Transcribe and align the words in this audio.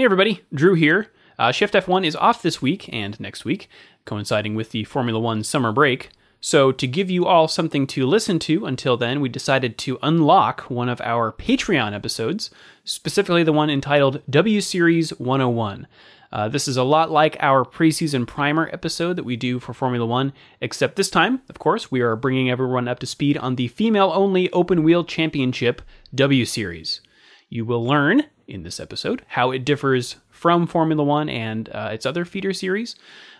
Hey 0.00 0.06
everybody, 0.06 0.40
Drew 0.54 0.72
here. 0.72 1.08
Uh, 1.38 1.52
Shift 1.52 1.74
F1 1.74 2.06
is 2.06 2.16
off 2.16 2.40
this 2.40 2.62
week 2.62 2.88
and 2.90 3.20
next 3.20 3.44
week, 3.44 3.68
coinciding 4.06 4.54
with 4.54 4.70
the 4.70 4.84
Formula 4.84 5.20
One 5.20 5.44
summer 5.44 5.72
break. 5.72 6.08
So, 6.40 6.72
to 6.72 6.86
give 6.86 7.10
you 7.10 7.26
all 7.26 7.48
something 7.48 7.86
to 7.88 8.06
listen 8.06 8.38
to 8.38 8.64
until 8.64 8.96
then, 8.96 9.20
we 9.20 9.28
decided 9.28 9.76
to 9.76 9.98
unlock 10.02 10.62
one 10.70 10.88
of 10.88 11.02
our 11.02 11.32
Patreon 11.32 11.92
episodes, 11.92 12.50
specifically 12.82 13.42
the 13.42 13.52
one 13.52 13.68
entitled 13.68 14.22
W 14.30 14.62
Series 14.62 15.10
101. 15.18 15.86
Uh, 16.32 16.48
this 16.48 16.66
is 16.66 16.78
a 16.78 16.82
lot 16.82 17.10
like 17.10 17.36
our 17.38 17.62
preseason 17.62 18.26
primer 18.26 18.70
episode 18.72 19.16
that 19.16 19.24
we 19.24 19.36
do 19.36 19.60
for 19.60 19.74
Formula 19.74 20.06
One, 20.06 20.32
except 20.62 20.96
this 20.96 21.10
time, 21.10 21.42
of 21.50 21.58
course, 21.58 21.90
we 21.90 22.00
are 22.00 22.16
bringing 22.16 22.48
everyone 22.48 22.88
up 22.88 23.00
to 23.00 23.06
speed 23.06 23.36
on 23.36 23.56
the 23.56 23.68
female 23.68 24.10
only 24.14 24.50
open 24.52 24.82
wheel 24.82 25.04
championship 25.04 25.82
W 26.14 26.46
Series. 26.46 27.02
You 27.50 27.66
will 27.66 27.84
learn 27.84 28.22
in 28.50 28.62
this 28.62 28.80
episode 28.80 29.22
how 29.28 29.50
it 29.50 29.64
differs 29.64 30.16
from 30.30 30.66
Formula 30.66 31.02
One 31.02 31.28
and 31.28 31.68
uh, 31.70 31.90
its 31.92 32.06
other 32.06 32.24
feeder 32.24 32.52
series, 32.52 32.96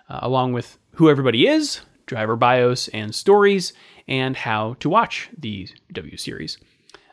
uh, 0.09 0.21
along 0.23 0.53
with 0.53 0.79
who 0.95 1.11
everybody 1.11 1.47
is, 1.47 1.81
driver 2.07 2.37
bios 2.37 2.89
and 2.89 3.15
stories, 3.15 3.73
and 4.09 4.37
how 4.37 4.75
to 4.81 4.89
watch 4.89 5.29
the 5.37 5.69
W 5.93 6.17
Series. 6.17 6.59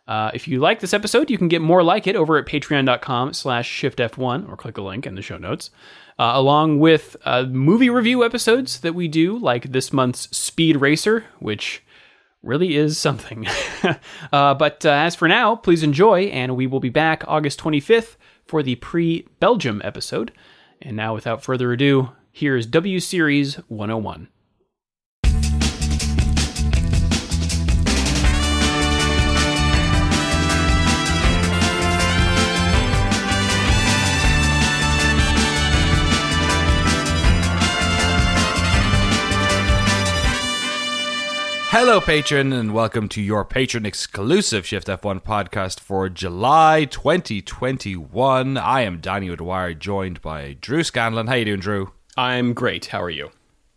Uh, 0.07 0.31
if 0.33 0.47
you 0.47 0.59
like 0.59 0.79
this 0.79 0.93
episode, 0.93 1.29
you 1.29 1.37
can 1.37 1.49
get 1.49 1.61
more 1.61 1.83
like 1.83 2.07
it 2.07 2.15
over 2.15 2.37
at 2.37 2.45
patreon.com 2.45 3.33
slash 3.33 3.81
shiftf1 3.81 4.49
or 4.49 4.55
click 4.55 4.75
the 4.75 4.81
link 4.81 5.05
in 5.05 5.15
the 5.15 5.21
show 5.21 5.37
notes, 5.37 5.69
uh, 6.17 6.31
along 6.33 6.79
with 6.79 7.17
uh, 7.25 7.43
movie 7.43 7.89
review 7.89 8.23
episodes 8.23 8.79
that 8.79 8.95
we 8.95 9.07
do, 9.07 9.37
like 9.37 9.71
this 9.71 9.91
month's 9.91 10.35
Speed 10.35 10.77
Racer, 10.77 11.25
which 11.39 11.83
really 12.47 12.75
is 12.75 12.97
something. 12.97 13.45
uh, 14.31 14.53
but 14.53 14.85
uh, 14.85 14.89
as 14.89 15.15
for 15.15 15.27
now, 15.27 15.55
please 15.55 15.83
enjoy, 15.83 16.23
and 16.23 16.55
we 16.55 16.65
will 16.65 16.79
be 16.79 16.89
back 16.89 17.23
August 17.27 17.59
25th 17.59 18.15
for 18.45 18.63
the 18.63 18.75
pre 18.75 19.27
Belgium 19.39 19.81
episode. 19.83 20.31
And 20.81 20.95
now, 20.95 21.13
without 21.13 21.43
further 21.43 21.71
ado, 21.71 22.11
here's 22.31 22.65
W 22.65 22.99
Series 22.99 23.55
101. 23.67 24.29
Hello, 41.69 41.99
patron, 41.99 42.53
and 42.53 42.73
welcome 42.73 43.09
to 43.09 43.21
your 43.21 43.43
patron 43.43 43.85
exclusive 43.85 44.65
Shift 44.65 44.87
F1 44.87 45.21
podcast 45.21 45.81
for 45.81 46.07
July 46.07 46.85
2021. 46.85 48.57
I 48.57 48.81
am 48.81 49.01
Danny 49.01 49.29
O'Dwyer, 49.29 49.73
joined 49.73 50.21
by 50.21 50.55
Drew 50.61 50.81
Scanlon. 50.81 51.27
How 51.27 51.35
you 51.35 51.43
doing, 51.43 51.59
Drew? 51.59 51.91
I'm 52.15 52.53
great. 52.53 52.85
How 52.85 53.01
are 53.01 53.09
you? 53.09 53.31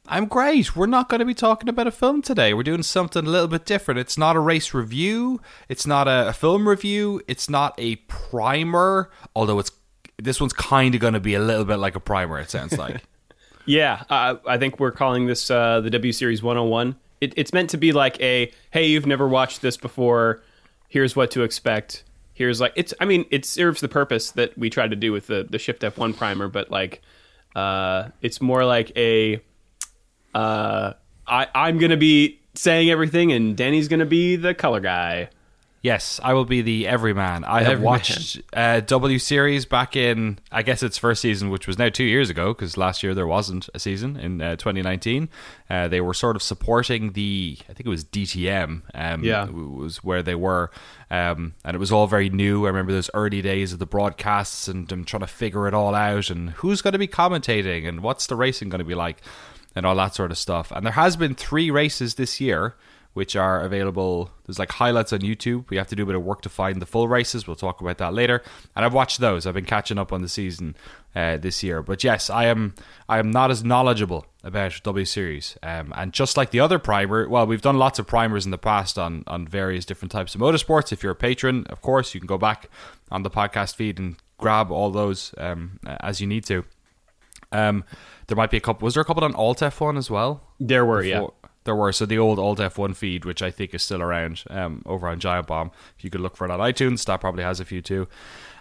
I'm 0.06 0.26
great. 0.26 0.76
We're 0.76 0.86
not 0.86 1.08
going 1.08 1.18
to 1.18 1.24
be 1.24 1.34
talking 1.34 1.68
about 1.68 1.88
a 1.88 1.90
film 1.90 2.22
today. 2.22 2.54
We're 2.54 2.62
doing 2.62 2.84
something 2.84 3.26
a 3.26 3.28
little 3.28 3.48
bit 3.48 3.66
different. 3.66 3.98
It's 3.98 4.16
not 4.16 4.36
a 4.36 4.40
race 4.40 4.72
review. 4.72 5.40
It's 5.68 5.84
not 5.84 6.06
a, 6.06 6.28
a 6.28 6.32
film 6.32 6.68
review. 6.68 7.20
It's 7.26 7.50
not 7.50 7.74
a 7.76 7.96
primer. 7.96 9.10
Although 9.34 9.58
it's 9.58 9.72
this 10.16 10.40
one's 10.40 10.52
kind 10.52 10.94
of 10.94 11.00
going 11.00 11.14
to 11.14 11.20
be 11.20 11.34
a 11.34 11.40
little 11.40 11.64
bit 11.64 11.76
like 11.78 11.96
a 11.96 12.00
primer. 12.00 12.38
It 12.38 12.50
sounds 12.50 12.78
like. 12.78 13.02
yeah, 13.66 14.04
uh, 14.08 14.36
I 14.46 14.58
think 14.58 14.78
we're 14.78 14.92
calling 14.92 15.26
this 15.26 15.50
uh, 15.50 15.80
the 15.80 15.90
W 15.90 16.12
Series 16.12 16.40
101 16.40 16.94
it, 17.20 17.34
it's 17.36 17.52
meant 17.52 17.70
to 17.70 17.76
be 17.76 17.92
like 17.92 18.20
a 18.20 18.52
hey, 18.70 18.86
you've 18.86 19.06
never 19.06 19.28
watched 19.28 19.62
this 19.62 19.76
before. 19.76 20.42
Here's 20.88 21.14
what 21.14 21.30
to 21.32 21.42
expect. 21.42 22.04
Here's 22.34 22.60
like 22.60 22.72
it's. 22.76 22.94
I 23.00 23.04
mean, 23.04 23.26
it 23.30 23.44
serves 23.44 23.80
the 23.80 23.88
purpose 23.88 24.30
that 24.32 24.56
we 24.56 24.70
tried 24.70 24.90
to 24.90 24.96
do 24.96 25.12
with 25.12 25.26
the 25.26 25.46
the 25.48 25.58
Shift 25.58 25.84
F 25.84 25.98
one 25.98 26.14
primer, 26.14 26.48
but 26.48 26.70
like, 26.70 27.02
uh, 27.54 28.08
it's 28.22 28.40
more 28.40 28.64
like 28.64 28.92
a. 28.96 29.42
Uh, 30.34 30.94
I 31.26 31.48
I'm 31.54 31.78
gonna 31.78 31.96
be 31.96 32.40
saying 32.54 32.90
everything, 32.90 33.32
and 33.32 33.56
Danny's 33.56 33.88
gonna 33.88 34.06
be 34.06 34.36
the 34.36 34.54
color 34.54 34.80
guy. 34.80 35.28
Yes, 35.82 36.20
I 36.22 36.34
will 36.34 36.44
be 36.44 36.60
the 36.60 36.86
everyman. 36.86 37.42
I 37.42 37.62
have 37.62 37.80
watched 37.80 38.42
uh, 38.52 38.80
W 38.80 39.18
Series 39.18 39.64
back 39.64 39.96
in, 39.96 40.38
I 40.52 40.62
guess 40.62 40.82
its 40.82 40.98
first 40.98 41.22
season, 41.22 41.48
which 41.48 41.66
was 41.66 41.78
now 41.78 41.88
two 41.88 42.04
years 42.04 42.28
ago, 42.28 42.52
because 42.52 42.76
last 42.76 43.02
year 43.02 43.14
there 43.14 43.26
wasn't 43.26 43.70
a 43.72 43.78
season 43.78 44.18
in 44.18 44.42
uh, 44.42 44.56
2019. 44.56 45.30
Uh, 45.70 45.88
they 45.88 46.02
were 46.02 46.12
sort 46.12 46.36
of 46.36 46.42
supporting 46.42 47.12
the, 47.12 47.56
I 47.62 47.72
think 47.72 47.86
it 47.86 47.88
was 47.88 48.04
DTM, 48.04 48.82
um, 48.94 49.24
yeah, 49.24 49.48
was 49.48 50.04
where 50.04 50.22
they 50.22 50.34
were, 50.34 50.70
um, 51.10 51.54
and 51.64 51.74
it 51.74 51.78
was 51.78 51.90
all 51.90 52.06
very 52.06 52.28
new. 52.28 52.66
I 52.66 52.68
remember 52.68 52.92
those 52.92 53.08
early 53.14 53.40
days 53.40 53.72
of 53.72 53.78
the 53.78 53.86
broadcasts 53.86 54.68
and 54.68 54.86
them 54.86 55.06
trying 55.06 55.20
to 55.20 55.26
figure 55.26 55.66
it 55.66 55.72
all 55.72 55.94
out, 55.94 56.28
and 56.28 56.50
who's 56.50 56.82
going 56.82 56.92
to 56.92 56.98
be 56.98 57.08
commentating, 57.08 57.88
and 57.88 58.02
what's 58.02 58.26
the 58.26 58.36
racing 58.36 58.68
going 58.68 58.80
to 58.80 58.84
be 58.84 58.94
like, 58.94 59.22
and 59.74 59.86
all 59.86 59.94
that 59.96 60.14
sort 60.14 60.30
of 60.30 60.36
stuff. 60.36 60.70
And 60.72 60.84
there 60.84 60.92
has 60.92 61.16
been 61.16 61.34
three 61.34 61.70
races 61.70 62.16
this 62.16 62.38
year 62.38 62.74
which 63.12 63.34
are 63.34 63.60
available. 63.60 64.30
There's 64.46 64.58
like 64.58 64.70
highlights 64.70 65.12
on 65.12 65.20
YouTube. 65.20 65.68
We 65.68 65.76
have 65.76 65.88
to 65.88 65.96
do 65.96 66.04
a 66.04 66.06
bit 66.06 66.14
of 66.14 66.22
work 66.22 66.42
to 66.42 66.48
find 66.48 66.80
the 66.80 66.86
full 66.86 67.08
races. 67.08 67.46
We'll 67.46 67.56
talk 67.56 67.80
about 67.80 67.98
that 67.98 68.14
later. 68.14 68.42
And 68.76 68.84
I've 68.84 68.94
watched 68.94 69.18
those. 69.18 69.46
I've 69.46 69.54
been 69.54 69.64
catching 69.64 69.98
up 69.98 70.12
on 70.12 70.22
the 70.22 70.28
season 70.28 70.76
uh, 71.16 71.36
this 71.36 71.62
year. 71.62 71.82
But 71.82 72.04
yes, 72.04 72.30
I 72.30 72.46
am. 72.46 72.74
I 73.08 73.18
am 73.18 73.30
not 73.30 73.50
as 73.50 73.64
knowledgeable 73.64 74.26
about 74.44 74.80
W 74.84 75.04
Series. 75.04 75.58
Um, 75.62 75.92
and 75.96 76.12
just 76.12 76.36
like 76.36 76.50
the 76.50 76.60
other 76.60 76.78
primer, 76.78 77.28
well, 77.28 77.46
we've 77.46 77.62
done 77.62 77.78
lots 77.78 77.98
of 77.98 78.06
primers 78.06 78.44
in 78.44 78.52
the 78.52 78.58
past 78.58 78.98
on 78.98 79.24
on 79.26 79.46
various 79.46 79.84
different 79.84 80.12
types 80.12 80.34
of 80.34 80.40
motorsports. 80.40 80.92
If 80.92 81.02
you're 81.02 81.12
a 81.12 81.16
patron, 81.16 81.66
of 81.68 81.80
course, 81.80 82.14
you 82.14 82.20
can 82.20 82.28
go 82.28 82.38
back 82.38 82.70
on 83.10 83.24
the 83.24 83.30
podcast 83.30 83.74
feed 83.74 83.98
and 83.98 84.16
grab 84.38 84.70
all 84.70 84.90
those 84.90 85.34
um, 85.36 85.80
as 86.00 86.20
you 86.20 86.26
need 86.26 86.44
to. 86.44 86.64
Um, 87.52 87.82
there 88.28 88.36
might 88.36 88.50
be 88.52 88.56
a 88.56 88.60
couple. 88.60 88.86
Was 88.86 88.94
there 88.94 89.00
a 89.00 89.04
couple 89.04 89.24
on 89.24 89.34
Alt 89.34 89.58
F1 89.58 89.98
as 89.98 90.08
well? 90.08 90.44
There 90.60 90.86
were, 90.86 91.02
before? 91.02 91.34
yeah 91.39 91.39
there 91.70 91.76
were. 91.76 91.92
So 91.92 92.04
the 92.04 92.18
old 92.18 92.40
Alt 92.40 92.58
F1 92.58 92.96
feed, 92.96 93.24
which 93.24 93.42
I 93.42 93.52
think 93.52 93.74
is 93.74 93.82
still 93.82 94.02
around 94.02 94.42
um, 94.50 94.82
over 94.86 95.06
on 95.06 95.20
Giant 95.20 95.46
Bomb. 95.46 95.70
If 95.96 96.02
you 96.02 96.10
could 96.10 96.20
look 96.20 96.36
for 96.36 96.44
it 96.44 96.50
on 96.50 96.58
iTunes, 96.58 97.04
that 97.04 97.20
probably 97.20 97.44
has 97.44 97.60
a 97.60 97.64
few 97.64 97.80
too. 97.80 98.08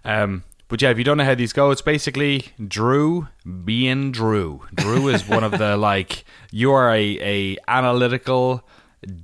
Um, 0.06 0.44
but 0.68 0.80
yeah, 0.80 0.92
if 0.92 1.00
you 1.00 1.03
don't 1.03 1.18
know 1.18 1.25
how 1.25 1.34
these 1.34 1.52
go, 1.52 1.72
it's 1.72 1.81
basically 1.81 2.46
Drew 2.66 3.28
being 3.66 4.12
Drew. 4.12 4.62
Drew 4.75 5.08
is 5.08 5.28
one 5.28 5.44
of 5.44 5.53
the 5.53 5.75
like 5.92 6.24
you 6.52 6.72
are 6.72 6.94
a, 6.94 7.18
a 7.19 7.58
analytical, 7.68 8.64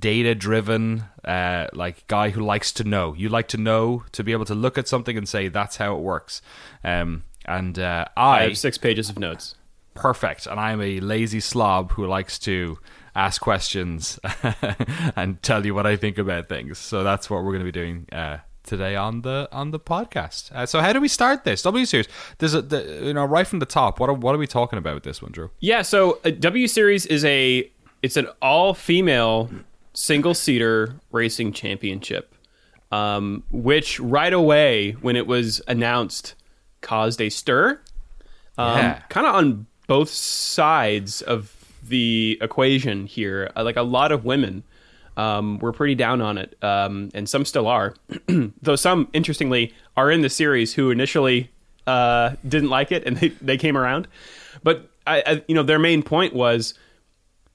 data 0.00 0.34
driven 0.34 1.04
uh, 1.24 1.68
like 1.72 2.08
guy 2.08 2.30
who 2.30 2.44
likes 2.44 2.72
to 2.72 2.84
know. 2.84 3.14
You 3.14 3.28
like 3.28 3.46
to 3.48 3.56
know 3.56 4.02
to 4.10 4.24
be 4.24 4.32
able 4.32 4.46
to 4.46 4.54
look 4.56 4.76
at 4.76 4.88
something 4.88 5.16
and 5.16 5.28
say 5.28 5.46
that's 5.46 5.76
how 5.76 5.96
it 5.96 6.00
works. 6.00 6.42
Um, 6.82 7.22
and 7.44 7.78
uh, 7.78 8.06
I, 8.16 8.40
I 8.40 8.42
have 8.42 8.58
six 8.58 8.78
pages 8.78 9.08
of 9.08 9.20
notes. 9.20 9.54
Perfect. 9.94 10.48
And 10.48 10.58
I'm 10.58 10.80
a 10.80 10.98
lazy 10.98 11.38
slob 11.38 11.92
who 11.92 12.04
likes 12.04 12.40
to 12.40 12.78
ask 13.16 13.40
questions 13.40 14.20
and 15.16 15.42
tell 15.42 15.64
you 15.64 15.74
what 15.74 15.86
I 15.86 15.96
think 15.96 16.18
about 16.18 16.48
things. 16.48 16.78
So 16.78 17.02
that's 17.02 17.30
what 17.30 17.42
we're 17.42 17.52
going 17.52 17.60
to 17.60 17.64
be 17.64 17.72
doing 17.72 18.06
uh, 18.12 18.38
today 18.62 18.94
on 18.94 19.22
the 19.22 19.48
on 19.50 19.70
the 19.70 19.80
podcast. 19.80 20.52
Uh, 20.52 20.66
so 20.66 20.80
how 20.80 20.92
do 20.92 21.00
we 21.00 21.08
start 21.08 21.44
this 21.44 21.62
W 21.62 21.86
series? 21.86 22.06
There's 22.38 22.54
a 22.54 22.62
the, 22.62 23.00
you 23.04 23.14
know 23.14 23.24
right 23.24 23.46
from 23.46 23.60
the 23.60 23.66
top. 23.66 23.98
What 23.98 24.10
are, 24.10 24.14
what 24.14 24.34
are 24.34 24.38
we 24.38 24.46
talking 24.46 24.78
about 24.78 24.94
with 24.94 25.04
this 25.04 25.22
one, 25.22 25.32
Drew? 25.32 25.50
Yeah, 25.60 25.82
so 25.82 26.20
uh, 26.24 26.30
W 26.30 26.68
series 26.68 27.06
is 27.06 27.24
a 27.24 27.70
it's 28.02 28.16
an 28.16 28.28
all 28.42 28.74
female 28.74 29.50
single 29.94 30.34
seater 30.34 30.96
racing 31.10 31.52
championship, 31.52 32.34
um, 32.92 33.42
which 33.50 33.98
right 33.98 34.32
away 34.32 34.92
when 35.00 35.16
it 35.16 35.26
was 35.26 35.62
announced 35.66 36.34
caused 36.82 37.20
a 37.20 37.30
stir. 37.30 37.80
Um, 38.58 38.78
yeah. 38.78 39.02
kind 39.10 39.26
of 39.26 39.34
on 39.34 39.66
both 39.86 40.08
sides 40.08 41.20
of 41.22 41.55
the 41.88 42.38
equation 42.40 43.06
here. 43.06 43.50
Uh, 43.56 43.64
like 43.64 43.76
a 43.76 43.82
lot 43.82 44.12
of 44.12 44.24
women 44.24 44.62
um, 45.16 45.58
were 45.58 45.72
pretty 45.72 45.94
down 45.94 46.20
on 46.20 46.38
it, 46.38 46.56
um, 46.62 47.10
and 47.14 47.28
some 47.28 47.44
still 47.44 47.66
are. 47.66 47.94
Though 48.62 48.76
some, 48.76 49.08
interestingly, 49.12 49.72
are 49.96 50.10
in 50.10 50.22
the 50.22 50.30
series 50.30 50.74
who 50.74 50.90
initially 50.90 51.50
uh, 51.86 52.34
didn't 52.46 52.70
like 52.70 52.92
it 52.92 53.04
and 53.06 53.16
they, 53.16 53.28
they 53.28 53.56
came 53.56 53.76
around. 53.76 54.08
But 54.62 54.90
I, 55.06 55.22
I, 55.26 55.44
you 55.48 55.54
know, 55.54 55.62
their 55.62 55.78
main 55.78 56.02
point 56.02 56.34
was 56.34 56.74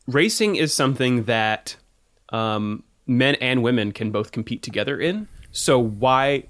racing 0.07 0.55
is 0.55 0.73
something 0.73 1.23
that 1.23 1.75
um, 2.29 2.83
men 3.07 3.35
and 3.35 3.61
women 3.61 3.91
can 3.91 4.11
both 4.11 4.31
compete 4.31 4.61
together 4.61 4.99
in. 4.99 5.27
So 5.51 5.77
why? 5.79 6.45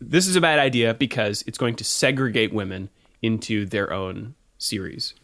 This 0.00 0.26
is 0.26 0.36
a 0.36 0.40
bad 0.40 0.58
idea 0.58 0.94
because 0.94 1.42
it's 1.46 1.58
going 1.58 1.74
to 1.76 1.84
segregate 1.84 2.52
women 2.52 2.88
into 3.22 3.66
their 3.66 3.92
own 3.92 4.34
series. 4.58 5.14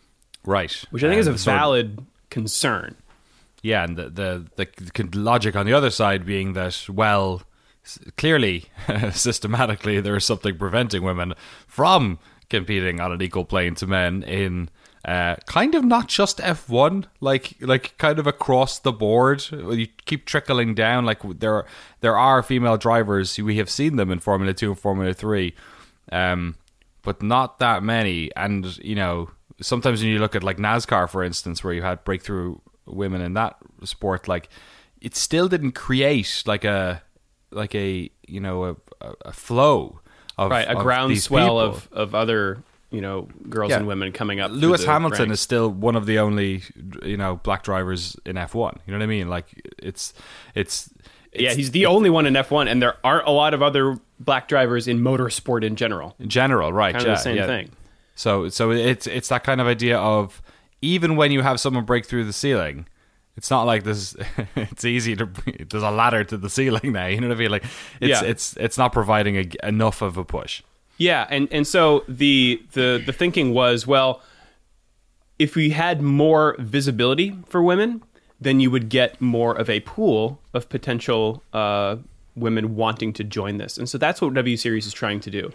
Right. 0.44 0.72
Which 0.90 1.04
I 1.04 1.08
think 1.08 1.20
and 1.20 1.28
is 1.28 1.42
a 1.46 1.50
valid 1.50 1.98
of, 1.98 2.04
concern. 2.30 2.96
Yeah, 3.62 3.84
and 3.84 3.96
the, 3.96 4.08
the, 4.08 4.46
the 4.56 5.18
logic 5.18 5.54
on 5.54 5.66
the 5.66 5.72
other 5.72 5.90
side 5.90 6.24
being 6.24 6.54
that 6.54 6.86
well, 6.88 7.42
clearly, 8.16 8.66
systematically, 9.12 10.00
there 10.00 10.16
is 10.16 10.24
something 10.24 10.56
preventing 10.56 11.02
women 11.02 11.34
from 11.66 12.18
competing 12.48 13.00
on 13.00 13.12
an 13.12 13.22
equal 13.22 13.44
plane 13.44 13.74
to 13.76 13.86
men 13.86 14.22
in 14.22 14.70
uh, 15.04 15.36
kind 15.46 15.74
of 15.74 15.84
not 15.84 16.08
just 16.08 16.38
F1, 16.38 17.06
like 17.20 17.56
like 17.60 17.96
kind 17.96 18.18
of 18.18 18.26
across 18.26 18.78
the 18.78 18.92
board. 18.92 19.46
You 19.50 19.86
keep 20.04 20.26
trickling 20.26 20.74
down. 20.74 21.06
Like 21.06 21.20
there 21.38 21.64
there 22.00 22.18
are 22.18 22.42
female 22.42 22.76
drivers. 22.76 23.38
We 23.38 23.56
have 23.56 23.70
seen 23.70 23.96
them 23.96 24.10
in 24.10 24.18
Formula 24.18 24.52
Two 24.52 24.70
and 24.70 24.78
Formula 24.78 25.14
Three. 25.14 25.54
Um, 26.12 26.56
but 27.02 27.22
not 27.22 27.60
that 27.60 27.82
many. 27.82 28.30
And 28.36 28.76
you 28.84 28.94
know, 28.94 29.30
sometimes 29.60 30.00
when 30.02 30.10
you 30.10 30.18
look 30.18 30.34
at 30.34 30.42
like 30.42 30.58
NASCAR, 30.58 31.08
for 31.08 31.22
instance, 31.22 31.62
where 31.64 31.72
you 31.72 31.82
had 31.82 32.04
breakthrough 32.04 32.58
women 32.86 33.20
in 33.20 33.34
that 33.34 33.56
sport, 33.84 34.28
like 34.28 34.48
it 35.00 35.16
still 35.16 35.48
didn't 35.48 35.72
create 35.72 36.42
like 36.46 36.64
a 36.64 37.02
like 37.50 37.74
a 37.74 38.10
you 38.26 38.40
know 38.40 38.64
a, 39.00 39.12
a 39.22 39.32
flow 39.32 40.00
of 40.38 40.50
right 40.50 40.66
a 40.70 40.74
groundswell 40.74 41.58
of 41.58 41.88
of 41.92 42.14
other 42.14 42.62
you 42.90 43.00
know 43.00 43.28
girls 43.48 43.70
Yeah. 43.70 43.78
and 43.78 43.86
women 43.86 44.12
coming 44.12 44.40
up. 44.40 44.50
Lewis 44.50 44.84
Hamilton 44.84 45.28
ranks. 45.28 45.34
is 45.34 45.40
still 45.40 45.68
one 45.70 45.96
of 45.96 46.06
the 46.06 46.18
only 46.18 46.62
you 47.04 47.16
know 47.16 47.36
black 47.36 47.62
drivers 47.62 48.16
in 48.24 48.36
F1. 48.36 48.78
You 48.86 48.92
know 48.92 48.98
what 48.98 49.02
I 49.04 49.06
mean? 49.06 49.28
Like 49.28 49.46
it's 49.78 50.12
it's, 50.54 50.90
it's 51.32 51.42
yeah, 51.42 51.54
he's 51.54 51.70
the 51.70 51.86
only 51.86 52.10
one 52.10 52.26
in 52.26 52.34
F1, 52.34 52.68
and 52.70 52.82
there 52.82 52.96
aren't 53.04 53.26
a 53.26 53.30
lot 53.30 53.54
of 53.54 53.62
other 53.62 53.98
black 54.18 54.48
drivers 54.48 54.88
in 54.88 55.00
motorsport 55.00 55.64
in 55.64 55.76
general. 55.76 56.14
in 56.18 56.28
general, 56.28 56.72
right? 56.72 56.92
Kind 56.92 57.02
of 57.02 57.08
yeah, 57.08 57.14
the 57.14 57.20
same 57.20 57.36
yeah. 57.36 57.46
thing. 57.46 57.70
So 58.20 58.50
so 58.50 58.70
it's 58.70 59.06
it's 59.06 59.28
that 59.28 59.44
kind 59.44 59.62
of 59.62 59.66
idea 59.66 59.98
of 59.98 60.42
even 60.82 61.16
when 61.16 61.32
you 61.32 61.40
have 61.40 61.58
someone 61.58 61.86
break 61.86 62.04
through 62.04 62.24
the 62.24 62.34
ceiling, 62.34 62.86
it's 63.34 63.50
not 63.50 63.62
like 63.62 63.84
this. 63.84 64.14
It's 64.56 64.84
easy 64.84 65.16
to 65.16 65.26
there's 65.70 65.82
a 65.82 65.90
ladder 65.90 66.22
to 66.24 66.36
the 66.36 66.50
ceiling 66.50 66.92
now. 66.92 67.06
You 67.06 67.20
know 67.22 67.28
what 67.28 67.38
I 67.38 67.40
mean? 67.40 67.50
Like 67.50 67.64
it's 67.98 68.22
Yeah. 68.22 68.28
it's 68.28 68.56
it's 68.58 68.76
not 68.76 68.92
providing 68.92 69.36
a, 69.36 69.46
enough 69.66 70.02
of 70.02 70.18
a 70.18 70.24
push. 70.24 70.62
Yeah, 70.98 71.26
and 71.30 71.48
and 71.50 71.66
so 71.66 72.04
the 72.08 72.62
the 72.72 73.02
the 73.06 73.12
thinking 73.12 73.54
was, 73.54 73.86
well, 73.86 74.20
if 75.38 75.56
we 75.56 75.70
had 75.70 76.02
more 76.02 76.56
visibility 76.58 77.38
for 77.46 77.62
women, 77.62 78.02
then 78.38 78.60
you 78.60 78.70
would 78.70 78.90
get 78.90 79.18
more 79.18 79.54
of 79.56 79.70
a 79.70 79.80
pool 79.80 80.38
of 80.52 80.68
potential 80.68 81.42
uh, 81.54 81.96
women 82.36 82.76
wanting 82.76 83.14
to 83.14 83.24
join 83.24 83.56
this, 83.56 83.78
and 83.78 83.88
so 83.88 83.96
that's 83.96 84.20
what 84.20 84.34
W 84.34 84.58
Series 84.58 84.86
is 84.86 84.92
trying 84.92 85.20
to 85.20 85.30
do. 85.30 85.50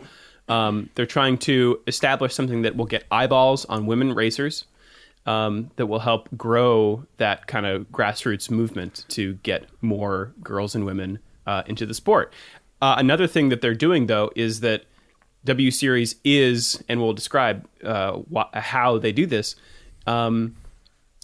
Um, 0.48 0.90
they're 0.96 1.06
trying 1.06 1.38
to 1.40 1.80
establish 1.88 2.34
something 2.34 2.62
that 2.62 2.76
will 2.76 2.86
get 2.86 3.06
eyeballs 3.10 3.66
on 3.66 3.88
women 3.88 4.14
racers, 4.14 4.66
um, 5.26 5.72
that 5.76 5.88
will 5.88 6.00
help 6.00 6.30
grow 6.38 7.06
that 7.18 7.48
kind 7.48 7.66
of 7.66 7.90
grassroots 7.92 8.52
movement 8.52 9.06
to 9.10 9.34
get 9.44 9.66
more 9.82 10.34
girls 10.44 10.76
and 10.76 10.86
women 10.86 11.20
uh, 11.48 11.64
into 11.66 11.86
the 11.86 11.94
sport. 11.94 12.34
Uh, 12.82 12.96
another 12.98 13.28
thing 13.28 13.50
that 13.50 13.62
they're 13.62 13.74
doing, 13.74 14.06
though, 14.06 14.32
is 14.36 14.60
that 14.60 14.84
W 15.46 15.72
Series 15.72 16.16
is, 16.24 16.84
and 16.90 17.02
we'll 17.02 17.14
describe 17.14 17.68
uh, 17.84 18.20
wh- 18.34 18.54
how 18.54 18.98
they 18.98 19.12
do 19.12 19.26
this. 19.26 19.56
Um, 20.06 20.56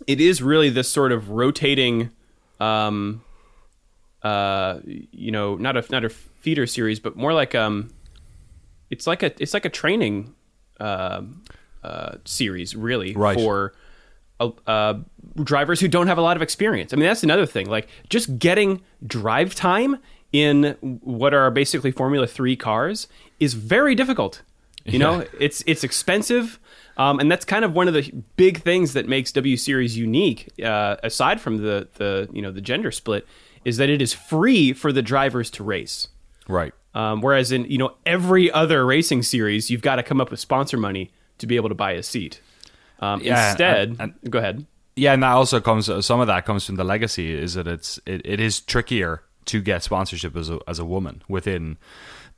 it 0.08 0.20
is 0.20 0.42
really 0.42 0.70
this 0.70 0.90
sort 0.90 1.12
of 1.12 1.30
rotating, 1.30 2.10
um, 2.60 3.22
uh, 4.24 4.80
you 4.86 5.32
know, 5.32 5.56
not 5.56 5.78
a 5.78 5.86
not 5.92 6.06
a 6.06 6.10
feeder 6.10 6.66
series, 6.66 7.00
but 7.00 7.16
more 7.16 7.34
like 7.34 7.54
um, 7.54 7.92
it's 8.92 9.08
like 9.08 9.24
a 9.24 9.32
it's 9.42 9.54
like 9.56 9.66
a 9.66 9.70
training 9.70 10.34
uh, 10.80 11.22
uh, 11.84 12.16
series, 12.26 12.76
really, 12.76 13.14
Right. 13.14 13.36
for 13.38 13.74
uh, 14.40 14.50
uh, 14.68 14.94
drivers 15.44 15.80
who 15.80 15.88
don't 15.88 16.08
have 16.08 16.18
a 16.18 16.22
lot 16.22 16.36
of 16.36 16.42
experience. 16.44 16.94
I 16.94 16.98
mean, 16.98 17.06
that's 17.06 17.24
another 17.24 17.46
thing. 17.46 17.68
Like 17.70 17.88
just 18.10 18.38
getting 18.40 18.82
drive 19.06 19.56
time 19.56 19.98
in 20.32 20.76
what 21.02 21.34
are 21.34 21.50
basically 21.52 21.92
Formula 21.92 22.28
Three 22.28 22.56
cars 22.56 23.08
is 23.40 23.54
very 23.54 23.96
difficult. 23.96 24.42
You 24.86 24.98
know, 25.00 25.20
Yeah. 25.20 25.28
it's 25.40 25.64
it's 25.68 25.84
expensive, 25.84 26.60
um, 26.98 27.20
and 27.20 27.32
that's 27.32 27.46
kind 27.46 27.64
of 27.64 27.74
one 27.76 27.88
of 27.88 27.94
the 27.94 28.12
big 28.36 28.62
things 28.64 28.94
that 28.94 29.08
makes 29.08 29.32
W 29.32 29.56
Series 29.58 29.96
unique. 29.98 30.50
Uh, 30.64 30.96
aside 31.04 31.40
from 31.40 31.58
the 31.58 31.88
the 31.96 32.28
you 32.34 32.42
know 32.42 32.52
the 32.52 32.62
gender 32.62 32.92
split, 32.92 33.28
is 33.64 33.78
that 33.78 33.90
it 33.90 34.02
is 34.02 34.12
free 34.14 34.74
for 34.74 34.92
the 34.92 35.04
drivers 35.04 35.52
to 35.52 35.64
race. 35.64 36.08
Right. 36.52 36.74
Um, 36.94 37.22
whereas 37.22 37.52
in 37.52 37.66
you 37.66 37.78
know 37.78 37.96
every 38.06 38.52
other 38.52 38.86
racing 38.86 39.24
series, 39.24 39.70
you've 39.70 39.82
got 39.82 39.96
to 39.96 40.04
come 40.04 40.20
up 40.20 40.30
with 40.30 40.40
sponsor 40.40 40.78
money 40.78 41.12
to 41.38 41.48
be 41.48 41.56
able 41.56 41.70
to 41.70 41.76
buy 41.76 41.94
a 41.94 42.04
seat. 42.04 42.42
Um, 43.00 43.22
Yeah, 43.22 43.50
instead, 43.50 43.96
and- 44.00 44.14
go 44.30 44.40
ahead. 44.40 44.66
Yeah, 44.98 45.14
and 45.14 45.24
that 45.24 45.32
also 45.32 45.62
comes. 45.62 45.90
Some 46.06 46.20
of 46.20 46.28
that 46.28 46.46
comes 46.46 46.66
from 46.66 46.76
the 46.76 46.84
legacy. 46.84 47.34
Is 47.34 47.54
that 47.54 47.66
it's 47.68 48.00
it, 48.06 48.22
it 48.26 48.40
is 48.42 48.60
trickier 48.60 49.24
to 49.46 49.62
get 49.62 49.84
sponsorship 49.84 50.36
as 50.36 50.50
a 50.50 50.60
as 50.68 50.78
a 50.80 50.86
woman 50.86 51.24
within 51.30 51.78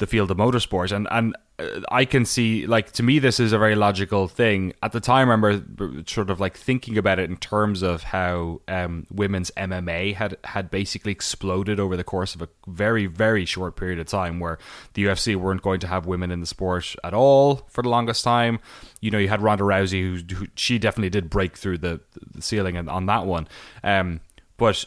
the 0.04 0.08
field 0.08 0.30
of 0.30 0.36
motorsport, 0.36 0.92
and 0.92 1.08
and 1.12 1.34
uh, 1.58 1.80
I 1.90 2.04
can 2.04 2.26
see 2.26 2.68
like 2.68 2.92
to 2.94 3.04
me 3.04 3.20
this 3.20 3.40
is 3.40 3.54
a 3.54 3.58
very 3.58 3.74
logical 3.74 4.28
thing. 4.28 4.74
At 4.84 4.92
the 4.92 5.00
time, 5.00 5.30
I 5.30 5.34
remember 5.34 6.04
sort 6.06 6.30
of 6.30 6.42
like 6.42 6.58
thinking 6.58 6.98
about 6.98 7.20
it 7.20 7.30
in 7.30 7.38
terms 7.38 7.82
of 7.82 8.04
how 8.04 8.60
um, 8.68 9.08
women's 9.10 9.50
MMA 9.52 10.14
had 10.16 10.36
had 10.44 10.70
basically 10.70 11.14
exploded 11.14 11.80
over 11.80 11.96
the 11.96 12.04
course 12.04 12.36
of 12.36 12.42
a 12.42 12.50
very 12.68 13.06
very 13.06 13.46
short 13.46 13.78
period 13.78 13.98
of 13.98 14.08
time, 14.08 14.42
where 14.42 14.58
the 14.94 15.06
UFC 15.06 15.38
weren't 15.38 15.62
going 15.62 15.80
to 15.80 15.88
have 15.88 16.06
women 16.06 16.32
in 16.32 16.42
the 16.42 16.46
sport 16.46 16.96
at 17.02 17.14
all 17.14 17.66
for 17.70 17.82
the 17.82 17.90
longest 17.90 18.26
time. 18.26 18.60
You 19.00 19.10
know, 19.10 19.20
you 19.20 19.30
had 19.30 19.42
Ronda 19.42 19.64
Rousey, 19.64 20.02
who, 20.02 20.36
who 20.36 20.48
she 20.56 20.80
definitely 20.80 21.12
did 21.12 21.30
break 21.30 21.56
through 21.56 21.78
the, 21.78 22.02
the 22.34 22.42
ceiling 22.42 22.76
on, 22.76 22.90
on 22.90 23.06
that 23.06 23.26
one. 23.26 23.48
Um, 23.86 24.20
but 24.58 24.84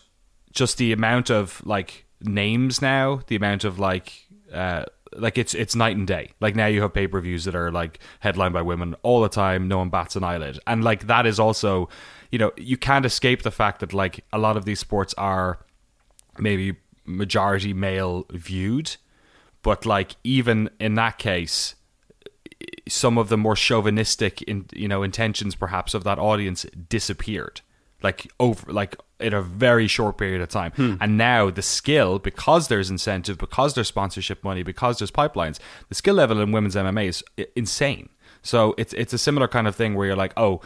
just 0.52 0.76
the 0.76 0.92
amount 0.92 1.30
of 1.30 1.64
like 1.64 2.04
names 2.20 2.82
now, 2.82 3.22
the 3.28 3.36
amount 3.36 3.64
of 3.64 3.78
like 3.78 4.26
uh, 4.52 4.84
like 5.12 5.38
it's 5.38 5.54
it's 5.54 5.74
night 5.74 5.96
and 5.96 6.06
day. 6.06 6.32
Like 6.40 6.56
now 6.56 6.66
you 6.66 6.82
have 6.82 6.94
pay 6.94 7.06
per 7.06 7.20
views 7.20 7.44
that 7.44 7.54
are 7.54 7.70
like 7.70 7.98
headlined 8.20 8.54
by 8.54 8.62
women 8.62 8.94
all 9.02 9.20
the 9.20 9.28
time. 9.28 9.68
No 9.68 9.78
one 9.78 9.88
bats 9.88 10.16
an 10.16 10.24
eyelid, 10.24 10.58
and 10.66 10.82
like 10.84 11.06
that 11.06 11.26
is 11.26 11.38
also, 11.38 11.88
you 12.30 12.38
know, 12.38 12.52
you 12.56 12.76
can't 12.76 13.06
escape 13.06 13.42
the 13.42 13.50
fact 13.50 13.80
that 13.80 13.92
like 13.92 14.24
a 14.32 14.38
lot 14.38 14.56
of 14.56 14.64
these 14.64 14.80
sports 14.80 15.14
are 15.18 15.58
maybe 16.38 16.76
majority 17.04 17.72
male 17.72 18.26
viewed, 18.30 18.96
but 19.62 19.86
like 19.86 20.16
even 20.24 20.70
in 20.80 20.94
that 20.94 21.18
case, 21.18 21.76
some 22.88 23.18
of 23.18 23.28
the 23.28 23.36
more 23.36 23.56
chauvinistic 23.56 24.42
in 24.42 24.66
you 24.72 24.88
know 24.88 25.02
intentions 25.02 25.54
perhaps 25.54 25.94
of 25.94 26.04
that 26.04 26.18
audience 26.18 26.64
disappeared 26.88 27.60
like 28.02 28.30
over 28.38 28.72
like 28.72 28.96
in 29.18 29.32
a 29.32 29.42
very 29.42 29.86
short 29.86 30.18
period 30.18 30.40
of 30.40 30.48
time. 30.48 30.72
And 31.00 31.16
now 31.16 31.50
the 31.50 31.62
skill 31.62 32.18
because 32.18 32.68
there's 32.68 32.90
incentive 32.90 33.38
because 33.38 33.74
there's 33.74 33.88
sponsorship 33.88 34.44
money 34.44 34.62
because 34.62 34.98
there's 34.98 35.10
pipelines 35.10 35.58
the 35.88 35.94
skill 35.94 36.14
level 36.14 36.40
in 36.40 36.52
women's 36.52 36.74
MMA 36.74 37.08
is 37.08 37.24
insane. 37.54 38.08
So 38.42 38.74
it's 38.76 38.92
it's 38.92 39.12
a 39.12 39.18
similar 39.18 39.48
kind 39.48 39.66
of 39.66 39.74
thing 39.74 39.94
where 39.94 40.06
you're 40.06 40.16
like 40.16 40.34
oh 40.36 40.60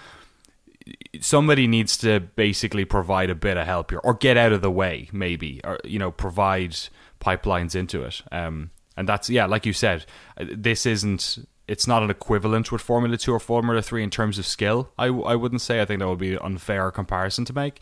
somebody 1.20 1.67
needs 1.67 1.97
to 1.99 2.20
basically 2.20 2.85
provide 2.85 3.31
a 3.31 3.35
bit 3.35 3.56
of 3.56 3.67
help 3.67 3.91
here 3.91 4.00
or 4.02 4.14
get 4.14 4.37
out 4.37 4.52
of 4.52 4.62
the 4.62 4.70
way 4.70 5.08
maybe 5.12 5.61
or 5.64 5.79
you 5.85 5.99
know 5.99 6.11
provide 6.11 6.76
pipelines 7.20 7.75
into 7.75 8.02
it. 8.02 8.23
Um 8.32 8.70
and 8.97 9.08
that's 9.08 9.31
yeah 9.31 9.47
like 9.47 9.64
you 9.64 9.73
said 9.73 10.05
uh, 10.37 10.44
this 10.52 10.87
isn't 10.87 11.38
it's 11.69 11.87
not 11.87 12.02
an 12.02 12.11
equivalent 12.11 12.73
with 12.73 12.82
formula 12.82 13.17
2 13.17 13.32
or 13.32 13.38
formula 13.38 13.81
3 13.81 14.02
in 14.02 14.11
terms 14.11 14.38
of 14.38 14.47
skill 14.47 14.91
i, 14.99 15.07
I 15.07 15.37
wouldn't 15.37 15.61
say. 15.61 15.80
I 15.80 15.85
think 15.85 16.00
that 16.00 16.09
would 16.09 16.19
be 16.19 16.33
an 16.33 16.40
unfair 16.42 16.90
comparison 16.90 17.45
to 17.47 17.52
make 17.52 17.80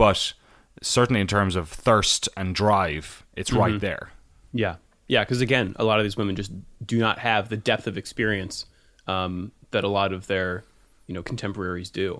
but 0.00 0.32
certainly 0.82 1.20
in 1.20 1.26
terms 1.26 1.54
of 1.56 1.68
thirst 1.68 2.28
and 2.36 2.54
drive 2.54 3.24
it's 3.36 3.52
right 3.52 3.80
there 3.80 4.10
Yeah, 4.52 4.76
yeah. 5.06 5.22
Because 5.24 5.40
again, 5.40 5.74
a 5.78 5.84
lot 5.84 5.98
of 6.00 6.04
these 6.04 6.16
women 6.16 6.34
just 6.36 6.52
do 6.84 6.98
not 6.98 7.18
have 7.18 7.48
the 7.50 7.56
depth 7.56 7.86
of 7.86 7.96
experience 7.98 8.66
um, 9.06 9.52
that 9.72 9.84
a 9.84 9.88
lot 9.88 10.12
of 10.12 10.26
their 10.26 10.64
you 11.06 11.14
know 11.14 11.22
contemporaries 11.22 11.90
do. 11.90 12.18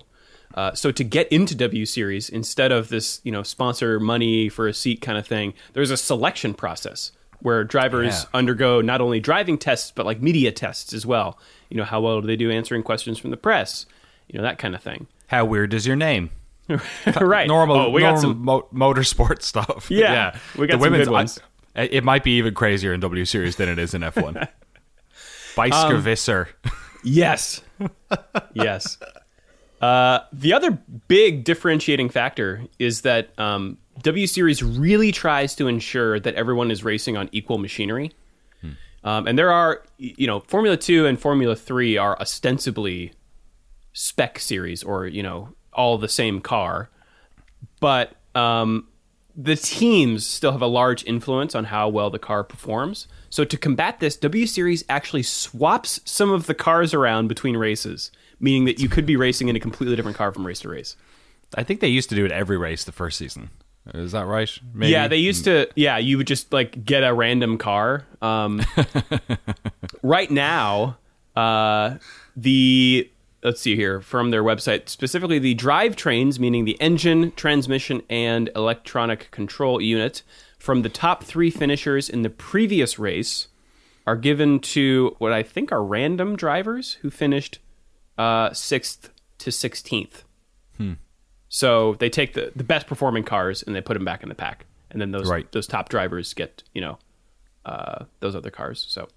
Uh, 0.53 0.73
so 0.73 0.91
to 0.91 1.03
get 1.03 1.27
into 1.29 1.55
W 1.55 1.85
Series, 1.85 2.29
instead 2.29 2.71
of 2.71 2.89
this 2.89 3.19
you 3.23 3.31
know 3.31 3.43
sponsor 3.43 3.99
money 3.99 4.49
for 4.49 4.67
a 4.67 4.73
seat 4.73 4.99
kind 5.01 5.17
of 5.17 5.25
thing, 5.25 5.53
there's 5.73 5.91
a 5.91 5.97
selection 5.97 6.53
process 6.53 7.11
where 7.39 7.63
drivers 7.63 8.13
Yeah. 8.23 8.29
undergo 8.39 8.81
not 8.81 9.01
only 9.01 9.19
driving 9.19 9.57
tests 9.57 9.91
but 9.95 10.05
like 10.05 10.21
media 10.21 10.51
tests 10.51 10.93
as 10.93 11.05
well. 11.05 11.37
You 11.69 11.77
know 11.77 11.85
how 11.85 12.01
well 12.01 12.21
do 12.21 12.27
they 12.27 12.35
do 12.35 12.51
answering 12.51 12.83
questions 12.83 13.17
from 13.17 13.31
the 13.31 13.37
press? 13.37 13.85
You 14.27 14.37
know 14.37 14.43
that 14.43 14.57
kind 14.59 14.75
of 14.75 14.81
thing. 14.83 15.07
how 15.27 15.45
weird 15.45 15.73
is 15.73 15.87
your 15.87 15.95
name 15.95 16.29
right. 17.21 17.47
normal 17.47 17.75
Oh, 17.77 17.89
we 17.89 18.01
normal 18.01 18.15
got 18.15 18.21
some. 18.21 18.37
mo- 18.43 18.67
motorsport 18.73 19.41
stuff. 19.43 19.89
Yeah, 19.89 20.37
we 20.57 20.67
got 20.67 20.81
some 20.81 20.91
good 20.93 21.07
ones. 21.09 21.39
I- 21.75 21.83
it 21.83 22.03
might 22.03 22.23
be 22.23 22.37
even 22.37 22.53
crazier 22.53 22.93
in 22.93 22.99
W 22.99 23.25
Series 23.25 23.55
than 23.55 23.69
it 23.69 23.79
is 23.79 23.93
in 23.93 24.01
F1. 24.01 24.47
Bisker 25.55 25.95
Um, 25.95 26.01
Yes. 27.03 27.61
yes. 28.53 28.97
Uh, 29.81 30.19
the 30.31 30.53
other 30.53 30.71
big 31.07 31.43
differentiating 31.43 32.09
factor 32.09 32.63
is 32.77 33.01
that 33.01 33.37
um, 33.39 33.77
W 34.03 34.27
Series 34.27 34.61
really 34.61 35.11
tries 35.11 35.55
to 35.55 35.67
ensure 35.67 36.19
that 36.19 36.35
everyone 36.35 36.69
is 36.71 36.83
racing 36.83 37.17
on 37.17 37.29
equal 37.31 37.57
machinery. 37.57 38.11
Um, 39.03 39.25
and 39.25 39.35
there 39.39 39.51
are, 39.51 39.81
you 39.97 40.27
know, 40.27 40.41
Formula 40.41 40.77
2 40.77 41.07
and 41.07 41.19
Formula 41.19 41.55
3 41.55 41.97
are 41.97 42.15
ostensibly 42.21 43.13
spec 43.93 44.37
series 44.37 44.83
or, 44.83 45.07
you 45.07 45.23
know, 45.23 45.55
all 45.73 45.97
the 45.97 46.09
same 46.09 46.41
car. 46.41 46.89
But 47.79 48.13
um, 48.35 48.87
the 49.35 49.55
teams 49.55 50.25
still 50.25 50.51
have 50.51 50.61
a 50.61 50.67
large 50.67 51.03
influence 51.05 51.55
on 51.55 51.65
how 51.65 51.89
well 51.89 52.09
the 52.09 52.19
car 52.19 52.43
performs. 52.43 53.07
So 53.29 53.43
to 53.43 53.57
combat 53.57 53.99
this, 53.99 54.15
W 54.17 54.45
Series 54.45 54.83
actually 54.89 55.23
swaps 55.23 55.99
some 56.05 56.31
of 56.31 56.45
the 56.47 56.53
cars 56.53 56.93
around 56.93 57.27
between 57.27 57.57
races, 57.57 58.11
meaning 58.39 58.65
that 58.65 58.79
you 58.79 58.89
could 58.89 59.05
be 59.05 59.15
racing 59.15 59.47
in 59.47 59.55
a 59.55 59.59
completely 59.59 59.95
different 59.95 60.17
car 60.17 60.31
from 60.31 60.45
race 60.45 60.59
to 60.61 60.69
race. 60.69 60.95
I 61.55 61.63
think 61.63 61.79
they 61.79 61.87
used 61.87 62.09
to 62.09 62.15
do 62.15 62.25
it 62.25 62.31
every 62.31 62.57
race 62.57 62.83
the 62.83 62.91
first 62.91 63.17
season. 63.17 63.49
Is 63.93 64.11
that 64.11 64.25
right? 64.25 64.49
Maybe? 64.73 64.91
Yeah, 64.91 65.07
they 65.07 65.17
used 65.17 65.45
to. 65.45 65.67
Yeah, 65.75 65.97
you 65.97 66.17
would 66.17 66.27
just 66.27 66.53
like 66.53 66.85
get 66.85 67.03
a 67.03 67.13
random 67.13 67.57
car. 67.57 68.05
Um, 68.21 68.61
right 70.03 70.29
now, 70.29 70.97
uh, 71.35 71.39
Uh, 71.39 71.97
the 72.35 73.09
let's 73.43 73.59
see 73.61 73.75
here 73.75 74.01
from 74.01 74.31
their 74.31 74.43
website 74.43 74.89
specifically 74.89 75.39
the 75.39 75.55
drivetrains, 75.55 76.39
meaning 76.39 76.65
the 76.65 76.79
engine, 76.81 77.31
transmission, 77.33 78.01
and 78.09 78.49
electronic 78.55 79.29
control 79.31 79.81
unit 79.81 80.23
from 80.59 80.81
the 80.83 80.89
top 80.89 81.23
three 81.23 81.49
finishers 81.49 82.07
in 82.09 82.21
the 82.21 82.29
previous 82.29 82.99
race 82.99 83.47
are 84.05 84.15
given 84.15 84.59
to 84.59 85.15
what 85.19 85.31
I 85.31 85.43
think 85.43 85.71
are 85.71 85.83
random 85.83 86.35
drivers 86.35 86.93
who 87.01 87.09
finished 87.09 87.59
uh, 88.17 88.51
sixth 88.53 89.09
to 89.39 89.51
sixteenth. 89.51 90.23
So 91.53 91.95
they 91.95 92.09
take 92.09 92.33
the, 92.33 92.51
the 92.55 92.63
best 92.63 92.87
performing 92.87 93.23
cars 93.23 93.61
and 93.61 93.75
they 93.75 93.81
put 93.81 93.95
them 93.95 94.05
back 94.05 94.23
in 94.23 94.29
the 94.29 94.35
pack, 94.35 94.65
and 94.89 95.01
then 95.01 95.11
those 95.11 95.27
Right. 95.27 95.51
those 95.51 95.67
top 95.67 95.89
drivers 95.89 96.33
get 96.33 96.63
you 96.73 96.79
know 96.81 96.97
uh, 97.65 98.05
those 98.21 98.35
other 98.35 98.49
cars. 98.51 98.85
So 98.87 99.07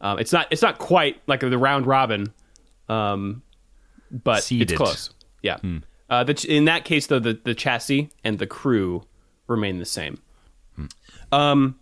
um, 0.00 0.18
it's 0.18 0.32
not 0.32 0.46
it's 0.50 0.62
not 0.62 0.78
quite 0.78 1.20
like 1.26 1.40
the 1.40 1.58
round 1.58 1.86
robin, 1.86 2.32
um, 2.88 3.42
but 4.12 4.44
Seeded. 4.44 4.70
it's 4.70 4.76
close. 4.76 5.10
Yeah. 5.42 5.58
Uh, 6.08 6.24
the, 6.24 6.34
ch- 6.34 6.44
in 6.44 6.66
that 6.66 6.84
case, 6.84 7.06
though, 7.06 7.18
the, 7.18 7.40
the 7.42 7.54
chassis 7.54 8.10
and 8.22 8.38
the 8.38 8.46
crew 8.46 9.02
remain 9.46 9.78
the 9.78 9.86
same. 9.86 10.20
Um, 11.30 11.78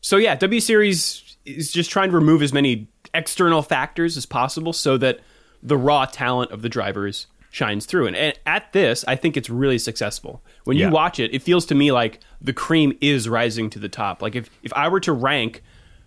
so 0.00 0.16
yeah, 0.16 0.34
W 0.34 0.60
Series 0.60 1.36
is 1.44 1.72
just 1.72 1.90
trying 1.90 2.10
to 2.10 2.16
remove 2.16 2.42
as 2.42 2.52
many 2.52 2.88
external 3.14 3.62
factors 3.62 4.16
as 4.16 4.26
possible 4.26 4.72
so 4.72 4.96
that 4.98 5.20
the 5.62 5.76
raw 5.76 6.04
talent 6.06 6.50
of 6.50 6.62
the 6.62 6.68
drivers 6.68 7.28
shines 7.50 7.86
through. 7.86 8.06
And, 8.08 8.16
and 8.16 8.38
at 8.46 8.72
this, 8.72 9.04
I 9.06 9.14
think 9.14 9.36
it's 9.36 9.50
really 9.50 9.78
successful. 9.78 10.42
When 10.64 10.76
you 10.76 10.90
watch 10.90 11.20
it, 11.20 11.32
it 11.34 11.42
feels 11.42 11.66
to 11.66 11.74
me 11.74 11.92
like 11.92 12.20
the 12.40 12.52
cream 12.52 12.96
is 13.00 13.28
rising 13.28 13.70
to 13.70 13.78
the 13.78 13.88
top. 13.88 14.22
Like 14.22 14.34
if 14.34 14.50
if 14.62 14.72
I 14.72 14.88
were 14.88 15.00
to 15.00 15.12
rank 15.12 15.62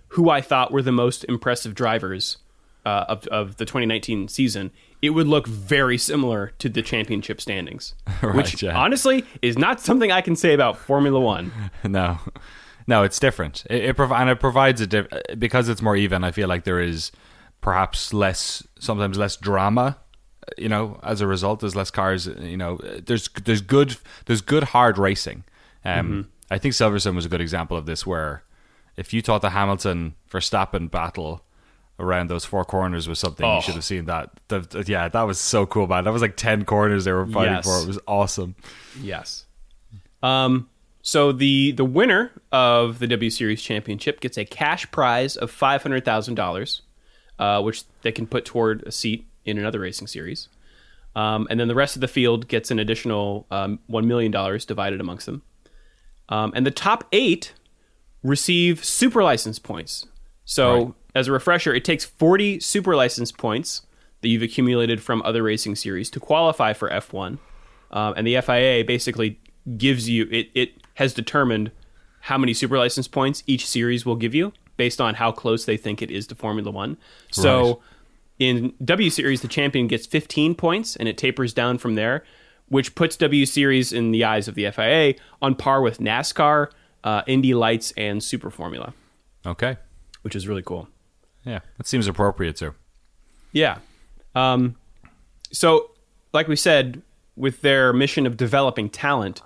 who 0.10 0.30
I 0.30 0.42
thought 0.42 0.72
were 0.72 0.82
the 0.82 0.92
most 0.92 1.24
impressive 1.26 1.76
drivers 1.76 2.38
uh, 2.86 3.06
of 3.10 3.28
of 3.28 3.58
the 3.58 3.66
2019 3.66 4.28
season, 4.28 4.72
it 5.02 5.10
would 5.12 5.28
look 5.28 5.48
very 5.48 5.98
similar 5.98 6.54
to 6.60 6.70
the 6.70 6.82
championship 6.82 7.42
standings, 7.42 7.96
Right, 8.22 8.36
which 8.36 8.64
yeah. 8.64 8.78
honestly 8.78 9.26
is 9.42 9.58
not 9.58 9.82
something 9.82 10.12
I 10.12 10.22
can 10.22 10.36
say 10.36 10.54
about 10.54 10.78
Formula 10.78 11.20
One. 11.20 11.52
no, 11.84 12.20
no, 12.88 13.04
it's 13.04 13.20
different. 13.20 13.66
It, 13.70 13.86
it 13.86 13.96
prov- 13.96 14.12
and 14.12 14.30
it 14.30 14.40
provides 14.40 14.82
a 14.82 14.88
diff- 14.88 15.08
because 15.38 15.70
it's 15.70 15.82
more 15.82 15.96
even. 15.96 16.24
I 16.24 16.32
feel 16.32 16.48
like 16.48 16.64
there 16.64 16.80
is 16.80 17.12
perhaps 17.62 18.14
less, 18.14 18.66
sometimes 18.80 19.18
less 19.18 19.36
drama. 19.36 19.98
You 20.58 20.70
know, 20.70 21.00
as 21.02 21.22
a 21.22 21.28
result, 21.28 21.62
there's 21.62 21.76
less 21.76 21.90
cars. 21.90 22.28
You 22.28 22.58
know, 22.58 22.78
there's 22.78 23.28
there's 23.44 23.62
good 23.62 23.98
there's 24.26 24.42
good 24.42 24.64
hard 24.64 25.00
racing. 25.00 25.44
Um, 25.84 26.30
I 26.52 26.58
think 26.58 26.74
Silverstone 26.74 27.16
was 27.16 27.26
a 27.26 27.30
good 27.30 27.42
example 27.42 27.78
of 27.78 27.86
this, 27.86 28.06
where 28.06 28.44
if 28.98 29.14
you 29.14 29.22
thought 29.22 29.42
the 29.42 29.52
Hamilton 29.52 30.16
Verstappen 30.32 30.90
battle 30.90 31.45
around 32.00 32.30
those 32.30 32.44
four 32.46 32.66
corners 32.66 33.08
was 33.08 33.20
something, 33.20 33.46
Oh. 33.46 33.56
you 33.58 33.62
should 33.62 33.76
have 33.76 33.84
seen 33.86 34.06
that. 34.06 34.30
The- 34.50 34.60
the- 34.60 34.84
yeah, 34.86 35.08
that 35.08 35.22
was 35.24 35.40
so 35.40 35.66
cool, 35.66 35.88
man. 35.88 36.04
That 36.04 36.12
was 36.14 36.22
like 36.22 36.36
ten 36.36 36.66
corners 36.66 37.06
they 37.06 37.12
were 37.14 37.26
fighting 37.26 37.54
Yes. 37.54 37.66
for. 37.66 37.82
It 37.82 37.88
was 37.88 38.00
awesome. 38.08 38.56
Yes. 39.02 39.46
Um, 40.24 40.70
so 41.02 41.32
the 41.32 41.72
the 41.72 41.86
winner 41.86 42.32
of 42.52 43.00
the 43.00 43.08
W 43.08 43.30
Series 43.30 43.62
Championship 43.62 44.20
gets 44.22 44.38
a 44.38 44.46
cash 44.46 44.90
prize 44.92 45.36
of 45.38 45.52
five 45.52 45.84
hundred 45.84 46.04
thousand 46.04 46.36
dollars, 46.36 46.82
uh, 47.40 47.62
which 47.62 47.84
they 48.02 48.12
can 48.12 48.26
put 48.28 48.44
toward 48.46 48.84
a 48.84 48.92
seat 48.92 49.28
in 49.46 49.58
another 49.58 49.80
racing 49.80 50.08
series. 50.08 50.50
Um, 51.16 51.48
and 51.50 51.60
then 51.60 51.68
the 51.70 51.76
rest 51.76 51.96
of 51.96 52.02
the 52.02 52.08
field 52.10 52.48
gets 52.50 52.72
an 52.72 52.80
additional 52.80 53.46
um, 53.52 53.80
one 53.88 54.08
million 54.08 54.32
dollars 54.32 54.66
divided 54.66 55.00
amongst 55.00 55.28
them. 55.28 55.44
Um, 56.28 56.52
and 56.56 56.66
the 56.66 56.72
top 56.72 57.06
eight 57.14 57.54
receive 58.24 58.84
super 58.84 59.24
license 59.24 59.60
points. 59.60 60.08
So, 60.44 60.74
Right. 60.86 60.94
As 61.16 61.28
a 61.28 61.32
refresher, 61.32 61.74
it 61.74 61.84
takes 61.86 62.06
40 62.06 62.60
super 62.60 62.96
license 62.96 63.32
points 63.32 63.82
that 64.22 64.28
you've 64.30 64.42
accumulated 64.44 65.02
from 65.02 65.22
other 65.24 65.42
racing 65.44 65.76
series 65.76 66.10
to 66.12 66.20
qualify 66.20 66.74
for 66.74 66.90
F1. 66.90 67.38
Um, 67.92 68.14
and 68.18 68.28
the 68.28 68.40
FIA 68.42 68.84
basically 68.84 69.40
gives 69.78 70.10
you, 70.10 70.28
it, 70.32 70.50
it 70.54 70.72
has 70.96 71.14
determined 71.14 71.72
how 72.22 72.38
many 72.38 72.54
super 72.54 72.78
license 72.78 73.08
points 73.08 73.44
each 73.48 73.66
series 73.68 74.06
will 74.06 74.16
give 74.16 74.34
you 74.36 74.52
based 74.78 75.00
on 75.00 75.16
how 75.16 75.32
close 75.32 75.66
they 75.66 75.78
think 75.78 76.02
it 76.02 76.12
is 76.12 76.28
to 76.28 76.36
Formula 76.36 76.70
One. 76.72 76.98
So, 77.32 77.68
Right. 77.68 77.78
in 78.40 78.74
W 78.84 79.10
Series, 79.10 79.42
the 79.42 79.48
champion 79.48 79.88
gets 79.88 80.06
15 80.06 80.56
points 80.56 80.96
and 80.96 81.08
it 81.08 81.18
tapers 81.18 81.54
down 81.54 81.78
from 81.78 81.96
there, 81.96 82.24
which 82.68 82.96
puts 82.96 83.16
W 83.18 83.46
Series 83.46 83.94
in 83.94 84.12
the 84.12 84.26
eyes 84.26 84.48
of 84.48 84.56
the 84.56 84.70
FIA 84.72 85.14
on 85.42 85.56
par 85.56 85.82
with 85.82 86.00
NASCAR, 86.00 86.70
uh, 87.04 87.22
Indy 87.28 87.54
Lights, 87.54 87.94
and 87.96 88.22
Super 88.24 88.50
Formula, 88.50 88.94
Okay, 89.46 89.78
which 90.24 90.36
is 90.36 90.48
really 90.48 90.64
cool. 90.64 90.88
Yeah, 91.46 91.60
that 91.78 91.88
seems 91.88 92.08
appropriate 92.08 92.58
too. 92.58 92.74
Yeah. 93.52 93.78
Um, 94.34 94.76
so, 95.52 95.92
like 96.34 96.48
we 96.48 96.56
said, 96.56 97.02
with 97.36 97.62
their 97.62 97.94
mission 97.94 98.26
of 98.26 98.36
developing 98.36 98.90
talent, 98.90 99.42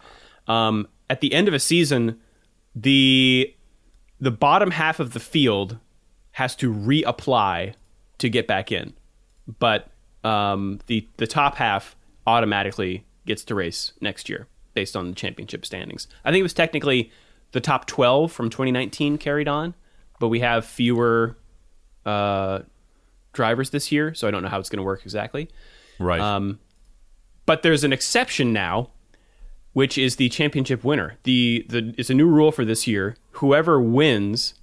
um, 0.47 0.87
at 1.09 1.21
the 1.21 1.33
end 1.33 1.47
of 1.47 1.53
a 1.53 1.59
season, 1.59 2.19
the 2.75 3.53
the 4.19 4.31
bottom 4.31 4.71
half 4.71 4.99
of 4.99 5.13
the 5.13 5.19
field 5.19 5.77
has 6.31 6.55
to 6.57 6.73
reapply 6.73 7.73
to 8.17 8.29
get 8.29 8.47
back 8.47 8.71
in, 8.71 8.93
but 9.59 9.89
um, 10.23 10.79
the 10.87 11.07
the 11.17 11.27
top 11.27 11.55
half 11.55 11.95
automatically 12.25 13.05
gets 13.25 13.43
to 13.43 13.55
race 13.55 13.93
next 14.01 14.29
year 14.29 14.47
based 14.73 14.95
on 14.95 15.09
the 15.09 15.15
championship 15.15 15.65
standings. 15.65 16.07
I 16.23 16.31
think 16.31 16.39
it 16.39 16.43
was 16.43 16.53
technically 16.53 17.11
the 17.51 17.61
top 17.61 17.85
twelve 17.85 18.31
from 18.31 18.49
2019 18.49 19.17
carried 19.17 19.47
on, 19.47 19.73
but 20.19 20.29
we 20.29 20.39
have 20.39 20.65
fewer 20.65 21.37
uh, 22.09 22.63
drivers 23.33 23.69
this 23.69 23.91
year, 23.91 24.13
so 24.13 24.27
I 24.27 24.31
don't 24.31 24.43
know 24.43 24.49
how 24.49 24.59
it's 24.59 24.69
going 24.69 24.77
to 24.77 24.83
work 24.83 25.01
exactly. 25.03 25.49
Right. 25.99 26.19
Um, 26.19 26.59
but 27.45 27.63
there's 27.63 27.83
an 27.83 27.93
exception 27.93 28.53
now, 28.53 28.89
which 29.73 29.97
is 29.97 30.15
the 30.15 30.29
championship 30.29 30.83
winner. 30.83 31.17
The 31.23 31.65
the 31.69 31.93
it's 31.97 32.09
a 32.09 32.13
new 32.13 32.27
rule 32.27 32.51
for 32.51 32.65
this 32.65 32.87
year. 32.87 33.15
Whoever 33.33 33.81
wins 33.81 34.55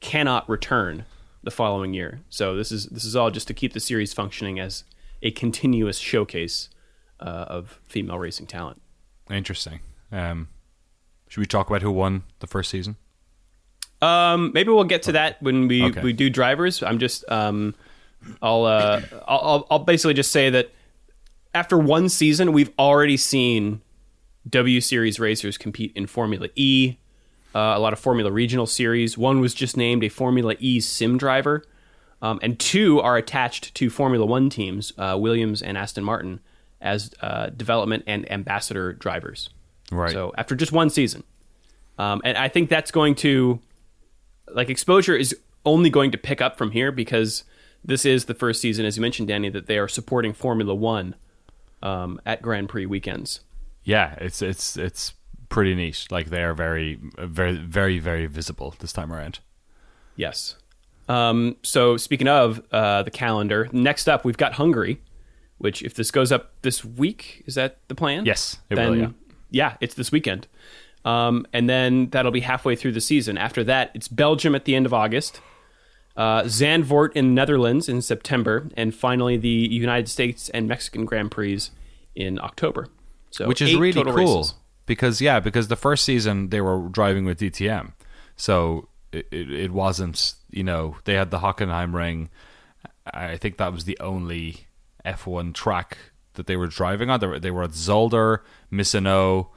cannot 0.00 0.48
return 0.48 1.04
the 1.42 1.50
following 1.50 1.94
year. 1.94 2.20
So 2.28 2.56
this 2.56 2.72
is 2.72 2.86
this 2.86 3.04
is 3.04 3.16
all 3.16 3.30
just 3.30 3.48
to 3.48 3.54
keep 3.54 3.72
the 3.72 3.80
series 3.80 4.12
functioning 4.12 4.58
as 4.58 4.84
a 5.22 5.30
continuous 5.30 5.98
showcase 5.98 6.68
uh, 7.20 7.46
of 7.48 7.80
female 7.84 8.18
racing 8.18 8.46
talent. 8.46 8.80
Interesting. 9.30 9.80
Um, 10.10 10.48
should 11.28 11.40
we 11.40 11.46
talk 11.46 11.68
about 11.68 11.82
who 11.82 11.90
won 11.90 12.24
the 12.40 12.46
first 12.46 12.70
season? 12.70 12.96
Um, 14.02 14.50
maybe 14.52 14.70
we'll 14.70 14.84
get 14.84 15.04
to 15.04 15.12
that 15.12 15.40
when 15.42 15.68
we, 15.68 15.84
Okay. 15.84 16.02
we 16.02 16.12
do 16.12 16.28
drivers. 16.28 16.82
I'm 16.82 16.98
just 16.98 17.24
um, 17.30 17.74
I'll, 18.42 18.64
uh, 18.64 19.00
I'll 19.26 19.66
I'll 19.70 19.78
basically 19.78 20.14
just 20.14 20.32
say 20.32 20.50
that 20.50 20.70
after 21.54 21.78
one 21.78 22.08
season, 22.08 22.52
we've 22.52 22.70
already 22.78 23.16
seen 23.16 23.80
W 24.48 24.80
Series 24.80 25.20
racers 25.20 25.56
compete 25.56 25.92
in 25.94 26.06
Formula 26.06 26.48
E, 26.56 26.96
uh, 27.54 27.58
a 27.76 27.78
lot 27.78 27.92
of 27.92 27.98
Formula 28.00 28.30
Regional 28.32 28.66
Series. 28.66 29.16
One 29.16 29.40
was 29.40 29.54
just 29.54 29.76
named 29.76 30.02
a 30.02 30.08
Formula 30.08 30.56
E 30.58 30.80
sim 30.80 31.16
driver, 31.16 31.62
um, 32.20 32.40
and 32.42 32.58
two 32.58 33.00
are 33.00 33.16
attached 33.16 33.74
to 33.76 33.88
Formula 33.90 34.26
One 34.26 34.50
teams, 34.50 34.92
uh, 34.98 35.16
Williams 35.18 35.62
and 35.62 35.78
Aston 35.78 36.02
Martin, 36.04 36.40
as 36.80 37.12
uh, 37.20 37.50
development 37.50 38.02
and 38.08 38.30
ambassador 38.32 38.92
drivers. 38.94 39.48
Right. 39.92 40.10
So 40.12 40.32
after 40.36 40.56
just 40.56 40.72
one 40.72 40.90
season, 40.90 41.22
um, 41.98 42.20
and 42.24 42.36
I 42.36 42.48
think 42.48 42.68
that's 42.70 42.90
going 42.90 43.14
to 43.16 43.60
like 44.54 44.70
exposure 44.70 45.16
is 45.16 45.36
only 45.64 45.90
going 45.90 46.10
to 46.10 46.18
pick 46.18 46.40
up 46.40 46.58
from 46.58 46.72
here 46.72 46.92
because 46.92 47.44
this 47.84 48.04
is 48.04 48.26
the 48.26 48.34
first 48.34 48.60
season, 48.60 48.84
as 48.84 48.96
you 48.96 49.00
mentioned, 49.00 49.28
Danny, 49.28 49.48
that 49.50 49.66
they 49.66 49.78
are 49.78 49.88
supporting 49.88 50.32
Formula 50.32 50.74
One 50.74 51.14
um, 51.82 52.20
at 52.24 52.42
Grand 52.42 52.68
Prix 52.68 52.86
weekends. 52.86 53.40
yeah, 53.84 54.14
it's 54.18 54.42
it's 54.42 54.76
it's 54.76 55.14
pretty 55.48 55.74
neat. 55.74 56.06
Like 56.10 56.30
they 56.30 56.42
are 56.42 56.54
very 56.54 56.98
very 57.18 57.56
very 57.56 57.98
very 57.98 58.26
visible 58.26 58.74
this 58.78 58.92
time 58.92 59.12
around. 59.12 59.40
Yes. 60.16 60.56
Um, 61.08 61.56
so 61.62 61.96
speaking 61.96 62.28
of 62.28 62.62
uh, 62.70 63.02
the 63.02 63.10
calendar, 63.10 63.68
next 63.72 64.08
up 64.08 64.24
we've 64.24 64.36
got 64.36 64.54
Hungary, 64.54 65.00
which 65.58 65.82
if 65.82 65.94
this 65.94 66.10
goes 66.10 66.30
up 66.30 66.52
this 66.62 66.84
week, 66.84 67.42
is 67.46 67.56
that 67.56 67.78
the 67.88 67.94
plan? 67.94 68.24
Yes, 68.24 68.58
it 68.70 68.76
then, 68.76 68.90
will, 68.90 69.14
yeah. 69.50 69.76
it's 69.80 69.94
this 69.94 70.12
weekend. 70.12 70.46
Um, 71.04 71.46
and 71.52 71.68
then 71.68 72.10
that'll 72.10 72.32
be 72.32 72.40
halfway 72.40 72.76
through 72.76 72.92
the 72.92 73.00
season. 73.00 73.36
After 73.36 73.64
that, 73.64 73.90
it's 73.94 74.08
Belgium 74.08 74.54
at 74.54 74.64
the 74.64 74.74
end 74.74 74.86
of 74.86 74.94
August, 74.94 75.40
uh, 76.16 76.42
Zandvoort 76.42 77.12
in 77.12 77.26
the 77.26 77.32
Netherlands 77.32 77.88
in 77.88 78.02
September, 78.02 78.68
and 78.76 78.94
finally 78.94 79.36
the 79.36 79.48
United 79.48 80.08
States 80.08 80.48
and 80.50 80.68
Mexican 80.68 81.04
Grand 81.04 81.30
Prix 81.30 81.68
in 82.14 82.38
October. 82.40 82.88
So 83.30 83.48
which 83.48 83.62
is 83.62 83.74
really 83.76 84.04
cool 84.04 84.12
races. 84.12 84.54
because 84.86 85.20
yeah, 85.20 85.40
because 85.40 85.68
the 85.68 85.76
first 85.76 86.04
season 86.04 86.50
they 86.50 86.60
were 86.60 86.88
driving 86.88 87.24
with 87.24 87.40
DTM, 87.40 87.92
so 88.36 88.88
it, 89.10 89.26
it, 89.30 89.50
it 89.50 89.70
wasn't 89.72 90.34
you 90.50 90.62
know 90.62 90.96
they 91.04 91.14
had 91.14 91.30
the 91.30 91.38
Hockenheim 91.38 91.94
ring. 91.94 92.28
I 93.06 93.36
think 93.36 93.56
that 93.56 93.72
was 93.72 93.84
the 93.84 93.98
only 94.00 94.66
F1 95.04 95.54
track 95.54 95.98
that 96.34 96.46
they 96.46 96.56
were 96.56 96.68
driving 96.68 97.10
on. 97.10 97.20
They 97.20 97.26
were, 97.26 97.38
they 97.38 97.50
were 97.50 97.64
at 97.64 97.70
Zolder, 97.70 98.40
Misano, 98.70 99.48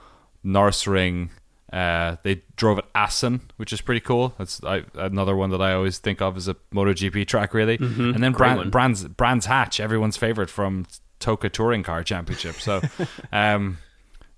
Norrisring, 0.45 1.29
Uh, 1.73 2.15
they 2.23 2.41
drove 2.55 2.77
at 2.77 2.85
Assen, 2.93 3.41
which 3.57 3.73
is 3.73 3.81
pretty 3.81 3.99
cool. 3.99 4.33
That's 4.37 4.63
I, 4.63 4.83
another 4.93 5.35
one 5.35 5.49
that 5.49 5.61
I 5.61 5.73
always 5.73 5.97
think 5.97 6.21
of 6.21 6.37
as 6.37 6.47
a 6.47 6.55
MotoGP 6.73 7.27
track, 7.27 7.53
really. 7.53 7.75
And 7.75 8.23
then 8.23 8.31
Brand. 8.31 8.71
Brands 8.71 9.03
Brands 9.05 9.47
Hatch, 9.47 9.79
everyone's 9.81 10.15
favorite 10.15 10.49
from 10.49 10.85
TOCA 11.19 11.49
Touring 11.49 11.83
Car 11.83 12.03
Championship. 12.03 12.55
So, 12.55 12.81
um, 13.33 13.79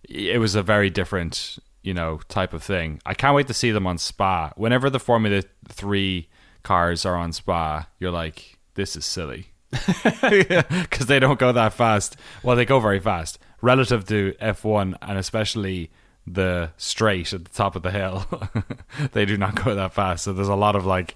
it 0.07 0.39
was 0.39 0.55
a 0.55 0.63
very 0.63 0.89
different, 0.89 1.59
you 1.83 1.93
know, 1.93 2.21
type 2.29 2.53
of 2.53 2.63
thing. 2.63 3.01
I 3.05 3.13
can't 3.13 3.35
wait 3.35 3.47
to 3.47 3.53
see 3.53 3.71
them 3.71 3.85
on 3.85 3.97
Spa. 3.99 4.53
Whenever 4.55 4.89
the 4.89 4.99
Formula 4.99 5.43
Three 5.67 6.29
cars 6.63 7.05
are 7.05 7.15
on 7.15 7.33
Spa, 7.33 7.87
you're 7.99 8.09
like, 8.11 8.57
this 8.75 8.95
is 8.95 9.05
silly 9.05 9.47
because 9.71 11.05
they 11.07 11.19
don't 11.19 11.39
go 11.39 11.51
that 11.51 11.73
fast. 11.73 12.15
Well, 12.41 12.55
they 12.55 12.65
go 12.65 12.79
very 12.79 12.99
fast 13.01 13.37
relative 13.61 14.05
to 14.07 14.33
F1 14.41 14.95
and 15.01 15.17
especially 15.17 15.89
the 16.25 16.71
straight 16.77 17.33
at 17.33 17.45
the 17.45 17.49
top 17.51 17.75
of 17.75 17.83
the 17.83 17.91
hill. 17.91 18.25
they 19.13 19.25
do 19.25 19.37
not 19.37 19.63
go 19.63 19.73
that 19.73 19.93
fast. 19.93 20.25
So 20.25 20.33
there's 20.33 20.47
a 20.47 20.55
lot 20.55 20.75
of 20.75 20.85
like 20.85 21.15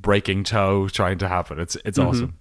breaking 0.00 0.44
tow 0.44 0.88
trying 0.88 1.18
to 1.18 1.28
happen. 1.28 1.58
It's 1.58 1.76
it's 1.84 1.98
awesome. 1.98 2.38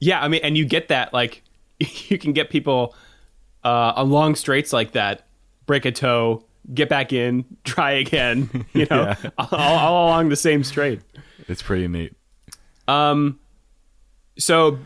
Yeah, 0.00 0.20
I 0.20 0.28
mean, 0.28 0.40
and 0.42 0.56
you 0.56 0.64
get 0.64 0.88
that 0.88 1.12
like 1.12 1.42
you 1.78 2.18
can 2.18 2.32
get 2.32 2.50
people 2.50 2.94
uh, 3.64 3.92
on 3.96 4.10
long 4.10 4.34
straights 4.34 4.72
like 4.72 4.92
that, 4.92 5.26
break 5.66 5.84
a 5.84 5.92
tow, 5.92 6.44
get 6.74 6.88
back 6.88 7.12
in, 7.12 7.44
try 7.64 7.92
again. 7.92 8.66
You 8.72 8.86
know, 8.90 9.14
all, 9.38 9.48
all 9.52 10.08
along 10.08 10.28
the 10.28 10.36
same 10.36 10.64
straight. 10.64 11.00
It's 11.46 11.62
pretty 11.62 11.88
neat. 11.88 12.14
Um, 12.86 13.38
so, 14.38 14.78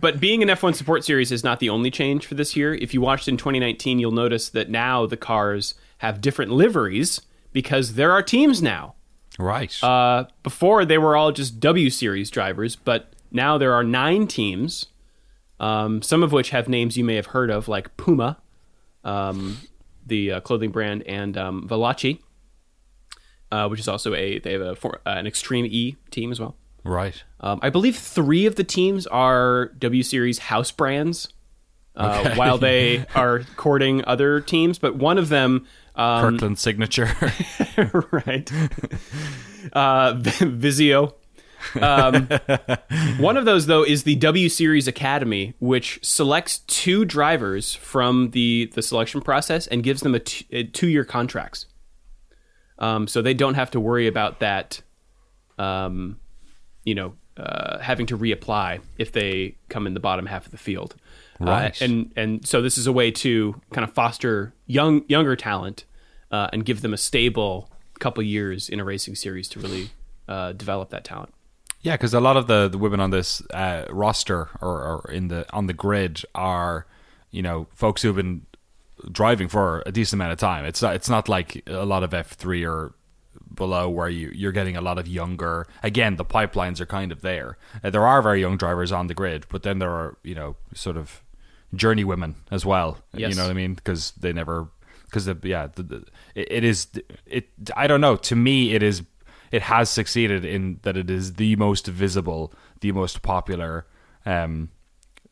but 0.00 0.18
being 0.18 0.42
an 0.42 0.48
F1 0.48 0.74
support 0.74 1.04
series 1.04 1.30
is 1.30 1.44
not 1.44 1.60
the 1.60 1.68
only 1.68 1.90
change 1.90 2.26
for 2.26 2.34
this 2.34 2.56
year. 2.56 2.74
If 2.74 2.94
you 2.94 3.00
watched 3.00 3.28
in 3.28 3.36
2019, 3.36 3.98
you'll 3.98 4.12
notice 4.12 4.48
that 4.50 4.70
now 4.70 5.06
the 5.06 5.16
cars 5.16 5.74
have 5.98 6.20
different 6.20 6.50
liveries 6.50 7.20
because 7.52 7.94
there 7.94 8.12
are 8.12 8.22
teams 8.22 8.62
now. 8.62 8.94
Right. 9.38 9.82
Uh, 9.82 10.24
before 10.42 10.84
they 10.84 10.98
were 10.98 11.16
all 11.16 11.32
just 11.32 11.60
W 11.60 11.90
series 11.90 12.30
drivers, 12.30 12.76
but 12.76 13.12
now 13.30 13.58
there 13.58 13.72
are 13.72 13.84
nine 13.84 14.26
teams, 14.26 14.86
um, 15.58 16.02
some 16.02 16.22
of 16.22 16.32
which 16.32 16.50
have 16.50 16.68
names 16.68 16.96
you 16.96 17.04
may 17.04 17.16
have 17.16 17.26
heard 17.26 17.50
of, 17.50 17.68
like 17.68 17.96
Puma, 17.96 18.38
um, 19.04 19.58
the 20.06 20.32
uh, 20.32 20.40
clothing 20.40 20.70
brand, 20.70 21.02
and 21.04 21.36
um, 21.36 21.68
Veloce, 21.68 22.18
uh, 23.52 23.68
which 23.68 23.80
is 23.80 23.88
also 23.88 24.14
a 24.14 24.38
they 24.38 24.52
have 24.52 24.62
a 24.62 24.74
for, 24.76 25.00
uh, 25.06 25.10
an 25.10 25.26
Extreme 25.26 25.66
E 25.66 25.96
team 26.10 26.32
as 26.32 26.40
well. 26.40 26.56
Right. 26.84 27.22
Um, 27.40 27.58
I 27.62 27.70
believe 27.70 27.96
three 27.96 28.46
of 28.46 28.56
the 28.56 28.64
teams 28.64 29.06
are 29.06 29.66
W 29.78 30.02
Series 30.02 30.38
house 30.38 30.70
brands, 30.70 31.28
uh, 31.96 32.22
Okay. 32.26 32.36
while 32.36 32.58
they 32.58 33.06
are 33.14 33.40
courting 33.56 34.04
other 34.06 34.40
teams. 34.40 34.78
But 34.78 34.96
one 34.96 35.18
of 35.18 35.28
them, 35.28 35.66
um, 35.96 36.32
Kirkland 36.34 36.58
signature. 36.58 37.06
right, 38.12 38.50
uh, 39.72 40.14
Vizio. 40.14 41.14
Um, 41.80 42.26
one 43.22 43.36
of 43.36 43.44
those, 43.44 43.66
though, 43.66 43.82
is 43.84 44.04
the 44.04 44.14
W 44.16 44.48
Series 44.48 44.88
Academy, 44.88 45.52
which 45.60 45.98
selects 46.02 46.60
two 46.60 47.04
drivers 47.04 47.74
from 47.74 48.30
the 48.30 48.70
the 48.74 48.80
selection 48.82 49.20
process 49.20 49.66
and 49.66 49.82
gives 49.82 50.00
them 50.00 50.14
a, 50.14 50.20
t- 50.20 50.46
a 50.50 50.64
two 50.64 50.88
year 50.88 51.04
contracts. 51.04 51.66
Um, 52.78 53.06
so 53.06 53.20
they 53.20 53.34
don't 53.34 53.54
have 53.54 53.70
to 53.72 53.80
worry 53.80 54.06
about 54.06 54.40
that. 54.40 54.80
Um, 55.58 56.18
you 56.84 56.94
know, 56.94 57.14
uh, 57.36 57.78
having 57.78 58.06
to 58.06 58.18
reapply 58.18 58.80
if 58.98 59.12
they 59.12 59.56
come 59.68 59.86
in 59.86 59.94
the 59.94 60.00
bottom 60.00 60.26
half 60.26 60.46
of 60.46 60.52
the 60.52 60.58
field. 60.58 60.94
Right. 61.38 61.80
Uh, 61.80 61.84
and 61.84 62.12
and 62.16 62.46
so 62.46 62.60
this 62.60 62.76
is 62.76 62.86
a 62.86 62.92
way 62.92 63.10
to 63.10 63.60
kind 63.72 63.84
of 63.88 63.94
foster 63.94 64.52
young 64.66 65.04
younger 65.08 65.36
talent 65.36 65.84
uh, 66.30 66.48
and 66.52 66.64
give 66.64 66.82
them 66.82 66.92
a 66.92 66.98
stable 66.98 67.70
couple 67.98 68.22
years 68.22 68.68
in 68.68 68.80
a 68.80 68.84
racing 68.84 69.14
series 69.14 69.48
to 69.50 69.60
really 69.60 69.90
uh, 70.28 70.52
develop 70.52 70.90
that 70.90 71.04
talent. 71.04 71.32
Yeah, 71.82 71.94
because 71.94 72.12
a 72.12 72.20
lot 72.20 72.36
of 72.36 72.46
the, 72.46 72.68
the 72.68 72.76
women 72.76 73.00
on 73.00 73.10
this 73.10 73.42
uh, 73.52 73.86
roster 73.88 74.50
or, 74.60 75.02
or 75.06 75.10
in 75.10 75.28
the 75.28 75.46
on 75.50 75.66
the 75.66 75.72
grid 75.72 76.22
are, 76.34 76.86
you 77.30 77.40
know, 77.40 77.68
folks 77.74 78.02
who've 78.02 78.16
been 78.16 78.44
driving 79.10 79.48
for 79.48 79.82
a 79.86 79.92
decent 79.92 80.18
amount 80.18 80.32
of 80.32 80.38
time. 80.38 80.66
It's 80.66 80.82
not, 80.82 80.94
it's 80.94 81.08
not 81.08 81.26
like 81.26 81.62
a 81.66 81.86
lot 81.86 82.02
of 82.02 82.12
F 82.12 82.32
three 82.32 82.66
or 82.66 82.92
below 83.52 83.88
where 83.88 84.08
you 84.08 84.30
you're 84.34 84.52
getting 84.52 84.76
a 84.76 84.80
lot 84.80 84.98
of 84.98 85.08
younger. 85.08 85.66
Again, 85.82 86.16
the 86.16 86.24
pipelines 86.24 86.80
are 86.80 86.86
kind 86.86 87.12
of 87.12 87.22
there. 87.22 87.58
Uh, 87.82 87.90
there 87.90 88.06
are 88.06 88.22
very 88.22 88.40
young 88.40 88.56
drivers 88.56 88.92
on 88.92 89.06
the 89.06 89.14
grid, 89.14 89.46
but 89.48 89.62
then 89.62 89.78
there 89.78 89.90
are 89.90 90.16
you 90.22 90.34
know 90.34 90.56
sort 90.74 90.96
of 90.96 91.22
journey 91.74 92.04
women 92.04 92.36
as 92.50 92.64
well. 92.66 92.98
Yes. 93.12 93.30
You 93.30 93.36
know 93.36 93.44
what 93.44 93.50
I 93.50 93.54
mean? 93.54 93.74
Because 93.74 94.12
they 94.12 94.32
never 94.32 94.68
because 95.04 95.28
yeah 95.42 95.68
the, 95.74 95.82
the, 95.82 96.04
it, 96.34 96.52
it 96.52 96.64
is 96.64 96.88
it 97.26 97.48
I 97.76 97.86
don't 97.86 98.00
know. 98.00 98.16
To 98.16 98.36
me, 98.36 98.74
it 98.74 98.82
is 98.82 99.02
it 99.50 99.62
has 99.62 99.90
succeeded 99.90 100.44
in 100.44 100.78
that 100.82 100.96
it 100.96 101.10
is 101.10 101.34
the 101.34 101.56
most 101.56 101.86
visible, 101.86 102.52
the 102.80 102.92
most 102.92 103.22
popular 103.22 103.86
um, 104.24 104.70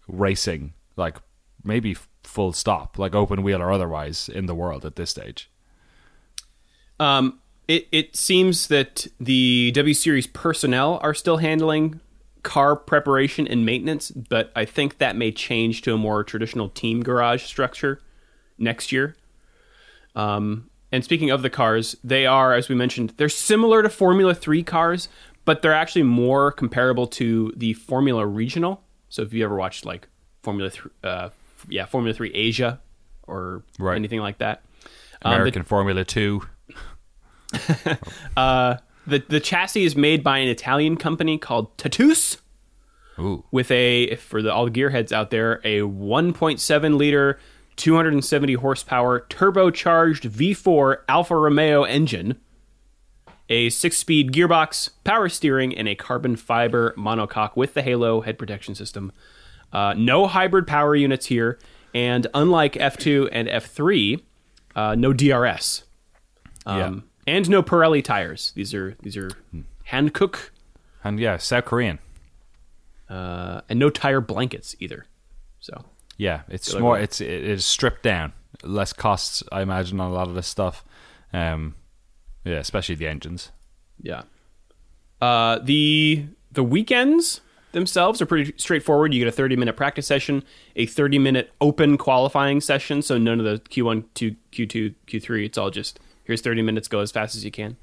racing, 0.08 0.74
like 0.96 1.16
maybe 1.62 1.96
full 2.24 2.52
stop, 2.52 2.98
like 2.98 3.14
open 3.14 3.42
wheel 3.42 3.62
or 3.62 3.70
otherwise, 3.70 4.28
in 4.28 4.46
the 4.46 4.54
world 4.54 4.84
at 4.84 4.96
this 4.96 5.10
stage. 5.10 5.50
Um, 6.98 7.40
it 7.68 7.86
it 7.92 8.16
seems 8.16 8.66
that 8.68 9.06
the 9.20 9.70
W 9.72 9.94
Series 9.94 10.26
personnel 10.26 10.98
are 11.02 11.14
still 11.14 11.36
handling 11.36 12.00
car 12.42 12.74
preparation 12.76 13.46
and 13.46 13.66
maintenance, 13.66 14.10
but 14.10 14.50
I 14.56 14.64
think 14.64 14.98
that 14.98 15.16
may 15.16 15.30
change 15.30 15.82
to 15.82 15.92
a 15.94 15.98
more 15.98 16.24
traditional 16.24 16.68
team 16.70 17.02
garage 17.02 17.42
structure 17.44 18.00
next 18.56 18.90
year. 18.90 19.14
Um, 20.14 20.70
and 20.90 21.04
speaking 21.04 21.30
of 21.30 21.42
the 21.42 21.50
cars, 21.50 21.94
they 22.02 22.24
are, 22.26 22.54
as 22.54 22.68
we 22.68 22.74
mentioned, 22.74 23.12
they're 23.18 23.28
similar 23.28 23.82
to 23.82 23.90
Formula 23.90 24.34
Three 24.34 24.62
cars, 24.62 25.08
but 25.44 25.60
they're 25.62 25.74
actually 25.74 26.04
more 26.04 26.50
comparable 26.50 27.06
to 27.08 27.52
the 27.56 27.74
Formula 27.74 28.24
Regional. 28.26 28.82
So 29.10 29.22
if 29.22 29.32
you 29.32 29.44
ever 29.44 29.56
watched 29.56 29.84
like 29.84 30.08
Formula 30.42 30.70
Three, 30.70 30.90
uh, 31.04 31.28
yeah, 31.68 31.84
Formula 31.84 32.14
Three 32.14 32.32
Asia 32.32 32.80
or 33.26 33.62
Right. 33.78 33.96
anything 33.96 34.20
like 34.20 34.38
that. 34.38 34.62
Um, 35.20 35.32
the- 35.32 35.36
American 35.36 35.62
Formula 35.64 36.04
Two. 36.04 36.42
Uh, 38.36 38.76
the 39.06 39.22
the 39.28 39.40
chassis 39.40 39.84
is 39.84 39.96
made 39.96 40.22
by 40.22 40.38
an 40.38 40.48
Italian 40.48 40.96
company 40.96 41.38
called 41.38 41.76
Tatus 41.78 42.38
Ooh, 43.18 43.44
with 43.50 43.70
a 43.70 44.14
for 44.16 44.42
the 44.42 44.52
all 44.52 44.66
the 44.66 44.70
gearheads 44.70 45.12
out 45.12 45.30
there 45.30 45.60
a 45.64 45.80
1.7 45.80 46.96
liter 46.96 47.38
270 47.78 48.54
horsepower 48.54 49.24
turbocharged 49.30 50.28
V4 50.28 50.98
Alfa 51.08 51.36
Romeo 51.36 51.84
engine, 51.84 52.38
a 53.48 53.70
six-speed 53.70 54.32
gearbox, 54.32 54.90
power 55.04 55.28
steering, 55.28 55.76
and 55.76 55.88
a 55.88 55.94
carbon 55.94 56.36
fiber 56.36 56.92
monocoque 56.98 57.56
with 57.56 57.74
the 57.74 57.82
Halo 57.82 58.20
head 58.20 58.36
protection 58.36 58.74
system. 58.74 59.12
Uh, 59.72 59.94
no 59.96 60.26
hybrid 60.26 60.66
power 60.66 60.94
units 60.94 61.26
here, 61.26 61.58
and 61.94 62.26
unlike 62.34 62.74
F2 62.74 63.28
and 63.32 63.48
F3, 63.48 64.20
uh, 64.74 64.94
no 64.96 65.12
DRS. 65.12 65.84
Um, 66.66 67.04
and 67.28 67.48
no 67.48 67.62
Pirelli 67.62 68.02
tires. 68.02 68.52
These 68.54 68.72
are 68.74 68.96
these 69.02 69.16
are 69.16 69.30
Hankook, 69.90 70.50
and 71.04 71.18
yeah, 71.20 71.36
South 71.36 71.64
Korean. 71.66 71.98
uh, 73.08 73.60
and 73.68 73.78
no 73.78 73.90
tire 73.90 74.20
blankets 74.20 74.76
either. 74.80 75.06
So 75.60 75.84
Yeah, 76.16 76.42
it's 76.48 76.74
more. 76.74 76.98
It's 76.98 77.20
it 77.20 77.28
is 77.44 77.64
stripped 77.64 78.02
down, 78.02 78.32
less 78.62 78.92
costs. 78.92 79.42
I 79.52 79.62
imagine 79.62 80.00
on 80.00 80.10
a 80.10 80.14
lot 80.14 80.28
of 80.28 80.34
this 80.34 80.46
stuff. 80.46 80.84
Um, 81.32 81.74
yeah, 82.44 82.56
especially 82.58 82.94
the 82.94 83.06
engines. 83.08 83.50
yeah, 84.00 84.22
uh, 85.20 85.58
the 85.62 86.26
the 86.52 86.62
weekends 86.62 87.40
themselves 87.72 88.22
are 88.22 88.26
pretty 88.26 88.54
straightforward. 88.56 89.12
You 89.12 89.20
get 89.20 89.28
a 89.28 89.32
thirty 89.32 89.56
minute 89.56 89.76
practice 89.76 90.06
session, 90.06 90.42
a 90.76 90.86
thirty 90.86 91.18
minute 91.18 91.50
open 91.60 91.98
qualifying 91.98 92.60
session. 92.60 93.02
So 93.02 93.18
none 93.18 93.38
of 93.40 93.44
the 93.46 93.58
Q 93.68 93.84
one, 93.84 94.04
two, 94.14 94.36
Q 94.50 94.66
two, 94.66 94.94
Q 95.06 95.20
three. 95.20 95.44
It's 95.44 95.58
all 95.58 95.70
just 95.70 95.98
here's 96.28 96.40
thirty 96.40 96.62
minutes. 96.62 96.86
Go 96.86 97.00
as 97.00 97.10
fast 97.10 97.34
as 97.34 97.44
you 97.44 97.50
can. 97.50 97.76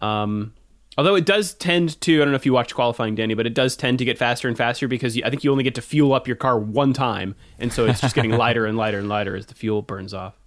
Um, 0.00 0.54
although 0.96 1.14
it 1.14 1.26
does 1.26 1.54
tend 1.54 2.00
to, 2.02 2.20
I 2.20 2.24
don't 2.24 2.32
know 2.32 2.36
if 2.36 2.46
you 2.46 2.52
watched 2.52 2.74
qualifying, 2.74 3.14
Danny, 3.14 3.34
but 3.34 3.46
it 3.46 3.54
does 3.54 3.76
tend 3.76 3.98
to 3.98 4.04
get 4.04 4.18
faster 4.18 4.48
and 4.48 4.56
faster 4.56 4.88
because 4.88 5.16
you, 5.16 5.22
I 5.24 5.30
think 5.30 5.44
you 5.44 5.50
only 5.50 5.64
get 5.64 5.74
to 5.76 5.82
fuel 5.82 6.12
up 6.12 6.26
your 6.26 6.36
car 6.36 6.58
one 6.58 6.92
time, 6.92 7.34
and 7.58 7.72
so 7.72 7.86
it's 7.86 8.00
just 8.00 8.14
getting 8.14 8.30
lighter 8.36 8.66
and 8.66 8.76
lighter 8.76 8.98
and 8.98 9.08
lighter 9.08 9.36
as 9.36 9.46
the 9.46 9.54
fuel 9.54 9.82
burns 9.82 10.14
off. 10.14 10.38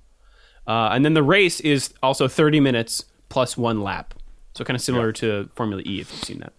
Uh, 0.68 0.90
and 0.92 1.04
then 1.04 1.14
the 1.14 1.24
race 1.24 1.60
is 1.62 1.94
also 2.04 2.28
30 2.28 2.60
minutes 2.60 3.06
plus 3.30 3.58
one 3.58 3.82
lap, 3.82 4.14
so 4.54 4.64
kind 4.64 4.76
of 4.76 4.82
similar 4.82 5.12
to 5.14 5.50
Formula 5.56 5.82
E 5.86 6.00
if 6.00 6.12
you've 6.12 6.24
seen 6.24 6.40
that. 6.40 6.54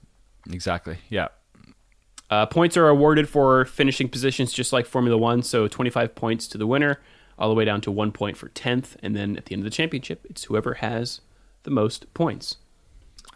Exactly. 0.50 0.98
Yeah. 1.08 1.28
Uh, 2.28 2.46
points 2.46 2.76
are 2.76 2.88
awarded 2.88 3.28
for 3.28 3.64
finishing 3.64 4.08
positions 4.08 4.52
just 4.52 4.72
like 4.72 4.86
Formula 4.86 5.18
One, 5.18 5.42
so 5.42 5.66
25 5.66 6.14
points 6.14 6.46
to 6.48 6.58
the 6.58 6.66
winner, 6.66 7.00
all 7.40 7.48
the 7.48 7.54
way 7.54 7.64
down 7.64 7.80
to 7.80 7.90
one 7.90 8.12
point 8.12 8.36
for 8.36 8.48
10th, 8.50 8.96
and 9.02 9.16
then 9.16 9.36
at 9.36 9.46
the 9.46 9.54
end 9.54 9.62
of 9.62 9.64
the 9.64 9.74
championship, 9.74 10.24
it's 10.30 10.44
whoever 10.44 10.74
has 10.74 11.20
the 11.64 11.70
most 11.70 12.12
points. 12.14 12.56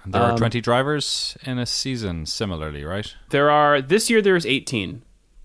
And 0.04 0.12
there 0.12 0.22
Um, 0.22 0.32
are 0.32 0.38
twenty 0.38 0.60
drivers 0.60 1.36
in 1.44 1.58
a 1.58 1.66
season. 1.66 2.26
Similarly, 2.26 2.84
right? 2.84 3.14
There 3.30 3.50
are 3.50 3.80
this 3.80 4.10
year 4.10 4.20
there's 4.22 4.44
18, 4.46 5.02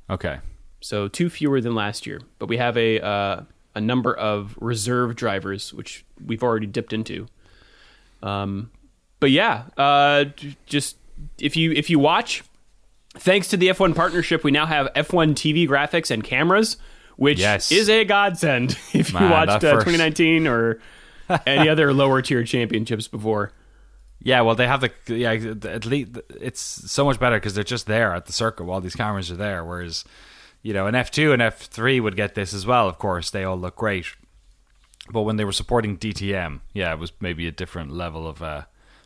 Okay. 0.10 0.40
so 0.82 1.08
two 1.08 1.30
fewer 1.30 1.62
than 1.62 1.74
last 1.76 2.06
year. 2.06 2.20
But 2.40 2.48
we 2.50 2.58
have 2.58 2.76
a 2.78 3.00
uh, 3.00 3.42
a 3.76 3.82
number 3.82 4.14
of 4.14 4.56
reserve 4.60 5.16
drivers, 5.16 5.74
which 5.74 6.04
we've 6.26 6.44
already 6.44 6.66
dipped 6.68 6.92
into. 6.94 7.28
Um, 8.22 8.72
but 9.20 9.32
yeah, 9.32 9.64
uh, 9.78 10.26
just 10.66 10.98
if 11.38 11.56
you 11.56 11.72
if 11.72 11.90
you 11.90 12.00
watch, 12.00 12.44
thanks 13.16 13.48
to 13.50 13.58
the 13.58 13.68
F1 13.70 13.96
partnership, 13.96 14.44
we 14.44 14.52
now 14.52 14.66
have 14.66 14.88
F1 14.96 15.36
TV 15.36 15.68
graphics 15.68 16.12
and 16.12 16.24
cameras, 16.24 16.78
which 17.20 17.40
Yes. 17.40 17.72
is 17.72 17.90
a 17.90 18.06
godsend 18.06 18.72
if 18.94 19.12
you 19.14 19.20
Man, 19.20 19.30
watched 19.30 19.64
uh, 19.64 19.72
2019 19.74 20.48
or 20.48 20.80
any 21.46 21.68
other 21.68 21.94
lower 21.94 22.22
tier 22.22 22.44
championships 22.44 23.08
before. 23.08 23.52
Yeah, 24.22 24.42
well, 24.42 24.56
they 24.56 24.68
have 24.68 24.82
the 24.82 24.92
yeah. 25.08 25.32
At 25.70 25.86
least 25.86 26.18
it's 26.42 26.60
so 26.60 27.06
much 27.06 27.20
better 27.20 27.38
because 27.38 27.54
they're 27.54 27.64
just 27.64 27.86
there 27.88 28.14
at 28.14 28.26
the 28.26 28.34
circuit 28.34 28.64
while 28.66 28.82
these 28.82 28.96
cameras 28.96 29.32
are 29.32 29.38
there. 29.38 29.64
Whereas, 29.64 30.04
you 30.62 30.74
know, 30.74 30.88
an 30.88 30.96
F 30.96 31.10
two 31.12 31.32
and 31.32 31.42
F 31.42 31.62
three 31.68 32.00
would 32.02 32.16
get 32.18 32.36
this 32.36 32.54
as 32.54 32.66
well. 32.66 32.90
Of 32.90 32.98
course, 32.98 33.30
they 33.30 33.44
all 33.46 33.58
look 33.58 33.76
great. 33.78 34.08
But 35.12 35.22
when 35.22 35.38
they 35.38 35.46
were 35.46 35.54
supporting 35.54 35.98
DTM, 35.98 36.60
yeah, 36.74 36.92
it 36.94 37.00
was 37.00 37.12
maybe 37.22 37.48
a 37.48 37.52
different 37.52 37.92
level 37.92 38.28
of 38.28 38.42
uh, 38.44 38.64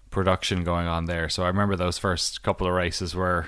production 0.10 0.64
going 0.64 0.88
on 0.88 1.06
there. 1.06 1.30
So 1.30 1.44
I 1.44 1.48
remember 1.48 1.76
those 1.76 1.98
first 2.00 2.42
couple 2.44 2.66
of 2.68 2.74
races 2.74 3.14
were 3.16 3.46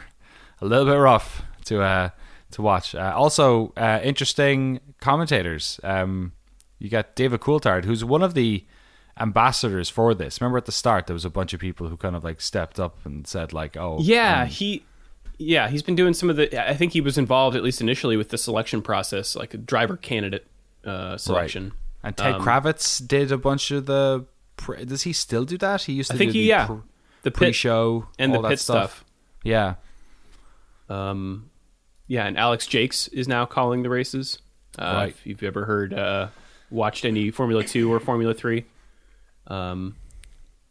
a 0.62 0.65
little 0.65 0.86
bit 0.86 0.93
rough 0.99 1.41
to 1.65 1.82
uh, 1.82 2.10
to 2.52 2.62
watch. 2.62 2.96
Uh, 2.96 3.14
also, 3.16 3.74
uh, 3.78 4.00
interesting 4.04 4.80
commentators. 5.00 5.80
Um, 5.84 6.34
you 6.80 6.90
got 6.90 7.16
David 7.16 7.42
Coulthard, 7.42 7.86
who's 7.86 8.04
one 8.04 8.22
of 8.22 8.34
the 8.34 8.64
ambassadors 9.20 9.90
for 9.90 10.14
this. 10.14 10.42
Remember 10.42 10.58
at 10.58 10.66
the 10.66 10.72
start 10.72 11.08
there 11.08 11.14
was 11.14 11.26
a 11.26 11.30
bunch 11.30 11.54
of 11.54 11.60
people 11.60 11.88
who 11.88 11.98
kind 11.98 12.16
of 12.16 12.24
like 12.24 12.42
stepped 12.42 12.80
up 12.80 12.98
and 13.06 13.26
said 13.26 13.54
like, 13.54 13.78
"Oh, 13.78 13.98
Yeah, 14.02 14.42
um, 14.42 14.48
he 14.48 14.84
yeah, 15.38 15.68
he's 15.70 15.82
been 15.84 15.96
doing 15.96 16.14
some 16.14 16.30
of 16.30 16.36
the 16.36 16.70
I 16.70 16.76
think 16.76 16.94
he 16.94 17.02
was 17.02 17.18
involved 17.18 17.56
at 17.56 17.64
least 17.64 17.82
initially 17.82 18.18
with 18.18 18.30
the 18.30 18.38
selection 18.38 18.82
process, 18.82 19.36
like 19.36 19.54
a 19.54 19.58
driver 19.58 19.98
candidate 19.98 20.46
uh, 20.84 21.18
selection. 21.18 21.72
And 22.04 22.16
Ted 22.16 22.36
Um, 22.36 22.42
Kravitz 22.44 23.06
did 23.06 23.32
a 23.32 23.38
bunch 23.38 23.72
of 23.72 23.86
the. 23.86 24.26
Pre- 24.58 24.86
does 24.86 25.02
he 25.04 25.12
still 25.14 25.44
do 25.44 25.58
that? 25.58 25.82
He 25.84 25.94
used 25.94 26.12
to 26.12 26.16
I 26.16 26.18
think 26.18 26.32
do 26.32 26.38
he 26.40 26.44
the 26.44 26.50
yeah. 26.50 26.68
pr- 26.68 26.74
the 27.24 27.32
pit 27.32 27.34
pre-show 27.38 28.08
and 28.20 28.32
all 28.36 28.42
the 28.42 28.50
that 28.50 28.54
pit 28.54 28.60
stuff. 28.60 29.04
Yeah, 29.44 29.76
Um, 30.90 31.50
yeah, 32.08 32.26
and 32.26 32.38
Alex 32.38 32.68
Jacques 32.68 33.12
is 33.13 33.28
now 33.28 33.46
calling 33.46 33.84
the 33.84 33.89
races. 33.89 34.39
Uh, 34.78 34.94
Right. 34.96 35.10
If 35.10 35.26
you've 35.26 35.44
ever 35.44 35.65
heard, 35.65 35.94
uh, 35.94 36.28
watched 36.70 37.06
any 37.06 37.32
Formula 37.32 37.63
Two 37.63 37.91
or 37.94 38.00
Formula 38.00 38.34
Three, 38.34 38.65
um, 39.48 39.96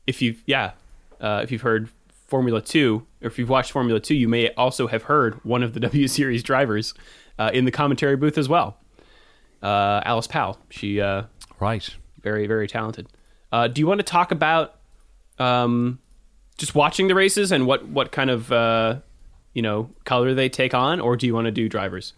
if 0.07 0.20
you've 0.20 0.42
yeah, 0.47 0.73
uh, 1.20 1.40
if 1.42 1.51
you've 1.51 1.62
heard 1.62 1.88
Formula 2.27 2.61
Two, 2.61 3.07
or 3.23 3.29
if 3.29 3.38
you've 3.38 3.49
watched 3.49 3.73
Formula 3.73 4.01
Two, 4.01 4.14
you 4.14 4.29
may 4.29 4.51
also 4.55 4.87
have 4.87 5.05
heard 5.05 5.35
one 5.44 5.62
of 5.62 5.73
the 5.75 5.81
W 5.88 6.09
Series 6.09 6.42
drivers 6.42 6.94
uh, 7.38 7.51
in 7.53 7.64
the 7.64 7.70
commentary 7.70 8.16
booth 8.16 8.38
as 8.38 8.49
well. 8.49 8.77
Uh, 9.62 10.03
Alice 10.05 10.27
Powell, 10.27 10.59
she 10.68 11.01
uh, 11.01 11.23
right. 11.59 11.88
very 12.20 12.47
very 12.47 12.68
talented. 12.68 13.09
Uh, 13.51 13.68
do 13.68 13.81
you 13.81 13.87
want 13.87 13.99
to 13.99 14.05
talk 14.05 14.31
about 14.31 14.77
um, 15.38 15.99
just 16.59 16.75
watching 16.75 17.09
the 17.09 17.14
races 17.14 17.51
and 17.53 17.66
what 17.66 17.87
what 17.88 18.12
kind 18.12 18.31
of 18.31 18.53
uh, 18.53 18.97
you 19.55 19.62
know 19.62 19.90
color 20.05 20.35
they 20.35 20.49
take 20.49 20.75
on, 20.75 21.01
or 21.01 21.17
do 21.17 21.27
you 21.27 21.35
want 21.35 21.47
to 21.47 21.51
do 21.51 21.69
drivers? 21.69 22.12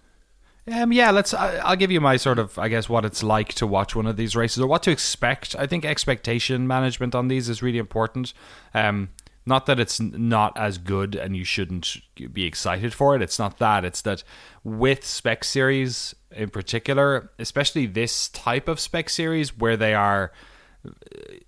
Um, 0.72 0.92
yeah, 0.92 1.12
let's. 1.12 1.33
I, 1.33 1.57
I'll 1.59 1.77
give 1.77 1.92
you 1.92 2.01
my 2.01 2.16
sort 2.16 2.40
of, 2.40 2.59
I 2.59 2.68
guess, 2.68 2.88
what 2.88 3.05
it's 3.05 3.22
like 3.22 3.55
to 3.55 3.66
watch 3.66 3.94
one 3.94 4.07
of 4.07 4.16
these 4.16 4.35
races 4.35 4.61
or 4.61 4.66
what 4.66 4.83
to 4.83 4.90
expect. 4.90 5.55
I 5.57 5.66
think 5.66 5.85
expectation 5.85 6.66
management 6.66 7.14
on 7.14 7.29
these 7.29 7.49
is 7.49 7.62
really 7.62 7.79
important. 7.79 8.33
Um, 8.75 9.11
not 9.49 9.66
that 9.66 9.79
it's 9.79 10.01
not 10.01 10.59
as 10.59 10.77
good 10.77 11.14
and 11.14 11.37
you 11.37 11.44
shouldn't 11.44 11.99
be 12.33 12.44
excited 12.44 12.92
for 12.92 13.14
it. 13.14 13.22
It's 13.22 13.38
not 13.38 13.59
that. 13.59 13.85
It's 13.85 14.03
that 14.03 14.25
with 14.64 15.05
spec 15.05 15.44
series 15.44 16.16
in 16.33 16.51
particular, 16.51 17.31
especially 17.38 17.87
this 17.87 18.29
type 18.29 18.66
of 18.66 18.81
spec 18.81 19.09
series 19.09 19.57
where 19.57 19.77
they 19.77 19.94
are 19.94 20.33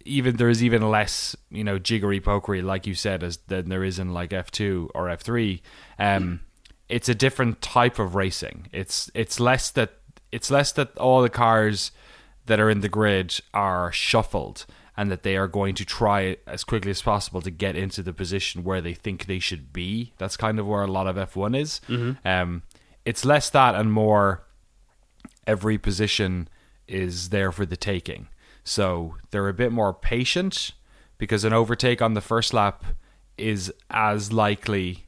even 0.04 0.36
there's 0.36 0.62
even 0.62 0.88
less 0.90 1.36
you 1.50 1.64
know 1.64 1.78
jiggery 1.78 2.20
pokery 2.20 2.62
like 2.62 2.86
you 2.86 2.94
said 2.94 3.22
as 3.22 3.38
than 3.48 3.68
there 3.68 3.84
is 3.84 3.98
in 3.98 4.12
like 4.12 4.30
F2 4.30 4.88
or 4.94 5.06
F3 5.06 5.60
um 5.98 6.40
it's 6.88 7.08
a 7.08 7.14
different 7.14 7.60
type 7.60 7.98
of 7.98 8.14
racing. 8.14 8.68
It's 8.72 9.10
it's 9.14 9.38
less 9.38 9.70
that 9.72 9.92
it's 10.32 10.50
less 10.50 10.72
that 10.72 10.96
all 10.96 11.22
the 11.22 11.28
cars 11.28 11.90
that 12.46 12.60
are 12.60 12.70
in 12.70 12.80
the 12.80 12.88
grid 12.88 13.38
are 13.52 13.92
shuffled 13.92 14.64
and 14.96 15.10
that 15.10 15.22
they 15.22 15.36
are 15.36 15.46
going 15.46 15.74
to 15.76 15.84
try 15.84 16.38
as 16.46 16.64
quickly 16.64 16.90
as 16.90 17.02
possible 17.02 17.40
to 17.42 17.50
get 17.50 17.76
into 17.76 18.02
the 18.02 18.12
position 18.12 18.64
where 18.64 18.80
they 18.80 18.94
think 18.94 19.26
they 19.26 19.38
should 19.38 19.72
be. 19.72 20.12
That's 20.18 20.36
kind 20.36 20.58
of 20.58 20.66
where 20.66 20.82
a 20.82 20.86
lot 20.88 21.06
of 21.06 21.16
F1 21.16 21.56
is. 21.60 21.80
Um 22.24 22.62
it's 23.04 23.24
less 23.24 23.50
that 23.50 23.74
and 23.74 23.92
more 23.92 24.44
every 25.46 25.78
position 25.78 26.48
is 26.86 27.28
there 27.28 27.52
for 27.52 27.66
the 27.66 27.76
taking. 27.76 28.28
So 28.68 29.14
they're 29.30 29.48
a 29.48 29.54
bit 29.54 29.72
more 29.72 29.94
patient 29.94 30.72
because 31.16 31.42
an 31.42 31.54
overtake 31.54 32.02
on 32.02 32.12
the 32.12 32.20
first 32.20 32.52
lap 32.52 32.84
is 33.38 33.72
as 33.88 34.30
likely 34.30 35.06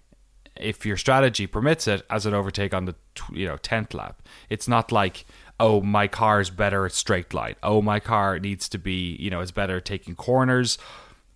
if 0.56 0.86
your 0.86 0.96
strategy 0.96 1.46
permits 1.46 1.86
it 1.86 2.06
as 2.08 2.24
an 2.24 2.32
overtake 2.32 2.72
on 2.72 2.86
the 2.86 2.94
you 3.30 3.46
know 3.46 3.58
10th 3.58 3.92
lap. 3.92 4.22
It's 4.48 4.66
not 4.66 4.90
like 4.90 5.26
oh 5.60 5.82
my 5.82 6.08
car 6.08 6.40
is 6.40 6.48
better 6.48 6.86
at 6.86 6.92
straight 6.92 7.34
line. 7.34 7.54
Oh 7.62 7.82
my 7.82 8.00
car 8.00 8.38
needs 8.38 8.66
to 8.70 8.78
be, 8.78 9.14
you 9.16 9.28
know, 9.28 9.40
it's 9.40 9.50
better 9.50 9.78
taking 9.78 10.14
corners. 10.14 10.78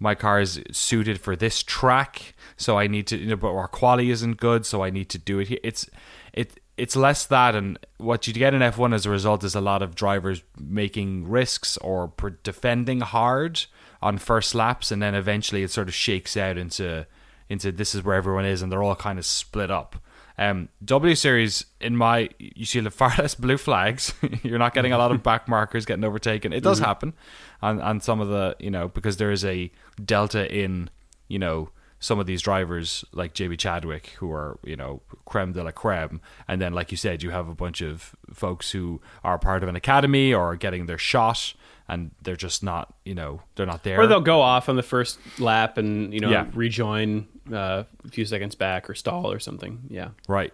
My 0.01 0.15
car 0.15 0.41
is 0.41 0.63
suited 0.73 1.21
for 1.21 1.37
this 1.37 1.63
track, 1.63 2.35
so 2.57 2.79
I 2.79 2.87
need 2.87 3.07
to 3.09 3.19
you 3.19 3.27
know 3.27 3.37
but 3.37 3.53
our 3.53 3.69
quality 3.69 4.11
isn't 4.11 4.39
good, 4.39 4.65
so 4.65 4.83
I 4.83 4.89
need 4.89 5.11
to 5.11 5.19
do 5.19 5.41
it 5.41 5.49
here. 5.49 5.61
It's 5.63 5.91
it 6.33 6.59
it's 6.77 6.97
less 6.97 7.25
that, 7.27 7.55
and 7.55 7.79
what 7.99 8.27
you 8.27 8.33
get 8.33 8.55
in 8.55 8.61
F1 8.61 8.95
as 8.95 9.07
a 9.07 9.11
result 9.11 9.45
is 9.45 9.55
a 9.55 9.61
lot 9.61 9.83
of 9.83 9.95
drivers 9.95 10.43
making 10.59 11.29
risks 11.29 11.77
or 11.79 12.09
per- 12.09 12.31
defending 12.31 13.01
hard 13.01 13.65
on 14.03 14.19
first 14.19 14.55
laps, 14.55 14.91
and 14.91 15.01
then 15.01 15.15
eventually 15.15 15.63
it 15.63 15.71
sort 15.71 15.89
of 15.89 15.95
shakes 15.95 16.37
out 16.37 16.59
into 16.59 17.07
into 17.49 17.71
this 17.71 17.95
is 17.95 18.03
where 18.03 18.17
everyone 18.17 18.45
is, 18.45 18.63
and 18.63 18.73
they're 18.73 18.83
all 18.83 18.97
kind 18.97 19.19
of 19.19 19.27
split 19.27 19.71
up. 19.71 19.97
Um, 20.37 20.69
W 20.85 21.15
Series, 21.15 21.65
in 21.81 21.97
my, 21.97 22.29
you 22.39 22.65
see 22.65 22.81
far 22.89 23.15
less 23.19 23.35
blue 23.35 23.57
flags. 23.57 24.13
You're 24.43 24.59
not 24.59 24.75
getting 24.75 24.93
a 24.93 24.99
lot 24.99 25.13
of 25.13 25.23
back 25.23 25.47
markers 25.49 25.85
getting 25.85 26.05
overtaken. 26.05 26.53
It 26.53 26.63
does 26.63 26.79
happen 26.81 27.15
on 27.63 27.81
on 27.81 28.01
some 28.01 28.21
of 28.21 28.29
the, 28.29 28.57
you 28.59 28.71
know, 28.71 28.89
because 28.89 29.17
there 29.19 29.31
is 29.31 29.45
a 29.45 29.71
delta 30.05 30.53
in, 30.53 30.91
you 31.29 31.39
know, 31.39 31.71
some 32.05 32.19
of 32.21 32.27
these 32.27 32.43
drivers 32.43 33.03
like 33.13 33.33
JB 33.33 33.59
Chadwick 33.59 34.09
who 34.19 34.31
are, 34.31 34.59
you 34.63 34.77
know, 34.77 35.01
creme 35.25 35.53
de 35.53 35.63
la 35.65 35.71
creme. 35.71 36.21
And 36.47 36.61
then, 36.61 36.75
like 36.75 36.91
you 36.91 36.99
said, 36.99 37.23
you 37.23 37.31
have 37.31 37.49
a 37.49 37.55
bunch 37.55 37.81
of 37.81 38.15
folks 38.33 38.73
who 38.73 39.01
are 39.23 39.39
part 39.39 39.63
of 39.63 39.69
an 39.71 39.77
academy 39.77 40.35
or 40.35 40.43
are 40.53 40.57
getting 40.57 40.85
their 40.87 40.99
shot 40.99 41.55
and 41.89 42.11
they're 42.23 42.37
just 42.37 42.63
not, 42.63 42.93
you 43.05 43.15
know, 43.15 43.41
they're 43.55 43.65
not 43.67 43.85
there. 43.85 43.99
Or 44.01 44.07
they'll 44.07 44.21
go 44.21 44.41
off 44.43 44.69
on 44.69 44.77
the 44.77 44.83
first 44.83 45.19
lap 45.39 45.79
and 45.79 46.13
you 46.13 46.21
know 46.21 46.31
Yeah. 46.31 46.47
rejoin 46.53 47.27
uh, 47.53 47.85
a 48.05 48.09
few 48.11 48.25
seconds 48.27 48.55
back 48.55 48.89
or 48.91 48.95
stall 48.95 49.31
or 49.33 49.39
something. 49.39 49.81
Yeah. 49.89 50.11
Right. 50.29 50.53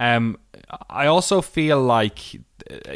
Um, 0.00 0.36
I 0.90 1.06
also 1.06 1.40
feel 1.40 1.80
like, 1.80 2.18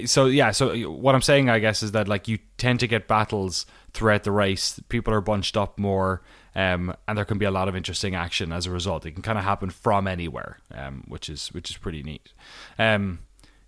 so 0.06 0.26
yeah. 0.26 0.50
So 0.50 0.74
what 0.90 1.14
I'm 1.14 1.22
saying, 1.22 1.48
I 1.48 1.60
guess, 1.60 1.82
is 1.82 1.92
that 1.92 2.08
like 2.08 2.28
you 2.28 2.38
tend 2.58 2.80
to 2.80 2.86
get 2.86 3.06
battles 3.08 3.64
throughout 3.92 4.24
the 4.24 4.32
race. 4.32 4.80
People 4.88 5.14
are 5.14 5.20
bunched 5.20 5.56
up 5.56 5.78
more, 5.78 6.22
um, 6.56 6.96
and 7.06 7.18
there 7.18 7.26
can 7.26 7.36
be 7.36 7.44
a 7.44 7.50
lot 7.50 7.68
of 7.68 7.76
interesting 7.76 8.14
action 8.14 8.50
as 8.50 8.64
a 8.64 8.70
result. 8.70 9.04
It 9.04 9.12
can 9.12 9.22
kind 9.22 9.36
of 9.36 9.44
happen 9.44 9.68
from 9.68 10.08
anywhere, 10.08 10.58
um, 10.74 11.04
which 11.06 11.28
is 11.28 11.48
which 11.48 11.70
is 11.70 11.76
pretty 11.76 12.02
neat. 12.02 12.32
Um, 12.78 13.18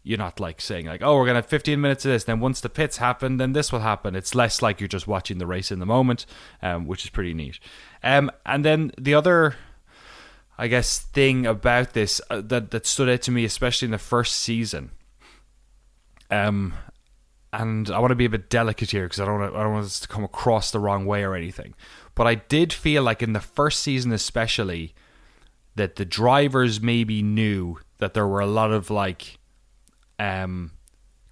you're 0.03 0.16
not 0.16 0.40
like 0.40 0.59
saying 0.59 0.87
like, 0.87 1.03
oh, 1.03 1.14
we're 1.16 1.27
gonna 1.27 1.40
have 1.40 1.46
15 1.46 1.79
minutes 1.79 2.07
of 2.07 2.12
this. 2.12 2.24
Then 2.24 2.40
once 2.40 2.62
the 2.62 2.70
pits 2.70 2.96
happen, 2.96 3.37
then 3.37 3.53
this 3.53 3.70
will 3.70 3.81
happen. 3.81 4.16
It's 4.16 4.35
less 4.35 4.62
like 4.62 4.81
you're 4.81 4.88
just 4.88 5.07
watching 5.07 5.37
the 5.37 5.46
race 5.46 5.70
in 5.70 5.81
the 5.81 5.87
moment, 5.87 6.24
um, 6.62 6.87
which 6.87 7.05
is 7.05 7.11
pretty 7.11 7.35
neat. 7.35 7.61
Um, 8.03 8.31
and 8.46 8.64
then 8.64 8.92
the 8.98 9.14
other 9.14 9.57
I 10.57 10.66
guess 10.68 10.98
thing 10.98 11.44
about 11.44 11.92
this 11.92 12.22
uh, 12.31 12.40
that 12.46 12.70
that 12.70 12.87
stood 12.87 13.11
out 13.11 13.20
to 13.22 13.31
me, 13.31 13.44
especially 13.44 13.87
in 13.87 13.92
the 13.92 13.98
first 13.98 14.38
season. 14.38 14.92
Um, 16.31 16.72
and 17.52 17.90
I 17.90 17.98
want 17.98 18.11
to 18.11 18.16
be 18.16 18.26
a 18.26 18.30
bit 18.30 18.50
delicate 18.50 18.90
here 18.90 19.04
because 19.04 19.20
I 19.20 19.24
don't 19.24 19.40
want 19.40 19.56
I 19.56 19.62
don't 19.62 19.72
want 19.72 19.84
this 19.84 20.00
to 20.00 20.08
come 20.08 20.24
across 20.24 20.70
the 20.70 20.80
wrong 20.80 21.06
way 21.06 21.24
or 21.24 21.34
anything. 21.34 21.74
But 22.14 22.26
I 22.26 22.37
did 22.37 22.72
feel 22.72 23.02
like 23.02 23.22
in 23.22 23.32
the 23.32 23.40
first 23.40 23.80
season, 23.80 24.12
especially, 24.12 24.94
that 25.76 25.96
the 25.96 26.04
drivers 26.04 26.80
maybe 26.80 27.22
knew 27.22 27.78
that 27.98 28.14
there 28.14 28.26
were 28.26 28.40
a 28.40 28.46
lot 28.46 28.72
of 28.72 28.90
like, 28.90 29.38
um, 30.18 30.72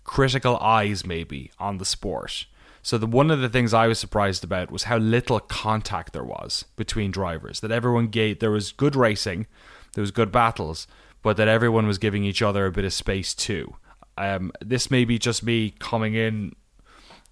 critical 0.05 0.57
eyes 0.59 1.05
maybe 1.05 1.51
on 1.59 1.79
the 1.79 1.85
sport. 1.85 2.47
So 2.83 2.97
the 2.99 3.07
one 3.07 3.33
of 3.33 3.41
the 3.41 3.49
things 3.49 3.75
I 3.75 3.89
was 3.89 3.99
surprised 3.99 4.45
about 4.45 4.71
was 4.71 4.85
how 4.85 4.99
little 4.99 5.41
contact 5.41 6.13
there 6.13 6.25
was 6.25 6.67
between 6.77 7.11
drivers. 7.11 7.59
That 7.61 7.73
everyone 7.73 8.07
gave 8.07 8.39
there 8.39 8.53
was 8.53 8.71
good 8.71 8.95
racing, 8.95 9.49
there 9.95 10.03
was 10.03 10.13
good 10.13 10.31
battles, 10.31 10.87
but 11.21 11.37
that 11.37 11.49
everyone 11.49 11.89
was 11.89 11.99
giving 11.99 12.23
each 12.23 12.43
other 12.43 12.65
a 12.65 12.71
bit 12.71 12.85
of 12.85 12.93
space 12.93 13.35
too. 13.35 13.75
Um, 14.19 14.53
this 14.61 14.91
may 14.91 15.05
be 15.05 15.19
just 15.19 15.43
me 15.43 15.75
coming 15.79 16.15
in, 16.15 16.55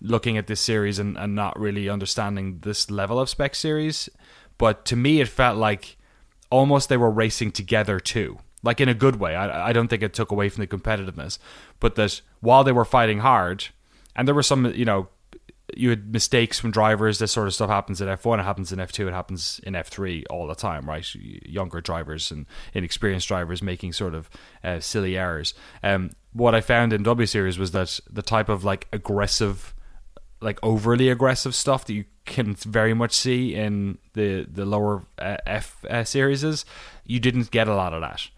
looking 0.00 0.36
at 0.36 0.46
this 0.46 0.60
series 0.60 0.98
and, 0.98 1.16
and 1.16 1.34
not 1.34 1.58
really 1.58 1.88
understanding 1.88 2.58
this 2.60 2.90
level 2.90 3.18
of 3.18 3.28
spec 3.28 3.54
series, 3.54 4.08
but 4.58 4.84
to 4.86 4.96
me 4.96 5.20
it 5.20 5.28
felt 5.28 5.56
like 5.56 5.96
almost 6.50 6.88
they 6.88 6.96
were 6.96 7.10
racing 7.10 7.52
together 7.52 7.98
too. 7.98 8.38
Like 8.62 8.80
in 8.80 8.88
a 8.88 8.94
good 8.94 9.16
way. 9.16 9.34
I, 9.34 9.68
I 9.68 9.72
don't 9.72 9.88
think 9.88 10.02
it 10.02 10.14
took 10.14 10.30
away 10.30 10.48
from 10.48 10.62
the 10.62 10.66
competitiveness, 10.66 11.38
but 11.80 11.96
that 11.96 12.20
while 12.40 12.64
they 12.64 12.72
were 12.72 12.84
fighting 12.84 13.18
hard, 13.18 13.66
and 14.16 14.26
there 14.26 14.34
were 14.34 14.42
some, 14.42 14.72
you 14.74 14.84
know, 14.84 15.08
you 15.74 15.90
had 15.90 16.12
mistakes 16.12 16.58
from 16.58 16.70
drivers. 16.70 17.18
This 17.18 17.32
sort 17.32 17.46
of 17.46 17.54
stuff 17.54 17.70
happens 17.70 18.00
in 18.00 18.08
F1. 18.08 18.38
It 18.38 18.44
happens 18.44 18.72
in 18.72 18.78
F2. 18.78 19.08
It 19.08 19.12
happens 19.12 19.60
in 19.64 19.74
F3 19.74 20.24
all 20.28 20.46
the 20.46 20.54
time, 20.54 20.86
right? 20.86 21.06
Younger 21.14 21.80
drivers 21.80 22.30
and 22.30 22.46
inexperienced 22.74 23.28
drivers 23.28 23.62
making 23.62 23.94
sort 23.94 24.14
of 24.14 24.28
uh, 24.62 24.80
silly 24.80 25.16
errors. 25.16 25.54
Um, 25.82 26.10
what 26.32 26.54
I 26.54 26.60
found 26.60 26.92
in 26.92 27.02
W 27.02 27.26
Series 27.26 27.58
was 27.58 27.70
that 27.70 27.98
the 28.10 28.22
type 28.22 28.48
of 28.48 28.64
like 28.64 28.88
aggressive, 28.92 29.74
like 30.40 30.58
overly 30.62 31.08
aggressive 31.08 31.54
stuff 31.54 31.86
that 31.86 31.94
you 31.94 32.04
can 32.26 32.54
very 32.54 32.94
much 32.94 33.12
see 33.12 33.54
in 33.54 33.98
the 34.12 34.46
the 34.50 34.64
lower 34.64 35.04
uh, 35.18 35.36
F 35.46 35.84
uh, 35.88 36.04
series, 36.04 36.64
you 37.04 37.20
didn't 37.20 37.50
get 37.50 37.68
a 37.68 37.74
lot 37.74 37.94
of 37.94 38.02
that. 38.02 38.28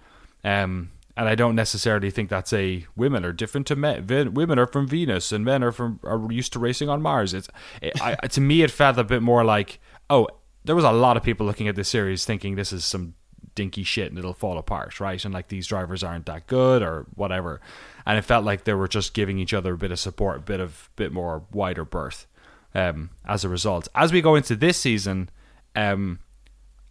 Um, 0.45 0.91
and 1.17 1.29
I 1.29 1.35
don't 1.35 1.55
necessarily 1.55 2.11
think 2.11 2.29
that's 2.29 2.53
a 2.53 2.87
women 2.95 3.25
are 3.25 3.33
different 3.33 3.67
to 3.69 3.77
men. 3.77 4.35
Women 4.35 4.59
are 4.59 4.67
from 4.67 4.87
Venus, 4.87 5.33
and 5.33 5.45
men 5.45 5.65
are 5.65 5.73
from 5.73 5.99
are 6.05 6.31
used 6.31 6.53
to 6.53 6.59
racing 6.59 6.89
on 6.89 7.01
Mars. 7.01 7.33
It's 7.33 7.49
it, 7.81 8.01
I, 8.03 8.15
to 8.29 8.41
me, 8.41 8.63
it 8.63 8.71
felt 8.71 8.99
a 8.99 9.05
bit 9.05 9.23
more 9.23 9.45
like 9.45 9.81
oh, 10.11 10.29
there 10.65 10.75
was 10.77 10.85
a 10.85 10.93
lot 10.93 11.17
of 11.17 11.23
people 11.23 11.47
looking 11.47 11.69
at 11.69 11.77
this 11.77 11.89
series 11.89 12.25
thinking 12.25 12.55
this 12.55 12.73
is 12.73 12.85
some 12.85 13.15
dinky 13.55 13.83
shit 13.83 14.11
and 14.11 14.19
it'll 14.19 14.35
fall 14.35 14.59
apart, 14.59 15.01
right? 15.01 15.25
And 15.25 15.33
like 15.33 15.49
these 15.49 15.67
drivers 15.67 16.05
aren't 16.05 16.27
that 16.27 16.47
good 16.47 16.83
or 16.83 17.07
whatever. 17.15 17.61
And 18.05 18.19
it 18.19 18.23
felt 18.23 18.45
like 18.45 18.65
they 18.65 18.75
were 18.75 18.89
just 18.89 19.15
giving 19.15 19.39
each 19.39 19.55
other 19.55 19.75
a 19.75 19.79
bit 19.79 19.91
of 19.91 19.99
support, 19.99 20.39
a 20.39 20.41
bit 20.41 20.61
of 20.61 20.91
bit 20.97 21.13
more 21.13 21.45
wider 21.53 21.85
berth. 21.85 22.27
Um, 22.75 23.11
as 23.25 23.43
a 23.43 23.49
result, 23.49 23.89
as 23.95 24.13
we 24.13 24.21
go 24.21 24.35
into 24.35 24.55
this 24.55 24.77
season, 24.77 25.31
um, 25.75 26.19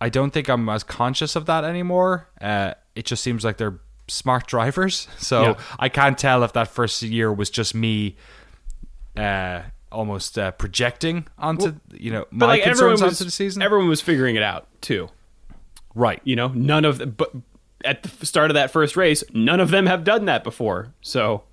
I 0.01 0.09
don't 0.09 0.31
think 0.31 0.49
I'm 0.49 0.67
as 0.67 0.83
conscious 0.83 1.35
of 1.35 1.45
that 1.45 1.63
anymore. 1.63 2.27
Uh, 2.41 2.73
it 2.95 3.05
just 3.05 3.21
seems 3.21 3.43
like 3.43 3.57
they're 3.57 3.79
smart 4.07 4.47
drivers. 4.47 5.07
So 5.17 5.41
yeah. 5.41 5.59
I 5.79 5.89
can't 5.89 6.17
tell 6.17 6.43
if 6.43 6.53
that 6.53 6.67
first 6.67 7.01
year 7.01 7.33
was 7.33 7.49
just 7.49 7.73
me 7.73 8.15
uh, 9.17 9.63
almost 9.91 10.37
uh, 10.37 10.51
projecting 10.51 11.25
onto 11.39 11.65
well, 11.65 11.79
you 11.93 12.11
know 12.11 12.25
my 12.29 12.45
like 12.45 12.63
concerns 12.63 13.01
was, 13.01 13.13
onto 13.13 13.23
the 13.23 13.31
season. 13.31 13.61
Everyone 13.61 13.87
was 13.87 14.01
figuring 14.01 14.35
it 14.35 14.43
out 14.43 14.67
too. 14.81 15.09
Right. 15.95 16.21
You 16.23 16.35
know, 16.35 16.49
none 16.49 16.85
of 16.85 16.99
the, 16.99 17.07
but 17.07 17.31
at 17.83 18.03
the 18.03 18.25
start 18.25 18.51
of 18.51 18.55
that 18.55 18.71
first 18.71 18.95
race, 18.95 19.23
none 19.33 19.59
of 19.59 19.71
them 19.71 19.85
have 19.85 20.03
done 20.03 20.25
that 20.25 20.43
before. 20.43 20.93
So 21.01 21.43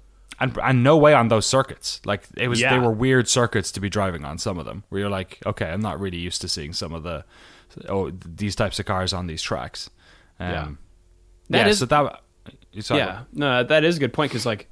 and 0.40 0.58
and 0.62 0.82
no 0.82 0.96
way 0.96 1.14
on 1.14 1.28
those 1.28 1.46
circuits. 1.46 2.00
Like 2.04 2.24
it 2.36 2.48
was, 2.48 2.60
yeah. 2.60 2.74
they 2.74 2.84
were 2.84 2.92
weird 2.92 3.28
circuits 3.28 3.70
to 3.72 3.80
be 3.80 3.88
driving 3.88 4.24
on. 4.24 4.38
Some 4.38 4.58
of 4.58 4.66
them 4.66 4.82
where 4.88 5.02
you're 5.02 5.10
like, 5.10 5.38
okay, 5.46 5.66
I'm 5.66 5.80
not 5.80 6.00
really 6.00 6.18
used 6.18 6.40
to 6.40 6.48
seeing 6.48 6.72
some 6.72 6.92
of 6.92 7.04
the 7.04 7.24
oh 7.88 8.10
these 8.10 8.56
types 8.56 8.78
of 8.78 8.86
cars 8.86 9.12
on 9.12 9.28
these 9.28 9.40
tracks. 9.40 9.88
Um, 10.40 10.48
yeah, 10.50 10.68
that 11.50 11.58
yeah, 11.58 11.68
is, 11.68 11.78
so 11.78 11.86
that 11.86 12.21
yeah, 12.72 13.24
no, 13.32 13.64
that 13.64 13.84
is 13.84 13.96
a 13.96 14.00
good 14.00 14.12
point 14.12 14.30
because 14.30 14.46
like, 14.46 14.68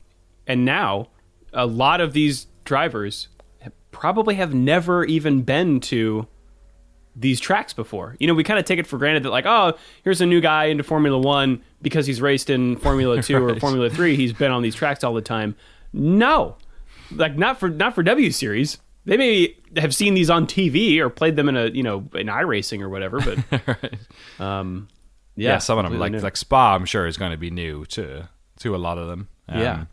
and 0.46 0.64
now 0.64 1.08
a 1.52 1.66
lot 1.66 2.00
of 2.00 2.12
these 2.12 2.46
drivers 2.64 3.28
probably 3.90 4.36
have 4.36 4.54
never 4.54 5.04
even 5.04 5.42
been 5.42 5.80
to 5.80 6.26
these 7.16 7.40
tracks 7.40 7.72
before. 7.72 8.16
You 8.18 8.26
know, 8.26 8.34
we 8.34 8.44
kind 8.44 8.58
of 8.58 8.64
take 8.64 8.78
it 8.78 8.86
for 8.86 8.98
granted 8.98 9.24
that 9.24 9.30
like, 9.30 9.46
oh, 9.46 9.76
here's 10.04 10.20
a 10.20 10.26
new 10.26 10.40
guy 10.40 10.66
into 10.66 10.82
Formula 10.82 11.18
One 11.18 11.62
because 11.82 12.06
he's 12.06 12.20
raced 12.20 12.50
in 12.50 12.76
Formula 12.76 13.22
Two 13.22 13.38
right. 13.38 13.56
or 13.56 13.60
Formula 13.60 13.90
Three. 13.90 14.16
He's 14.16 14.32
been 14.32 14.50
on 14.50 14.62
these 14.62 14.74
tracks 14.74 15.04
all 15.04 15.14
the 15.14 15.20
time. 15.22 15.54
No, 15.92 16.56
like 17.10 17.36
not 17.36 17.58
for 17.58 17.68
not 17.68 17.94
for 17.94 18.02
W 18.02 18.30
Series. 18.30 18.78
They 19.06 19.16
may 19.16 19.56
have 19.76 19.94
seen 19.94 20.14
these 20.14 20.30
on 20.30 20.46
TV 20.46 20.98
or 20.98 21.10
played 21.10 21.36
them 21.36 21.48
in 21.48 21.56
a 21.56 21.66
you 21.66 21.82
know 21.82 22.08
in 22.14 22.28
iRacing 22.28 22.80
or 22.80 22.88
whatever, 22.88 23.20
but 23.20 23.66
right. 23.82 24.40
um, 24.40 24.88
yeah, 25.44 25.58
some 25.58 25.78
of 25.78 25.84
them 25.84 25.98
like 25.98 26.12
new. 26.12 26.18
like 26.18 26.36
Spa, 26.36 26.74
I'm 26.74 26.84
sure 26.84 27.06
is 27.06 27.16
going 27.16 27.32
to 27.32 27.38
be 27.38 27.50
new 27.50 27.84
to 27.86 28.28
to 28.60 28.76
a 28.76 28.78
lot 28.78 28.98
of 28.98 29.08
them. 29.08 29.28
Um, 29.48 29.60
yeah. 29.60 29.84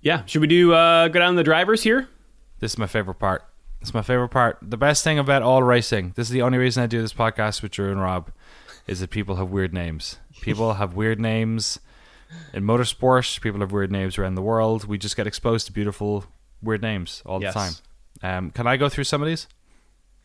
Yeah. 0.00 0.24
Should 0.26 0.40
we 0.40 0.46
do 0.46 0.72
uh, 0.72 1.08
go 1.08 1.18
down 1.18 1.34
the 1.36 1.42
drivers 1.42 1.82
here? 1.82 2.08
This 2.60 2.72
is 2.72 2.78
my 2.78 2.86
favorite 2.86 3.18
part. 3.18 3.44
This 3.80 3.90
is 3.90 3.94
my 3.94 4.02
favorite 4.02 4.28
part. 4.30 4.58
The 4.62 4.76
best 4.76 5.04
thing 5.04 5.18
about 5.18 5.42
all 5.42 5.62
racing. 5.62 6.12
This 6.16 6.28
is 6.28 6.32
the 6.32 6.42
only 6.42 6.58
reason 6.58 6.82
I 6.82 6.86
do 6.86 7.00
this 7.00 7.12
podcast 7.12 7.62
with 7.62 7.72
Drew 7.72 7.90
and 7.90 8.00
Rob, 8.00 8.30
is 8.86 9.00
that 9.00 9.10
people 9.10 9.36
have 9.36 9.50
weird 9.50 9.72
names. 9.72 10.18
People 10.40 10.74
have 10.74 10.94
weird 10.94 11.20
names 11.20 11.78
in 12.52 12.64
motorsport. 12.64 13.40
People 13.40 13.60
have 13.60 13.72
weird 13.72 13.92
names 13.92 14.18
around 14.18 14.34
the 14.34 14.42
world. 14.42 14.84
We 14.84 14.98
just 14.98 15.16
get 15.16 15.26
exposed 15.26 15.66
to 15.66 15.72
beautiful 15.72 16.24
weird 16.62 16.82
names 16.82 17.22
all 17.24 17.40
yes. 17.40 17.54
the 17.54 17.60
time. 17.60 17.72
Um, 18.22 18.50
can 18.50 18.66
I 18.66 18.76
go 18.76 18.88
through 18.88 19.04
some 19.04 19.22
of 19.22 19.28
these? 19.28 19.46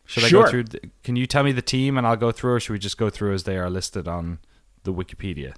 Should 0.06 0.24
sure. 0.24 0.40
I 0.40 0.44
go 0.44 0.50
through? 0.50 0.64
Can 1.02 1.16
you 1.16 1.26
tell 1.26 1.42
me 1.42 1.52
the 1.52 1.62
team 1.62 1.96
and 1.96 2.06
I'll 2.06 2.16
go 2.16 2.30
through, 2.30 2.54
or 2.54 2.60
should 2.60 2.72
we 2.72 2.78
just 2.78 2.98
go 2.98 3.10
through 3.10 3.34
as 3.34 3.44
they 3.44 3.56
are 3.56 3.70
listed 3.70 4.06
on 4.06 4.38
the 4.82 4.92
Wikipedia? 4.92 5.54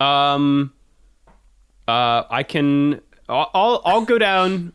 Um, 0.00 0.72
uh, 1.86 2.24
I 2.30 2.42
can. 2.42 3.00
I'll 3.28 3.50
I'll, 3.54 3.82
I'll 3.84 4.04
go 4.04 4.18
down 4.18 4.72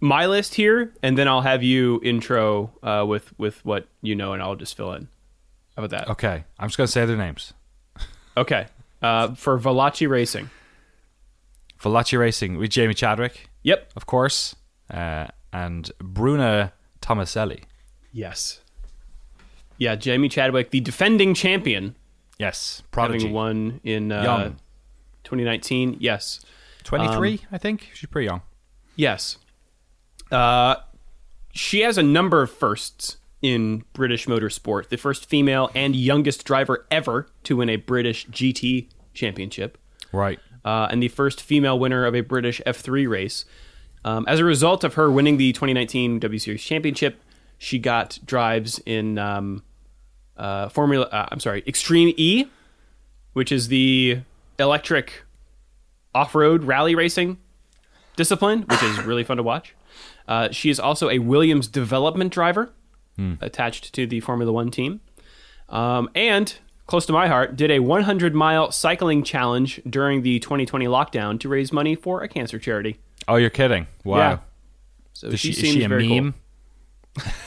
my 0.00 0.26
list 0.26 0.54
here, 0.54 0.92
and 1.02 1.16
then 1.16 1.28
I'll 1.28 1.42
have 1.42 1.62
you 1.62 2.00
intro 2.02 2.72
uh, 2.82 3.04
with 3.06 3.36
with 3.38 3.64
what 3.64 3.88
you 4.02 4.14
know, 4.14 4.32
and 4.32 4.42
I'll 4.42 4.56
just 4.56 4.76
fill 4.76 4.92
in. 4.92 5.08
How 5.76 5.84
about 5.84 5.90
that? 5.90 6.10
Okay, 6.10 6.44
I'm 6.58 6.68
just 6.68 6.76
gonna 6.76 6.88
say 6.88 7.06
their 7.06 7.16
names. 7.16 7.52
okay, 8.36 8.66
uh, 9.00 9.34
for 9.34 9.58
Veloce 9.58 10.08
Racing. 10.08 10.50
Veloce 11.80 12.18
Racing 12.18 12.58
with 12.58 12.70
Jamie 12.70 12.94
Chadwick. 12.94 13.48
Yep, 13.62 13.92
of 13.94 14.06
course, 14.06 14.56
uh, 14.90 15.28
and 15.52 15.90
Bruna 16.00 16.72
Tomaselli. 17.00 17.62
Yes. 18.12 18.60
Yeah, 19.76 19.94
Jamie 19.94 20.28
Chadwick, 20.28 20.70
the 20.70 20.80
defending 20.80 21.34
champion. 21.34 21.94
Yes, 22.38 22.82
prodigy. 22.90 23.24
Having 23.24 23.34
won 23.34 23.80
in 23.84 24.12
uh, 24.12 24.48
2019. 25.24 25.96
Yes. 26.00 26.40
23, 26.84 27.32
um, 27.32 27.38
I 27.52 27.58
think. 27.58 27.90
She's 27.94 28.08
pretty 28.08 28.26
young. 28.26 28.42
Yes. 28.96 29.38
Uh, 30.30 30.76
she 31.52 31.80
has 31.80 31.98
a 31.98 32.02
number 32.02 32.42
of 32.42 32.50
firsts 32.50 33.18
in 33.42 33.84
British 33.92 34.26
motorsport. 34.26 34.88
The 34.88 34.96
first 34.96 35.26
female 35.26 35.70
and 35.74 35.94
youngest 35.94 36.44
driver 36.44 36.86
ever 36.90 37.28
to 37.44 37.56
win 37.56 37.68
a 37.68 37.76
British 37.76 38.26
GT 38.28 38.88
championship. 39.14 39.78
Right. 40.12 40.38
Uh, 40.64 40.88
and 40.90 41.02
the 41.02 41.08
first 41.08 41.40
female 41.40 41.78
winner 41.78 42.04
of 42.04 42.14
a 42.14 42.20
British 42.20 42.60
F3 42.66 43.08
race. 43.08 43.44
Um, 44.04 44.24
as 44.28 44.40
a 44.40 44.44
result 44.44 44.84
of 44.84 44.94
her 44.94 45.10
winning 45.10 45.36
the 45.36 45.52
2019 45.52 46.20
W 46.20 46.38
Series 46.38 46.62
championship, 46.62 47.20
she 47.58 47.78
got 47.78 48.18
drives 48.24 48.80
in 48.86 49.18
um, 49.18 49.62
uh, 50.36 50.68
Formula. 50.68 51.06
Uh, 51.06 51.26
I'm 51.30 51.40
sorry, 51.40 51.62
Extreme 51.66 52.14
E, 52.16 52.46
which 53.32 53.52
is 53.52 53.68
the 53.68 54.20
electric 54.58 55.24
off-road 56.14 56.64
rally 56.64 56.94
racing 56.94 57.38
discipline, 58.16 58.62
which 58.62 58.82
is 58.82 58.98
really 59.02 59.24
fun 59.24 59.36
to 59.36 59.42
watch. 59.42 59.74
Uh, 60.26 60.50
she 60.50 60.70
is 60.70 60.80
also 60.80 61.10
a 61.10 61.18
Williams 61.18 61.68
development 61.68 62.32
driver 62.32 62.70
hmm. 63.16 63.34
attached 63.40 63.92
to 63.94 64.06
the 64.06 64.20
Formula 64.20 64.52
One 64.52 64.70
team, 64.70 65.00
um, 65.68 66.08
and 66.14 66.54
close 66.86 67.06
to 67.06 67.12
my 67.12 67.28
heart, 67.28 67.56
did 67.56 67.70
a 67.70 67.78
100 67.80 68.34
mile 68.34 68.70
cycling 68.72 69.22
challenge 69.22 69.80
during 69.88 70.22
the 70.22 70.38
2020 70.40 70.86
lockdown 70.86 71.38
to 71.40 71.48
raise 71.48 71.72
money 71.72 71.94
for 71.94 72.22
a 72.22 72.28
cancer 72.28 72.58
charity. 72.58 72.98
Oh, 73.26 73.36
you're 73.36 73.50
kidding! 73.50 73.86
Wow. 74.04 74.18
Yeah. 74.18 74.38
So 75.12 75.30
she, 75.32 75.36
she, 75.36 75.52
seems 75.52 75.74
she 75.74 75.84
a 75.84 75.88
very 75.88 76.08
meme? 76.08 76.32
Cool. 76.32 76.40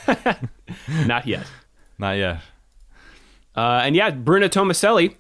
Not 1.06 1.28
yet. 1.28 1.46
Not 1.98 2.18
yet. 2.18 2.42
Uh, 3.56 3.82
and 3.84 3.96
yeah, 3.96 4.10
Bruna 4.12 4.50
Tomaselli 4.50 5.16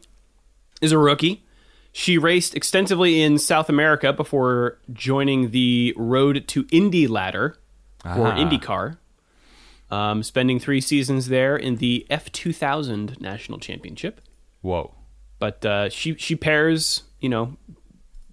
is 0.81 0.91
a 0.91 0.97
rookie. 0.97 1.43
She 1.91 2.17
raced 2.17 2.55
extensively 2.55 3.21
in 3.21 3.37
South 3.37 3.69
America 3.69 4.13
before 4.13 4.79
joining 4.93 5.51
the 5.51 5.93
Road 5.97 6.47
to 6.47 6.65
Indy 6.71 7.05
ladder 7.07 7.57
or 8.05 8.27
ah. 8.27 8.35
IndyCar, 8.35 8.97
um, 9.89 10.23
spending 10.23 10.57
three 10.57 10.79
seasons 10.79 11.27
there 11.27 11.57
in 11.57 11.77
the 11.77 12.05
F2000 12.09 13.19
National 13.19 13.59
Championship. 13.59 14.21
Whoa! 14.61 14.95
But 15.39 15.65
uh, 15.65 15.89
she 15.89 16.15
she 16.15 16.35
pairs, 16.35 17.03
you 17.19 17.27
know, 17.27 17.57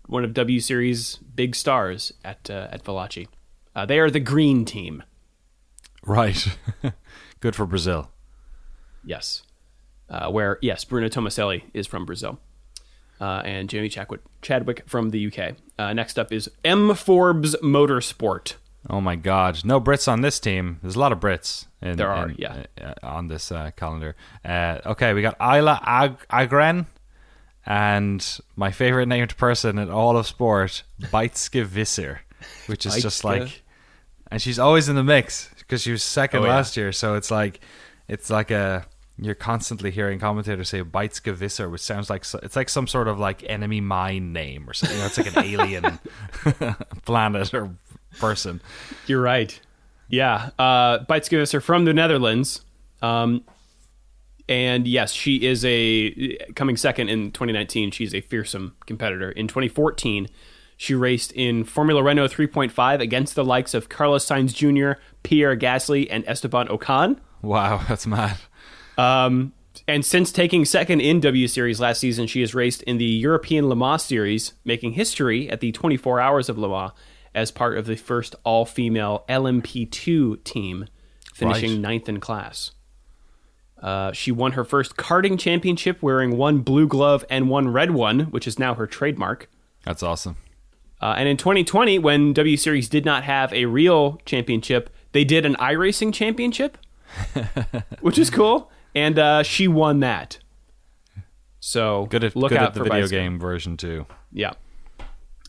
one 0.07 0.25
of 0.25 0.35
W 0.35 0.61
Series 0.61 1.17
big 1.17 1.57
stars 1.57 2.13
at 2.25 2.49
uh, 2.49 2.69
at 2.71 2.85
Veloce. 2.85 3.27
Uh, 3.75 3.87
they 3.87 3.99
are 3.99 4.11
the 4.11 4.21
green 4.21 4.65
team. 4.65 5.03
Right. 6.09 6.57
Good 7.41 7.55
for 7.55 7.67
Brazil. 7.67 8.11
Yes. 9.05 9.43
Uh, 10.09 10.31
where, 10.31 10.59
yes, 10.63 10.83
Bruna 10.85 11.11
Tomaselli 11.11 11.65
is 11.75 11.87
from 11.87 12.07
Brazil. 12.07 12.39
Uh, 13.21 13.43
and 13.45 13.69
Jamie 13.69 13.91
Chadwick, 13.91 14.21
Chadwick 14.41 14.85
from 14.87 15.11
the 15.11 15.27
UK. 15.27 15.57
Uh, 15.79 15.93
next 15.93 16.19
up 16.19 16.33
is 16.33 16.51
M. 16.65 16.95
Forbes 16.95 17.57
Motorsport. 17.57 18.55
Oh 18.89 19.01
my 19.01 19.17
God! 19.17 19.65
No 19.65 19.81
Brits 19.81 20.11
on 20.11 20.21
this 20.21 20.39
team. 20.39 20.79
There's 20.81 20.95
a 20.95 21.01
lot 21.01 21.11
of 21.13 21.19
Brits. 21.19 21.67
In, 21.83 21.97
there 21.97 22.09
are, 22.11 22.29
in, 22.29 22.37
yeah, 22.39 22.65
uh, 22.81 22.95
on 23.03 23.27
this 23.27 23.51
uh, 23.51 23.73
calendar. 23.77 24.15
Uh, 24.45 24.79
okay, 24.87 25.13
we 25.13 25.21
got 25.21 25.37
Ayla 25.41 25.81
Ag- 25.83 26.27
Agren, 26.31 26.87
and 27.67 28.39
my 28.55 28.71
favorite 28.71 29.07
named 29.07 29.37
person 29.37 29.79
in 29.79 29.91
all 29.91 30.17
of 30.17 30.29
sport, 30.29 30.85
Beitske 31.01 31.65
Visser, 31.67 32.21
which 32.67 32.87
is 32.87 33.03
just 33.03 33.25
like, 33.25 33.63
and 34.31 34.41
she's 34.41 34.61
always 34.61 34.89
in 34.89 34.95
the 34.95 35.05
mix 35.05 35.51
because 35.69 35.83
she 35.83 35.93
was 35.93 36.03
second 36.03 36.41
oh, 36.41 36.49
last 36.49 36.77
yeah. 36.77 36.85
year. 36.85 36.93
So 36.93 37.15
it's 37.15 37.31
like 37.31 37.61
it's 38.09 38.31
like 38.31 38.51
a 38.51 38.87
You're 39.19 39.35
constantly 39.35 39.91
hearing 39.91 40.19
commentators 40.19 40.71
say 40.71 40.83
Beitske 40.83 41.71
which 41.71 41.83
sounds 41.83 42.09
like 42.09 42.25
it's 42.43 42.57
like 42.57 42.69
some 42.69 42.87
sort 42.87 43.07
of 43.07 43.19
like 43.19 43.45
enemy 43.49 43.81
mine 43.81 44.33
name 44.33 44.69
or 44.69 44.73
something. 44.73 44.97
You 44.97 45.03
know, 45.03 45.07
it's 45.07 45.19
like 45.19 45.37
an 45.37 45.45
alien 45.45 45.99
planet 47.05 47.53
or 47.53 47.71
person. 48.19 48.61
You're 49.07 49.21
right. 49.21 49.61
Yeah, 50.09 50.51
uh, 50.59 51.05
from 51.61 51.85
the 51.85 51.93
Netherlands. 51.93 52.63
Um, 53.03 53.45
and 54.49 54.89
yes, 54.89 55.13
she 55.13 55.47
is 55.47 55.63
a 55.67 56.39
coming 56.55 56.79
second 56.79 57.11
in 57.11 57.33
2019. 57.33 57.91
She's 57.91 58.15
a 58.15 58.23
fearsome 58.23 58.75
competitor. 58.87 59.31
In 59.31 59.47
2014, 59.47 60.29
she 60.81 60.95
raced 60.95 61.33
in 61.33 61.65
Formula 61.65 62.01
Renault 62.03 62.29
3.5 62.29 63.01
against 63.01 63.35
the 63.35 63.45
likes 63.45 63.75
of 63.75 63.89
Carlos 63.89 64.25
Sainz 64.25 64.55
Jr., 64.55 64.99
Pierre 65.25 65.57
Gasly, 65.57 66.07
and 66.09 66.25
Esteban 66.27 66.69
Ocon. 66.69 67.19
Wow, 67.43 67.83
that's 67.89 68.07
mad. 68.07 68.39
Um, 68.97 69.53
and 69.89 70.07
since 70.07 70.31
taking 70.33 70.65
second 70.65 71.01
in 71.01 71.19
W 71.21 71.49
Series 71.49 71.81
last 71.81 71.99
season, 71.99 72.29
she 72.29 72.41
has 72.41 72.55
raced 72.55 72.83
in 72.85 72.99
the 72.99 73.05
European 73.05 73.69
Le 73.69 73.75
Mans 73.77 74.03
Series, 74.03 74.55
making 74.65 74.93
history 74.93 75.51
at 75.51 75.61
the 75.61 75.73
24 75.73 76.21
Hours 76.21 76.49
of 76.49 76.57
Le 76.57 76.69
Mans 76.69 76.93
as 77.35 77.51
part 77.51 77.77
of 77.77 77.87
the 77.87 77.97
first 77.97 78.37
all 78.45 78.65
female 78.65 79.25
LMP2 79.29 80.43
team, 80.45 80.87
finishing 81.35 81.73
Right. 81.73 81.81
ninth 81.81 82.09
in 82.09 82.21
class. 82.21 82.71
Uh, 83.83 84.13
she 84.13 84.31
won 84.33 84.53
her 84.53 84.65
first 84.65 84.97
karting 84.97 85.39
championship 85.39 86.03
wearing 86.03 86.37
one 86.37 86.61
blue 86.61 86.87
glove 86.89 87.25
and 87.31 87.49
one 87.49 87.69
red 87.69 87.91
one, 87.93 88.21
which 88.31 88.47
is 88.47 88.59
now 88.59 88.75
her 88.75 88.87
trademark. 88.87 89.49
That's 89.85 90.03
awesome. 90.03 90.37
Uh, 91.01 91.15
and 91.17 91.29
in 91.29 91.37
2020, 91.37 91.99
when 91.99 92.33
W 92.33 92.57
Series 92.57 92.89
did 92.89 93.05
not 93.05 93.25
have 93.25 93.53
a 93.53 93.67
real 93.67 94.21
championship, 94.25 94.91
they 95.13 95.25
did 95.25 95.47
an 95.47 95.55
iRacing 95.57 96.13
championship, 96.13 96.77
which 98.01 98.19
is 98.19 98.31
cool. 98.31 98.71
And 98.95 99.19
uh, 99.19 99.43
she 99.43 99.69
won 99.69 100.01
that. 100.01 100.39
So 101.61 102.07
Good 102.07 102.25
at 102.25 102.37
look 102.37 102.51
good 102.51 102.59
out 102.59 102.69
at 102.69 102.75
the 102.75 102.81
for 102.81 102.85
video 102.85 103.03
Bicycle. 103.03 103.19
game 103.19 103.39
version 103.39 103.77
too. 103.77 104.07
Yeah. 104.33 104.53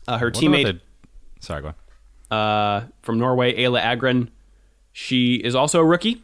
Uh, 0.06 0.18
her 0.18 0.30
teammate 0.30 0.64
they- 0.64 0.80
Sorry, 1.40 1.62
go 1.62 1.72
on. 2.30 2.36
uh, 2.38 2.86
from 3.02 3.18
Norway, 3.18 3.56
Ayla 3.56 3.80
Agren, 3.80 4.28
she 4.92 5.36
is 5.36 5.54
also 5.54 5.80
a 5.80 5.84
rookie. 5.84 6.22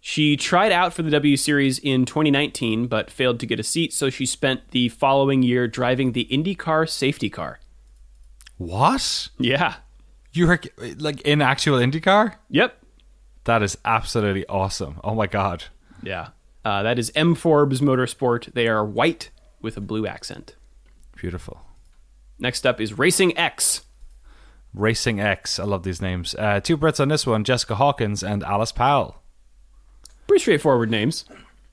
She 0.00 0.36
tried 0.36 0.72
out 0.72 0.92
for 0.92 1.02
the 1.02 1.10
W 1.10 1.36
Series 1.36 1.78
in 1.78 2.04
2019, 2.04 2.86
but 2.88 3.10
failed 3.10 3.38
to 3.40 3.46
get 3.46 3.58
a 3.60 3.62
seat, 3.62 3.92
so 3.92 4.10
she 4.10 4.26
spent 4.26 4.70
the 4.72 4.88
following 4.88 5.42
year 5.42 5.66
driving 5.68 6.12
the 6.12 6.26
IndyCar 6.30 6.88
safety 6.88 7.30
car. 7.30 7.58
What? 8.66 9.28
Yeah. 9.38 9.74
You 10.32 10.46
were 10.46 10.60
like 10.98 11.20
in 11.22 11.42
actual 11.42 11.78
IndyCar? 11.78 12.34
Yep. 12.50 12.78
That 13.44 13.62
is 13.62 13.76
absolutely 13.84 14.46
awesome. 14.46 15.00
Oh 15.04 15.14
my 15.14 15.26
god. 15.26 15.64
Yeah. 16.02 16.28
Uh, 16.64 16.82
that 16.84 16.98
is 16.98 17.10
M 17.14 17.34
Forbes 17.34 17.80
Motorsport. 17.80 18.52
They 18.54 18.68
are 18.68 18.84
white 18.84 19.30
with 19.60 19.76
a 19.76 19.80
blue 19.80 20.06
accent. 20.06 20.54
Beautiful. 21.16 21.60
Next 22.38 22.64
up 22.66 22.80
is 22.80 22.96
Racing 22.98 23.36
X. 23.36 23.82
Racing 24.74 25.20
X. 25.20 25.58
I 25.58 25.64
love 25.64 25.82
these 25.82 26.00
names. 26.00 26.34
Uh, 26.36 26.60
two 26.60 26.78
Brits 26.78 26.98
on 27.00 27.08
this 27.08 27.26
one: 27.26 27.44
Jessica 27.44 27.74
Hawkins 27.74 28.22
and 28.22 28.42
Alice 28.42 28.72
Powell. 28.72 29.20
Pretty 30.26 30.40
straightforward 30.42 30.90
names. 30.90 31.24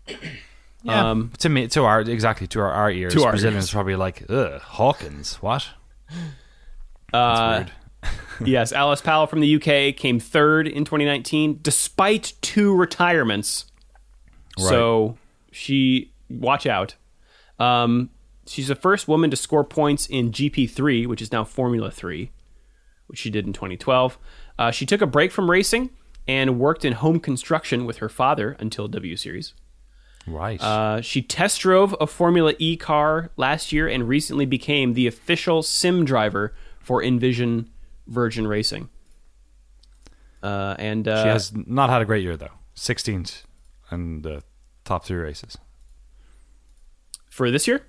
Yeah. 0.81 1.09
Um, 1.11 1.33
to 1.39 1.49
me, 1.49 1.67
to 1.67 1.83
our 1.83 1.99
exactly 1.99 2.47
to 2.47 2.61
our, 2.61 2.71
our 2.71 2.89
ears, 2.89 3.13
To 3.13 3.25
our 3.25 3.31
Brazilians 3.31 3.65
ears. 3.65 3.71
probably 3.71 3.97
like, 3.97 4.23
ugh, 4.29 4.61
Hawkins. 4.61 5.33
What? 5.41 5.67
Uh, 7.13 7.65
yes, 8.45 8.71
Alice 8.71 9.01
Powell 9.01 9.27
from 9.27 9.41
the 9.41 9.55
UK 9.55 9.95
came 9.95 10.19
third 10.19 10.67
in 10.67 10.85
2019, 10.85 11.59
despite 11.61 12.33
two 12.41 12.75
retirements. 12.75 13.65
So 14.57 15.17
she, 15.51 16.11
watch 16.29 16.65
out. 16.65 16.95
Um, 17.59 18.09
she's 18.45 18.67
the 18.67 18.75
first 18.75 19.07
woman 19.07 19.29
to 19.29 19.37
score 19.37 19.63
points 19.63 20.05
in 20.05 20.31
GP3, 20.31 21.07
which 21.07 21.21
is 21.21 21.31
now 21.31 21.45
Formula 21.45 21.91
3, 21.91 22.31
which 23.07 23.19
she 23.19 23.29
did 23.29 23.45
in 23.47 23.53
2012. 23.53 24.17
Uh, 24.57 24.71
she 24.71 24.85
took 24.85 25.01
a 25.01 25.07
break 25.07 25.31
from 25.31 25.49
racing 25.49 25.91
and 26.27 26.59
worked 26.59 26.83
in 26.83 26.93
home 26.93 27.19
construction 27.19 27.85
with 27.85 27.97
her 27.97 28.09
father 28.09 28.57
until 28.59 28.87
W 28.89 29.15
Series. 29.15 29.53
Right. 30.27 30.61
Uh, 30.61 31.01
she 31.01 31.21
test 31.21 31.61
drove 31.61 31.95
a 31.99 32.05
Formula 32.05 32.53
E 32.59 32.75
car 32.75 33.31
last 33.37 33.71
year 33.71 33.87
and 33.87 34.07
recently 34.07 34.45
became 34.45 34.93
the 34.93 35.07
official 35.07 35.63
sim 35.63 36.05
driver 36.05 36.53
for 36.89 37.03
Envision 37.03 37.69
Virgin 38.07 38.47
Racing. 38.47 38.89
Uh, 40.41 40.75
and 40.79 41.07
uh, 41.07 41.21
she 41.21 41.29
has 41.29 41.53
not 41.55 41.91
had 41.91 42.01
a 42.01 42.05
great 42.05 42.23
year 42.23 42.35
though. 42.35 42.49
Sixteenth 42.73 43.43
in 43.91 44.23
the 44.23 44.41
top 44.85 45.05
three 45.05 45.19
races, 45.19 45.55
for 47.29 47.51
this 47.51 47.67
year. 47.67 47.85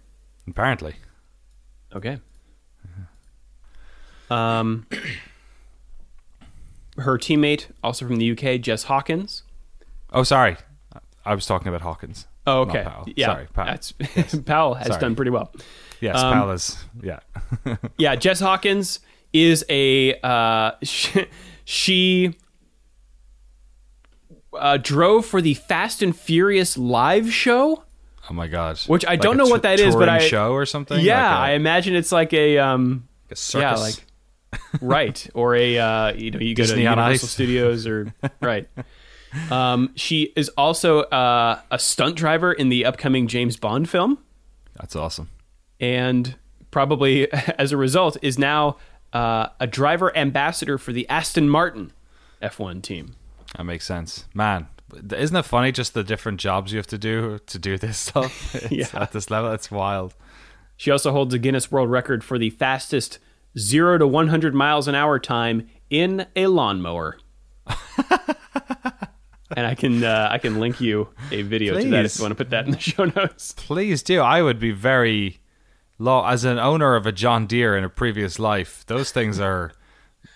apparently. 0.46 0.96
Okay. 1.94 2.18
Um, 4.30 4.86
her 6.98 7.16
teammate, 7.16 7.68
also 7.82 8.06
from 8.06 8.16
the 8.16 8.30
UK, 8.32 8.60
Jess 8.60 8.82
Hawkins. 8.84 9.44
Oh, 10.12 10.24
sorry. 10.24 10.58
I 11.24 11.34
was 11.34 11.46
talking 11.46 11.68
about 11.68 11.80
Hawkins. 11.80 12.26
Oh, 12.46 12.60
okay. 12.60 12.84
Powell. 12.84 13.08
Yeah, 13.16 13.26
Sorry, 13.26 13.46
Powell. 13.54 13.66
That's, 13.66 13.92
Powell 14.44 14.74
has 14.74 14.88
Sorry. 14.88 15.00
done 15.00 15.16
pretty 15.16 15.30
well. 15.30 15.52
Yes, 16.00 16.16
Um, 16.16 16.50
is. 16.50 16.76
Yeah. 17.02 17.20
Yeah, 17.98 18.16
Jess 18.16 18.40
Hawkins 18.40 19.00
is 19.32 19.64
a 19.68 20.18
uh, 20.22 20.72
she, 20.82 21.26
she 21.64 22.34
uh, 24.58 24.76
drove 24.78 25.26
for 25.26 25.40
the 25.40 25.54
Fast 25.54 26.02
and 26.02 26.16
Furious 26.16 26.76
live 26.76 27.32
show. 27.32 27.84
oh 28.28 28.34
my 28.34 28.48
god. 28.48 28.78
Which 28.86 29.04
I 29.04 29.10
Like 29.10 29.20
don't 29.20 29.36
know 29.36 29.44
t- 29.46 29.50
what 29.52 29.62
that 29.62 29.80
is, 29.80 29.94
but 29.94 30.08
I- 30.08 30.18
show 30.18 30.52
or 30.52 30.66
something. 30.66 31.00
yeah, 31.00 31.36
I 31.36 31.40
like 31.42 31.50
a, 31.50 31.54
imagine 31.54 31.94
it's 31.94 32.12
like 32.12 32.32
a 32.32 32.58
um, 32.58 33.08
a 33.30 33.36
circus. 33.36 33.62
yeah, 33.62 33.74
like 33.76 34.80
right 34.82 35.28
or 35.34 35.54
a 35.54 35.78
uh, 35.78 36.12
you 36.14 36.30
know 36.32 36.40
you 36.40 36.54
go 36.54 36.64
to 36.64 36.68
Disney 36.68 36.86
on 36.86 36.98
Universal 36.98 37.26
Ice. 37.26 37.30
Studios 37.32 37.86
or 37.86 38.12
right. 38.40 38.68
Um, 39.50 39.92
she 39.94 40.32
is 40.34 40.48
also 40.56 41.02
uh, 41.02 41.60
a 41.70 41.78
stunt 41.78 42.16
driver 42.16 42.52
in 42.52 42.68
the 42.68 42.84
upcoming 42.84 43.28
James 43.28 43.56
Bond 43.56 43.88
film. 43.88 44.18
That's 44.74 44.96
awesome. 44.96 45.28
And 45.80 46.36
probably 46.70 47.30
as 47.32 47.72
a 47.72 47.76
result 47.76 48.16
is 48.22 48.38
now 48.38 48.76
uh, 49.12 49.48
a 49.58 49.66
driver 49.66 50.16
ambassador 50.16 50.78
for 50.78 50.92
the 50.92 51.08
Aston 51.08 51.48
Martin 51.48 51.92
F1 52.42 52.82
team. 52.82 53.16
That 53.56 53.64
makes 53.64 53.84
sense, 53.84 54.26
man. 54.34 54.68
Isn't 55.12 55.36
it 55.36 55.44
funny 55.44 55.72
just 55.72 55.94
the 55.94 56.02
different 56.02 56.40
jobs 56.40 56.72
you 56.72 56.78
have 56.78 56.86
to 56.88 56.98
do 56.98 57.38
to 57.46 57.58
do 57.58 57.78
this 57.78 57.98
stuff? 58.08 58.56
Yeah. 58.70 58.86
At 58.92 59.12
this 59.12 59.30
level, 59.30 59.52
it's 59.52 59.70
wild. 59.70 60.14
She 60.76 60.90
also 60.90 61.12
holds 61.12 61.34
a 61.34 61.38
Guinness 61.38 61.70
World 61.70 61.90
Record 61.90 62.24
for 62.24 62.38
the 62.38 62.50
fastest 62.50 63.18
0 63.58 63.98
to 63.98 64.06
100 64.06 64.54
miles 64.54 64.88
an 64.88 64.94
hour 64.94 65.18
time 65.18 65.68
in 65.90 66.26
a 66.34 66.46
lawnmower. 66.46 67.18
and 69.56 69.66
I 69.66 69.74
can 69.74 70.02
uh, 70.02 70.28
I 70.30 70.38
can 70.38 70.60
link 70.60 70.80
you 70.80 71.08
a 71.30 71.42
video 71.42 71.78
to 71.78 71.90
that 71.90 72.04
if 72.04 72.18
you 72.18 72.22
want 72.24 72.32
to 72.32 72.36
put 72.36 72.50
that 72.50 72.64
in 72.64 72.72
the 72.72 72.78
show 72.78 73.04
notes. 73.04 73.52
Please 73.56 74.02
do. 74.02 74.20
I 74.20 74.42
would 74.42 74.58
be 74.58 74.70
very 74.70 75.39
low 76.00 76.24
as 76.24 76.44
an 76.44 76.58
owner 76.58 76.96
of 76.96 77.06
a 77.06 77.12
John 77.12 77.46
Deere 77.46 77.76
in 77.76 77.84
a 77.84 77.88
previous 77.88 78.38
life. 78.38 78.84
Those 78.86 79.12
things 79.12 79.38
are 79.38 79.72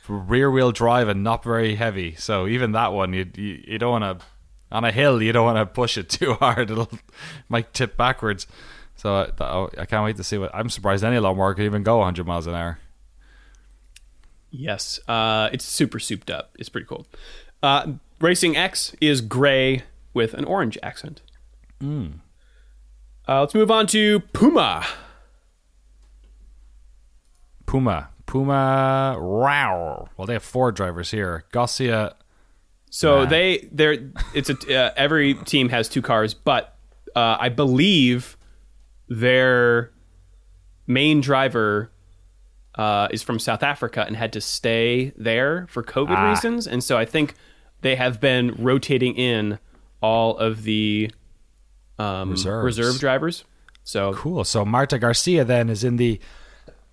rear 0.06 0.50
wheel 0.50 0.70
drive 0.70 1.08
and 1.08 1.24
not 1.24 1.42
very 1.42 1.74
heavy. 1.76 2.14
So 2.14 2.46
even 2.46 2.72
that 2.72 2.92
one, 2.92 3.12
you 3.14 3.28
you, 3.34 3.64
you 3.66 3.78
don't 3.78 4.02
want 4.02 4.20
to 4.20 4.26
on 4.70 4.84
a 4.84 4.92
hill. 4.92 5.22
You 5.22 5.32
don't 5.32 5.46
want 5.46 5.58
to 5.58 5.66
push 5.66 5.96
it 5.96 6.08
too 6.10 6.34
hard. 6.34 6.70
It'll 6.70 6.90
might 7.48 7.72
tip 7.72 7.96
backwards. 7.96 8.46
So 8.96 9.14
I, 9.14 9.42
oh, 9.42 9.70
I 9.76 9.86
can't 9.86 10.04
wait 10.04 10.16
to 10.18 10.24
see 10.24 10.38
what. 10.38 10.54
I'm 10.54 10.68
surprised 10.68 11.02
any 11.02 11.18
lawnmower 11.18 11.54
can 11.54 11.64
even 11.64 11.82
go 11.82 11.98
100 11.98 12.26
miles 12.26 12.46
an 12.46 12.54
hour. 12.54 12.78
Yes, 14.50 15.00
uh, 15.08 15.48
it's 15.52 15.64
super 15.64 15.98
souped 15.98 16.30
up. 16.30 16.54
It's 16.60 16.68
pretty 16.68 16.86
cool. 16.86 17.06
Uh, 17.60 17.94
Racing 18.20 18.56
X 18.56 18.94
is 19.00 19.20
gray 19.20 19.82
with 20.12 20.32
an 20.34 20.44
orange 20.44 20.78
accent. 20.80 21.22
Uh, 23.26 23.40
let's 23.40 23.54
move 23.54 23.70
on 23.70 23.88
to 23.88 24.20
Puma. 24.32 24.86
Puma, 27.74 28.08
Puma, 28.26 29.16
wow. 29.20 30.06
Well, 30.16 30.26
they 30.28 30.34
have 30.34 30.44
four 30.44 30.70
drivers 30.70 31.10
here. 31.10 31.44
Garcia. 31.50 32.14
So 32.88 33.24
Nah. 33.24 33.28
they 33.30 33.68
they're 33.72 33.96
it's 34.32 34.48
a 34.48 34.54
uh, 34.76 34.92
every 34.96 35.34
team 35.34 35.70
has 35.70 35.88
two 35.88 36.00
cars, 36.00 36.34
but 36.34 36.76
uh, 37.16 37.36
I 37.40 37.48
believe 37.48 38.36
their 39.08 39.90
main 40.86 41.20
driver 41.20 41.90
uh, 42.76 43.08
is 43.10 43.24
from 43.24 43.40
South 43.40 43.64
Africa 43.64 44.04
and 44.06 44.14
had 44.14 44.32
to 44.34 44.40
stay 44.40 45.12
there 45.16 45.66
for 45.68 45.82
COVID 45.82 46.14
Ah. 46.16 46.30
reasons, 46.30 46.68
and 46.68 46.82
so 46.84 46.96
I 46.96 47.04
think 47.04 47.34
they 47.80 47.96
have 47.96 48.20
been 48.20 48.54
rotating 48.56 49.16
in 49.16 49.58
all 50.00 50.36
of 50.38 50.62
the 50.62 51.10
um, 51.98 52.30
reserve 52.30 53.00
drivers. 53.00 53.42
So 53.82 54.12
Cool. 54.14 54.44
So 54.44 54.64
Marta 54.64 54.96
Garcia 54.96 55.44
then 55.44 55.68
is 55.68 55.82
in 55.82 55.96
the. 55.96 56.20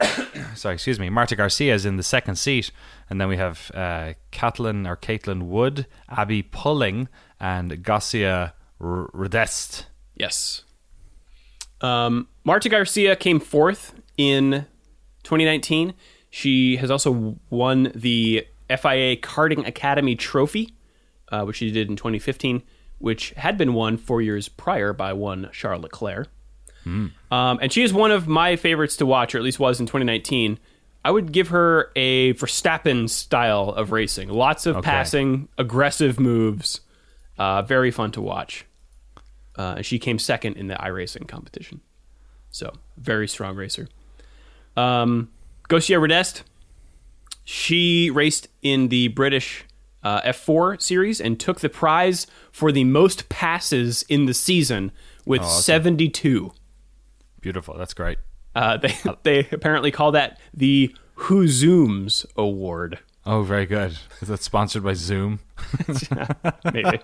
sorry, 0.56 0.76
excuse 0.76 0.99
me. 0.99 1.10
Marta 1.10 1.36
Garcia 1.36 1.74
is 1.74 1.86
in 1.86 1.97
the 1.97 2.04
second 2.04 2.36
seat, 2.36 2.72
and 3.10 3.20
then 3.20 3.28
we 3.28 3.38
have 3.38 3.72
uh, 3.74 4.14
Caitlin 4.32 4.88
or 4.88 4.95
Caitlin 4.95 5.43
Wood, 5.43 5.86
Abby 6.10 6.43
Pulling, 6.43 7.08
and 7.39 7.84
Gosia 7.84 8.54
Rdest 8.80 9.86
Yes. 10.16 10.64
Um, 11.82 12.28
Marta 12.43 12.70
Garcia 12.70 13.16
came 13.16 13.39
fourth 13.39 13.93
in 14.18 14.68
2019. 15.24 15.93
She 16.30 16.78
has 16.78 16.91
also 16.91 17.39
won 17.49 17.91
the 17.95 18.45
FIA 18.70 19.18
Karting 19.18 19.68
Academy 19.68 20.16
Trophy, 20.16 20.76
uh, 21.32 21.43
which 21.43 21.58
she 21.58 21.72
did 21.72 21.89
in 21.89 21.95
2015, 21.95 22.62
which 22.99 23.32
had 23.32 23.58
been 23.58 23.74
won 23.74 23.97
four 23.97 24.22
years 24.22 24.47
prior 24.47 24.93
by 24.93 25.12
one 25.14 25.49
Charles 25.52 25.86
Leclerc. 26.86 27.11
Um, 27.32 27.59
and 27.61 27.71
she 27.71 27.84
is 27.84 27.93
one 27.93 28.11
of 28.11 28.27
my 28.27 28.55
favorites 28.55 28.97
to 28.97 29.05
watch, 29.05 29.36
or 29.36 29.38
at 29.38 29.43
least 29.43 29.59
was 29.59 29.79
in 29.79 29.86
2019. 29.86 30.59
I 31.03 31.11
would 31.11 31.32
give 31.32 31.47
her 31.49 31.91
a 31.95 32.34
Verstappen 32.34 33.09
style 33.09 33.69
of 33.69 33.91
racing. 33.91 34.29
Lots 34.29 34.65
of 34.65 34.84
passing, 34.84 35.47
aggressive 35.57 36.19
moves. 36.19 36.82
Uh, 37.38 37.63
very 37.63 37.89
fun 37.89 38.11
to 38.11 38.21
watch. 38.21 38.65
Uh, 39.57 39.75
and 39.77 39.86
she 39.86 39.97
came 39.97 40.19
second 40.19 40.57
in 40.57 40.67
the 40.67 40.75
iRacing 40.75 41.27
competition. 41.27 41.82
So, 42.51 42.71
very 42.97 43.27
strong 43.27 43.55
racer. 43.55 43.88
Um, 44.77 45.29
Gosia 45.67 45.99
Rdest, 45.99 46.43
she 47.43 48.09
raced 48.09 48.47
in 48.61 48.89
the 48.89 49.07
British 49.09 49.65
uh, 50.03 50.21
F4 50.21 50.82
series 50.82 51.19
and 51.19 51.39
took 51.39 51.61
the 51.61 51.69
prize 51.69 52.27
for 52.51 52.71
the 52.71 52.84
most 52.84 53.29
passes 53.29 54.03
in 54.03 54.25
the 54.25 54.34
season 54.34 54.91
with 55.25 55.43
72. 55.45 56.51
Beautiful. 57.41 57.75
That's 57.77 57.93
great. 57.93 58.17
Uh, 58.55 58.77
they, 58.77 58.95
they 59.23 59.39
apparently 59.51 59.91
call 59.91 60.11
that 60.13 60.39
the 60.53 60.95
Who 61.15 61.45
Zooms 61.45 62.25
Award. 62.35 62.99
Oh, 63.25 63.43
very 63.43 63.65
good. 63.65 63.97
Is 64.21 64.27
that 64.29 64.41
sponsored 64.41 64.83
by 64.83 64.93
Zoom? 64.93 65.39
Maybe. 66.73 66.99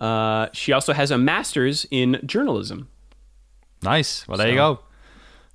uh, 0.00 0.48
she 0.52 0.72
also 0.72 0.92
has 0.92 1.10
a 1.10 1.18
master's 1.18 1.86
in 1.90 2.20
journalism. 2.24 2.88
Nice. 3.82 4.26
Well, 4.28 4.36
there 4.38 4.48
you 4.48 4.56
go. 4.56 4.80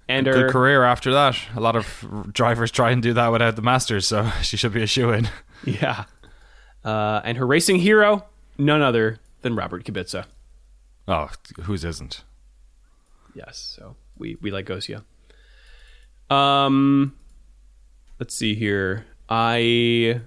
And 0.08 0.26
Good 0.26 0.36
her, 0.36 0.50
career 0.50 0.84
after 0.84 1.12
that. 1.14 1.36
A 1.56 1.60
lot 1.60 1.76
of 1.76 2.30
drivers 2.32 2.72
try 2.72 2.92
and 2.92 3.02
do 3.02 3.14
that 3.14 3.32
without 3.32 3.56
the 3.56 3.62
masters, 3.62 4.06
so 4.08 4.30
she 4.42 4.56
should 4.56 4.72
be 4.74 4.84
a 4.84 4.88
shoe 4.88 5.12
in. 5.12 5.30
yeah. 5.64 6.06
Uh, 6.84 7.22
and 7.24 7.38
her 7.40 7.46
racing 7.48 7.78
hero, 7.78 8.24
none 8.58 8.82
other 8.84 9.20
than 9.42 9.56
Robert 9.56 9.84
Kubica. 9.84 10.26
Oh, 11.08 11.30
whose 11.64 11.84
isn't? 11.84 12.24
Yes, 13.36 13.58
so 13.58 13.96
we 14.18 14.38
we 14.42 14.50
like 14.52 14.66
Gosia. 14.66 15.04
Um, 16.30 17.16
let's 18.20 18.34
see 18.34 18.56
here. 18.56 19.06
I 19.30 20.22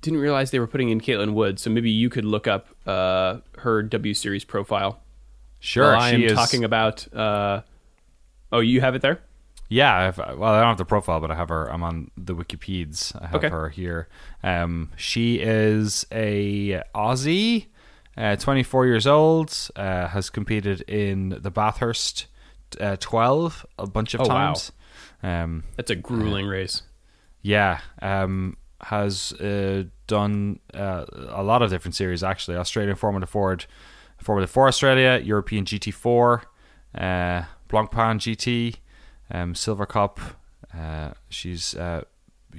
didn't 0.00 0.20
realize 0.20 0.50
they 0.50 0.58
were 0.60 0.66
putting 0.66 0.88
in 0.90 1.00
Caitlin 1.00 1.32
Wood, 1.34 1.58
so 1.58 1.70
maybe 1.70 1.90
you 1.90 2.08
could 2.10 2.24
look 2.24 2.46
up 2.46 2.68
uh, 2.86 3.38
her 3.58 3.82
W 3.82 4.14
Series 4.14 4.44
profile. 4.44 5.00
Sure, 5.60 5.94
I 5.96 6.10
am 6.10 6.20
she 6.20 6.26
is. 6.26 6.32
talking 6.32 6.64
about. 6.64 7.12
Uh, 7.14 7.62
oh, 8.50 8.60
you 8.60 8.80
have 8.80 8.94
it 8.94 9.02
there. 9.02 9.20
Yeah, 9.68 10.08
I've, 10.08 10.18
well, 10.18 10.44
I 10.52 10.60
don't 10.60 10.68
have 10.70 10.78
the 10.78 10.84
profile, 10.84 11.20
but 11.20 11.30
I 11.30 11.36
have 11.36 11.48
her. 11.50 11.70
I'm 11.70 11.84
on 11.84 12.10
the 12.16 12.34
Wikipedias. 12.34 13.14
I 13.22 13.26
have 13.28 13.36
Okay. 13.36 13.48
her 13.50 13.68
here. 13.68 14.08
Um, 14.42 14.90
she 14.96 15.36
is 15.36 16.04
a 16.10 16.82
Aussie, 16.92 17.66
uh, 18.20 18.36
24 18.36 18.86
years 18.86 19.06
old. 19.06 19.56
Uh, 19.76 20.06
has 20.08 20.30
competed 20.30 20.82
in 20.82 21.30
the 21.40 21.50
Bathurst 21.50 22.26
uh, 22.80 22.96
12 23.00 23.66
a 23.78 23.86
bunch 23.86 24.14
of 24.14 24.20
Oh, 24.20 24.26
wow. 24.28 24.34
times. 24.46 24.72
Um, 25.22 25.64
That's 25.76 25.90
a 25.90 25.96
grueling 25.96 26.46
race. 26.46 26.82
yeah, 27.42 27.80
um, 28.02 28.56
has 28.82 29.32
uh, 29.34 29.84
done 30.06 30.58
uh, 30.74 31.04
a 31.28 31.42
lot 31.42 31.62
of 31.62 31.70
different 31.70 31.94
series 31.94 32.22
actually. 32.22 32.56
Australian 32.56 32.96
Formula 32.96 33.26
Ford, 33.26 33.66
Formula 34.18 34.46
Four 34.46 34.68
Australia, 34.68 35.20
European 35.22 35.64
GT4, 35.64 36.42
uh, 36.94 37.42
Blancpain 37.68 38.18
GT, 38.18 38.76
um, 39.30 39.54
Silver 39.54 39.86
Cup. 39.86 40.18
Uh, 40.76 41.12
she's 41.28 41.74
uh, 41.74 42.02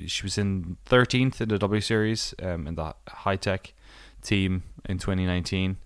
she 0.05 0.23
was 0.23 0.37
in 0.37 0.77
13th 0.89 1.41
in 1.41 1.49
the 1.49 1.57
W 1.59 1.81
Series 1.81 2.33
um, 2.43 2.67
in 2.67 2.75
the 2.75 2.93
high 3.09 3.35
tech 3.37 3.73
team 4.21 4.63
in 4.87 4.97
2019. 4.97 5.77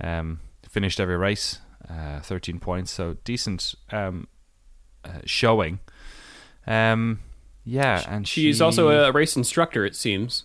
Um, 0.00 0.40
finished 0.68 0.98
every 1.00 1.16
race, 1.16 1.60
uh, 1.88 2.20
13 2.20 2.58
points, 2.58 2.90
so 2.90 3.16
decent 3.24 3.74
um, 3.92 4.26
uh, 5.04 5.20
showing. 5.24 5.78
Um, 6.66 7.20
yeah, 7.64 8.02
and 8.08 8.26
She's 8.26 8.56
she- 8.58 8.62
also 8.62 8.88
a 8.90 9.12
race 9.12 9.36
instructor, 9.36 9.84
it 9.84 9.94
seems. 9.96 10.44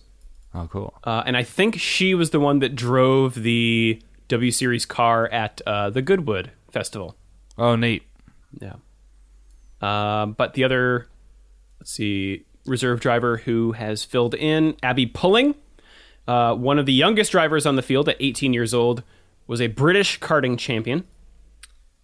oh 0.54 0.68
cool. 0.70 0.94
Uh, 1.04 1.22
and 1.26 1.36
I 1.36 1.42
think 1.42 1.78
she 1.78 2.14
was 2.14 2.30
the 2.30 2.40
one 2.40 2.60
that 2.60 2.74
drove 2.76 3.34
the 3.34 4.00
W 4.28 4.50
Series 4.50 4.86
car 4.86 5.26
at 5.28 5.60
uh, 5.66 5.90
the 5.90 6.02
Goodwood 6.02 6.52
Festival. 6.70 7.16
Oh 7.58 7.74
neat. 7.76 8.04
Yeah. 8.60 8.74
Um, 9.80 10.32
but 10.32 10.54
the 10.54 10.64
other, 10.64 11.08
let's 11.80 11.90
see, 11.90 12.44
reserve 12.66 13.00
driver 13.00 13.38
who 13.38 13.72
has 13.72 14.04
filled 14.04 14.34
in, 14.34 14.76
Abby 14.82 15.06
Pulling, 15.06 15.54
uh, 16.30 16.54
one 16.54 16.78
of 16.78 16.86
the 16.86 16.92
youngest 16.92 17.32
drivers 17.32 17.66
on 17.66 17.76
the 17.76 17.82
field 17.82 18.08
at 18.08 18.16
18 18.20 18.52
years 18.52 18.72
old, 18.74 19.02
was 19.46 19.60
a 19.60 19.66
British 19.66 20.18
karting 20.20 20.58
champion. 20.58 21.04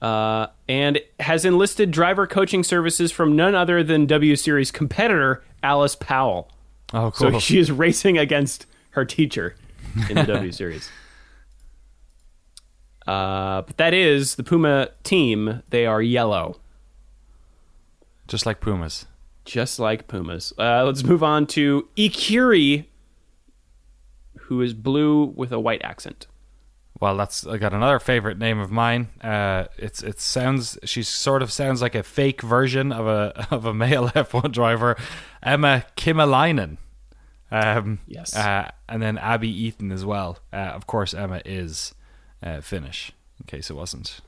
Uh, 0.02 0.48
and 0.68 1.00
has 1.20 1.44
enlisted 1.46 1.90
driver 1.90 2.26
coaching 2.26 2.62
services 2.62 3.10
from 3.10 3.34
none 3.34 3.54
other 3.54 3.82
than 3.82 4.04
W 4.06 4.36
Series 4.36 4.70
competitor 4.70 5.42
Alice 5.62 5.96
Powell. 5.96 6.50
Oh 6.92 7.10
cool. 7.12 7.32
So 7.32 7.38
she 7.38 7.58
is 7.58 7.72
racing 7.72 8.18
against 8.18 8.66
her 8.90 9.04
teacher 9.06 9.54
in 10.10 10.16
the 10.16 10.24
W 10.24 10.52
Series. 10.62 10.90
Uh, 13.06 13.62
but 13.62 13.76
that 13.78 13.94
is 13.94 14.34
the 14.34 14.42
Puma 14.44 14.90
team. 15.02 15.62
They 15.70 15.86
are 15.86 16.02
yellow, 16.02 16.60
Just 18.28 18.44
like 18.46 18.60
Pumas. 18.60 19.06
just 19.44 19.78
like 19.78 20.08
Pumas. 20.08 20.52
Uh, 20.58 20.84
let's 20.84 21.04
move 21.04 21.22
on 21.22 21.46
to 21.48 21.88
Ecurie, 21.96 22.84
who 24.46 24.60
is 24.62 24.74
blue 24.74 25.24
with 25.36 25.52
a 25.52 25.60
white 25.60 25.82
accent. 25.84 26.26
Well, 26.98 27.16
that's 27.16 27.46
I 27.46 27.58
got 27.58 27.74
another 27.74 27.98
favorite 27.98 28.38
name 28.38 28.58
of 28.58 28.70
mine. 28.70 29.08
Uh, 29.22 29.66
it's 29.76 30.02
it 30.02 30.18
sounds 30.20 30.78
she 30.84 31.02
sort 31.02 31.42
of 31.42 31.52
sounds 31.52 31.82
like 31.82 31.94
a 31.94 32.02
fake 32.02 32.40
version 32.40 32.90
of 32.90 33.06
a 33.06 33.46
of 33.54 33.66
a 33.66 33.74
male 33.74 34.08
F1 34.14 34.50
driver, 34.52 34.96
Emma 35.42 35.84
Kimilainen. 35.96 36.78
Um, 37.50 38.00
Yes. 38.08 38.34
uh, 38.34 38.70
and 38.88 39.00
then 39.02 39.18
Abby 39.18 39.48
Eaton 39.50 39.92
as 39.92 40.04
well. 40.04 40.38
Uh, 40.52 40.56
of 40.56 40.86
course, 40.86 41.14
Emma 41.14 41.40
is 41.44 41.94
uh, 42.42 42.60
Finnish. 42.60 43.12
In 43.38 43.46
case 43.46 43.68
it 43.70 43.74
wasn't 43.76 44.20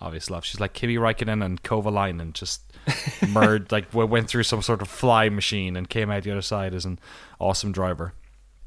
obvious 0.00 0.28
love, 0.30 0.44
she's 0.44 0.60
like 0.60 0.72
Kimi 0.74 0.96
Räikkönen 0.96 1.44
and 1.44 1.62
Kovalainen, 1.62 2.32
just 2.32 2.60
merged 3.28 3.70
like 3.72 3.86
went 3.94 4.28
through 4.28 4.42
some 4.42 4.62
sort 4.62 4.82
of 4.82 4.88
fly 4.88 5.28
machine 5.28 5.76
and 5.76 5.88
came 5.88 6.10
out 6.10 6.24
the 6.24 6.32
other 6.32 6.42
side 6.42 6.74
as 6.74 6.84
an 6.84 6.98
awesome 7.38 7.70
driver. 7.72 8.14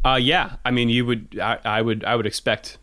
Uh, 0.05 0.19
yeah, 0.21 0.57
I 0.65 0.71
mean, 0.71 0.89
you 0.89 1.05
would, 1.05 1.39
I, 1.41 1.59
I 1.63 1.81
would, 1.81 2.03
I 2.03 2.15
would 2.15 2.25
expect 2.25 2.77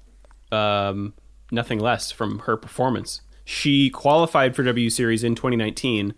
um, 0.50 1.14
nothing 1.50 1.78
less 1.78 2.10
from 2.10 2.40
her 2.40 2.56
performance. 2.56 3.20
She 3.44 3.90
qualified 3.90 4.54
for 4.54 4.62
W 4.62 4.90
Series 4.90 5.24
in 5.24 5.34
2019, 5.34 6.14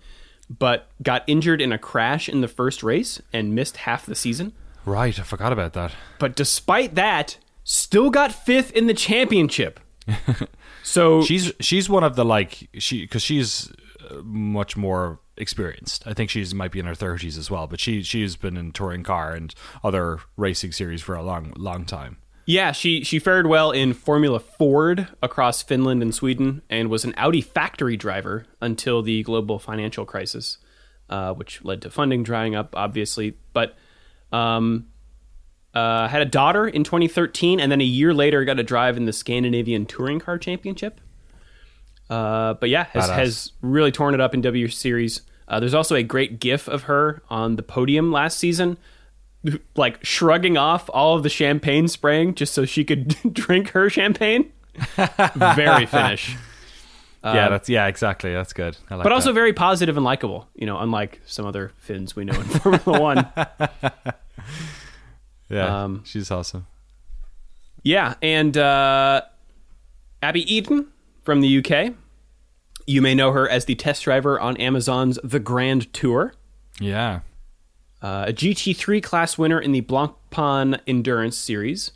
but 0.48 0.88
got 1.02 1.24
injured 1.26 1.60
in 1.60 1.72
a 1.72 1.78
crash 1.78 2.28
in 2.28 2.40
the 2.40 2.48
first 2.48 2.82
race 2.82 3.20
and 3.32 3.54
missed 3.54 3.78
half 3.78 4.06
the 4.06 4.14
season. 4.14 4.52
Right, 4.84 5.18
I 5.18 5.22
forgot 5.22 5.52
about 5.52 5.72
that. 5.74 5.92
But 6.18 6.36
despite 6.36 6.94
that, 6.94 7.38
still 7.64 8.10
got 8.10 8.32
fifth 8.32 8.72
in 8.72 8.86
the 8.86 8.94
championship. 8.94 9.80
so 10.82 11.22
she's 11.22 11.52
she's 11.60 11.88
one 11.88 12.02
of 12.02 12.16
the 12.16 12.24
like 12.24 12.68
she 12.74 13.02
because 13.02 13.22
she's 13.22 13.72
uh, 14.10 14.16
much 14.24 14.76
more 14.76 15.20
experienced. 15.36 16.06
I 16.06 16.14
think 16.14 16.30
she's 16.30 16.54
might 16.54 16.72
be 16.72 16.80
in 16.80 16.86
her 16.86 16.94
thirties 16.94 17.38
as 17.38 17.50
well, 17.50 17.66
but 17.66 17.80
she 17.80 18.02
she's 18.02 18.36
been 18.36 18.56
in 18.56 18.72
touring 18.72 19.02
car 19.02 19.32
and 19.32 19.54
other 19.82 20.20
racing 20.36 20.72
series 20.72 21.02
for 21.02 21.14
a 21.14 21.22
long 21.22 21.52
long 21.56 21.84
time. 21.84 22.18
Yeah, 22.44 22.72
she 22.72 23.04
she 23.04 23.18
fared 23.18 23.46
well 23.46 23.70
in 23.70 23.92
Formula 23.92 24.40
Ford 24.40 25.08
across 25.22 25.62
Finland 25.62 26.02
and 26.02 26.14
Sweden, 26.14 26.62
and 26.68 26.90
was 26.90 27.04
an 27.04 27.14
Audi 27.16 27.40
factory 27.40 27.96
driver 27.96 28.46
until 28.60 29.02
the 29.02 29.22
global 29.22 29.58
financial 29.58 30.04
crisis, 30.04 30.58
uh, 31.08 31.32
which 31.34 31.62
led 31.64 31.82
to 31.82 31.90
funding 31.90 32.22
drying 32.22 32.54
up, 32.56 32.74
obviously. 32.76 33.36
But 33.52 33.76
um, 34.32 34.88
uh, 35.72 36.08
had 36.08 36.20
a 36.20 36.26
daughter 36.26 36.66
in 36.66 36.82
2013, 36.82 37.60
and 37.60 37.70
then 37.70 37.80
a 37.80 37.84
year 37.84 38.12
later 38.12 38.44
got 38.44 38.58
a 38.58 38.64
drive 38.64 38.96
in 38.96 39.04
the 39.04 39.12
Scandinavian 39.12 39.86
Touring 39.86 40.18
Car 40.18 40.36
Championship. 40.36 41.00
Uh, 42.12 42.54
but 42.54 42.68
yeah, 42.68 42.84
has, 42.92 43.08
has 43.08 43.52
really 43.62 43.90
torn 43.90 44.12
it 44.12 44.20
up 44.20 44.34
in 44.34 44.40
W 44.42 44.68
Series. 44.68 45.22
Uh, 45.48 45.58
there's 45.60 45.72
also 45.74 45.94
a 45.94 46.02
great 46.02 46.40
GIF 46.40 46.68
of 46.68 46.82
her 46.84 47.22
on 47.30 47.56
the 47.56 47.62
podium 47.62 48.12
last 48.12 48.38
season, 48.38 48.76
like 49.76 50.04
shrugging 50.04 50.56
off 50.58 50.90
all 50.92 51.16
of 51.16 51.22
the 51.22 51.28
champagne 51.30 51.88
spraying 51.88 52.34
just 52.34 52.52
so 52.52 52.64
she 52.66 52.84
could 52.84 53.16
drink 53.32 53.70
her 53.70 53.88
champagne. 53.88 54.52
Very 55.36 55.86
Finnish, 55.86 56.36
yeah, 57.24 57.48
that's 57.48 57.68
yeah, 57.68 57.86
exactly. 57.86 58.32
That's 58.32 58.52
good. 58.52 58.76
I 58.90 58.94
like 58.96 59.00
Uh, 59.00 59.04
but 59.04 59.12
also 59.12 59.30
that. 59.30 59.34
very 59.34 59.52
positive 59.52 59.96
and 59.96 60.04
likable. 60.04 60.48
You 60.54 60.66
know, 60.66 60.78
unlike 60.78 61.20
some 61.26 61.46
other 61.46 61.72
Finns 61.78 62.16
we 62.16 62.24
know 62.24 62.34
in 62.34 62.42
Formula 62.44 63.00
One. 63.00 63.26
yeah, 65.48 65.84
um, 65.84 66.02
she's 66.04 66.30
awesome. 66.30 66.66
Yeah, 67.82 68.14
and 68.22 68.56
uh, 68.56 69.22
Abby 70.22 70.52
Eaton 70.54 70.88
from 71.22 71.40
the 71.40 71.58
UK. 71.58 71.94
You 72.86 73.00
may 73.02 73.14
know 73.14 73.32
her 73.32 73.48
as 73.48 73.64
the 73.66 73.74
test 73.74 74.04
driver 74.04 74.38
on 74.40 74.56
Amazon's 74.56 75.18
The 75.22 75.38
Grand 75.40 75.92
Tour. 75.92 76.34
Yeah. 76.80 77.20
uh, 78.00 78.24
a 78.28 78.32
GT3 78.32 79.02
class 79.02 79.38
winner 79.38 79.60
in 79.60 79.72
the 79.72 79.82
Blancpain 79.82 80.80
Endurance 80.86 81.36
Series, 81.36 81.92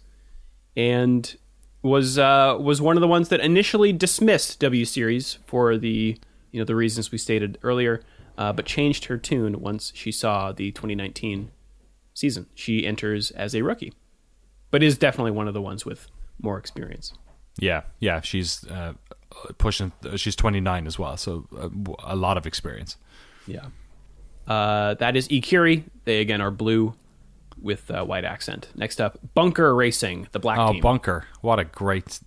and 0.77 1.37
was 1.83 2.19
uh, 2.19 2.57
was 2.61 2.81
one 2.81 2.97
of 2.97 3.01
the 3.01 3.09
ones 3.09 3.29
that 3.31 3.41
initially 3.41 3.93
dismissed 3.93 4.61
W 4.61 4.85
Series 4.85 5.39
for 5.47 5.77
the 5.77 6.19
you 6.53 6.61
know 6.61 6.65
the 6.65 6.77
reasons 6.77 7.11
we 7.11 7.19
stated 7.19 7.59
earlier, 7.63 8.03
uh, 8.39 8.53
but 8.53 8.67
changed 8.67 9.07
her 9.07 9.17
tune 9.17 9.61
once 9.61 9.93
she 9.95 10.13
saw 10.13 10.53
the 10.53 10.71
2019 10.73 11.51
season. 12.15 12.47
She 12.55 12.87
enters 12.87 13.31
as 13.33 13.55
a 13.55 13.63
rookie, 13.63 13.93
but 14.71 14.83
is 14.83 14.97
definitely 14.99 15.33
one 15.33 15.49
of 15.49 15.55
the 15.55 15.63
ones 15.63 15.85
with 15.85 16.07
more 16.41 16.59
experience. 16.59 17.13
Yeah. 17.59 17.83
Yeah. 18.01 18.21
She's 18.21 18.65
uh, 18.67 18.93
pushing, 19.59 19.93
she's 20.17 20.37
29 20.37 20.87
as 20.87 20.99
well. 20.99 21.17
So 21.17 21.47
uh, 21.59 21.69
a 22.05 22.17
lot 22.17 22.37
of 22.37 22.47
experience. 22.47 22.97
Yeah. 23.47 23.67
Uh, 24.47 24.95
that 24.95 25.17
is 25.17 25.29
Ecurie. 25.29 25.85
They 26.05 26.21
again 26.21 26.41
are 26.41 26.51
blue 26.51 26.95
with 27.61 27.91
uh, 27.91 28.05
white 28.05 28.25
accent. 28.25 28.69
Next 28.75 29.01
up, 29.01 29.19
Bunker 29.35 29.75
Racing, 29.75 30.29
the 30.33 30.39
black 30.39 30.59
Oh, 30.59 30.73
team. 30.73 30.83
Bunker. 30.83 31.25
What 31.41 31.59
a 31.59 31.65
great, 31.65 32.21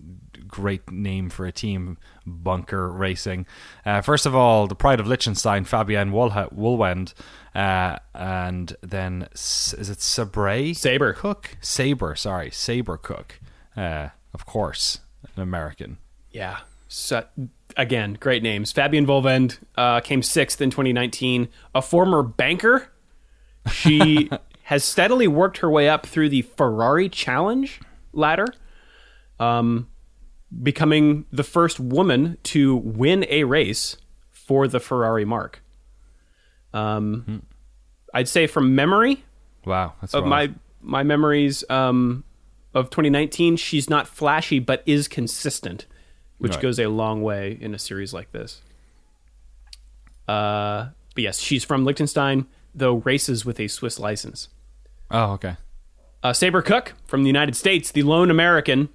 great 0.48 0.90
name 0.92 1.30
for 1.30 1.46
a 1.46 1.52
team, 1.52 1.98
Bunker 2.26 2.90
Racing. 2.92 3.46
Uh, 3.86 4.02
first 4.02 4.26
of 4.26 4.36
all, 4.36 4.66
the 4.68 4.76
pride 4.76 5.00
of 5.00 5.08
Liechtenstein, 5.08 5.66
Fabienne 5.66 6.12
Wohlhe- 6.12 6.52
Wohlwend. 6.54 7.14
Uh, 7.56 8.00
and 8.16 8.76
then, 8.82 9.28
is 9.34 9.74
it 9.90 10.02
Sabre? 10.02 10.74
Saber. 10.74 11.14
Cook? 11.14 11.58
Saber, 11.62 12.16
sorry. 12.16 12.50
Saber 12.52 12.98
Cook. 12.98 13.40
Uh, 13.78 14.10
of 14.34 14.46
course, 14.46 15.00
an 15.36 15.42
American. 15.42 16.00
Yeah. 16.32 16.58
So, 16.90 17.24
again, 17.78 18.18
great 18.20 18.42
names. 18.44 18.74
Fabienne 18.74 19.06
Wohlwend 19.06 19.60
uh, 19.78 20.02
came 20.02 20.22
sixth 20.24 20.60
in 20.60 20.72
2019. 20.72 21.48
A 21.76 21.82
former 21.82 22.24
banker, 22.24 22.90
she 23.72 24.30
has 24.64 24.84
steadily 24.84 25.28
worked 25.28 25.60
her 25.60 25.70
way 25.70 25.88
up 25.88 26.06
through 26.06 26.30
the 26.30 26.42
Ferrari 26.42 27.08
Challenge 27.08 27.80
ladder, 28.12 28.48
um, 29.40 29.88
becoming 30.64 31.26
the 31.32 31.44
first 31.44 31.80
woman 31.80 32.38
to 32.44 32.76
win 32.76 33.24
a 33.30 33.44
race 33.44 33.98
for 34.32 34.68
the 34.68 34.80
Ferrari 34.80 35.26
marque. 35.26 35.62
Um, 36.74 37.44
I'd 38.14 38.28
say 38.28 38.48
from 38.48 38.76
memory, 38.76 39.24
Wow. 39.66 39.94
That's 40.02 40.14
of 40.16 40.24
wild. 40.24 40.30
my 40.30 40.54
my 40.82 41.04
memories 41.04 41.64
um, 41.70 42.24
of 42.74 42.90
2019, 42.90 43.58
she's 43.58 43.90
not 43.90 44.08
flashy 44.08 44.58
but 44.60 44.82
is 44.86 45.08
consistent, 45.08 45.86
which 46.40 46.54
Right. 46.54 46.62
goes 46.62 46.80
a 46.80 46.88
long 46.88 47.22
way 47.22 47.58
in 47.62 47.74
a 47.76 47.80
series 47.80 48.14
like 48.14 48.32
this. 48.32 48.62
Uh, 50.28 50.90
but 51.16 51.24
yes, 51.24 51.40
she's 51.40 51.64
from 51.64 51.86
Liechtenstein, 51.86 52.46
though 52.74 52.96
races 52.96 53.46
with 53.46 53.60
a 53.60 53.68
Swiss 53.68 54.00
license. 54.00 54.50
Oh, 55.12 55.32
okay. 55.34 55.56
Uh, 56.22 56.34
Saber 56.34 56.62
Cook 56.62 56.94
from 57.06 57.24
the 57.24 57.28
United 57.28 57.56
States, 57.56 57.92
the 57.92 58.04
lone 58.04 58.30
American 58.30 58.90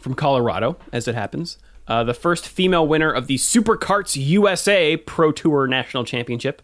from 0.00 0.14
Colorado, 0.14 0.76
as 0.92 1.08
it 1.08 1.14
happens. 1.14 1.58
Uh, 1.88 2.04
the 2.04 2.14
first 2.14 2.46
female 2.46 2.86
winner 2.86 3.10
of 3.10 3.26
the 3.26 3.36
Super 3.38 3.76
Karts 3.76 4.14
USA 4.16 4.96
Pro 4.96 5.32
Tour 5.32 5.66
National 5.66 6.04
Championship. 6.04 6.62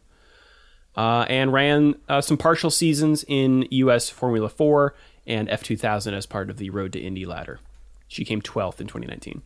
Uh, 0.96 1.24
and 1.28 1.52
ran 1.52 1.94
uh, 2.09 2.20
some 2.20 2.36
partial 2.36 2.70
seasons 2.70 3.24
in 3.28 3.64
U.S. 3.70 4.11
Formula 4.11 4.48
4 4.48 4.96
and 5.28 5.48
F2000 5.48 6.12
as 6.12 6.26
part 6.26 6.50
of 6.50 6.56
the 6.56 6.70
Road 6.70 6.92
to 6.94 6.98
Indy 6.98 7.24
ladder. 7.24 7.61
She 8.09 8.24
came 8.24 8.42
12th 8.42 8.80
in 8.80 8.88
2019. 8.88 9.42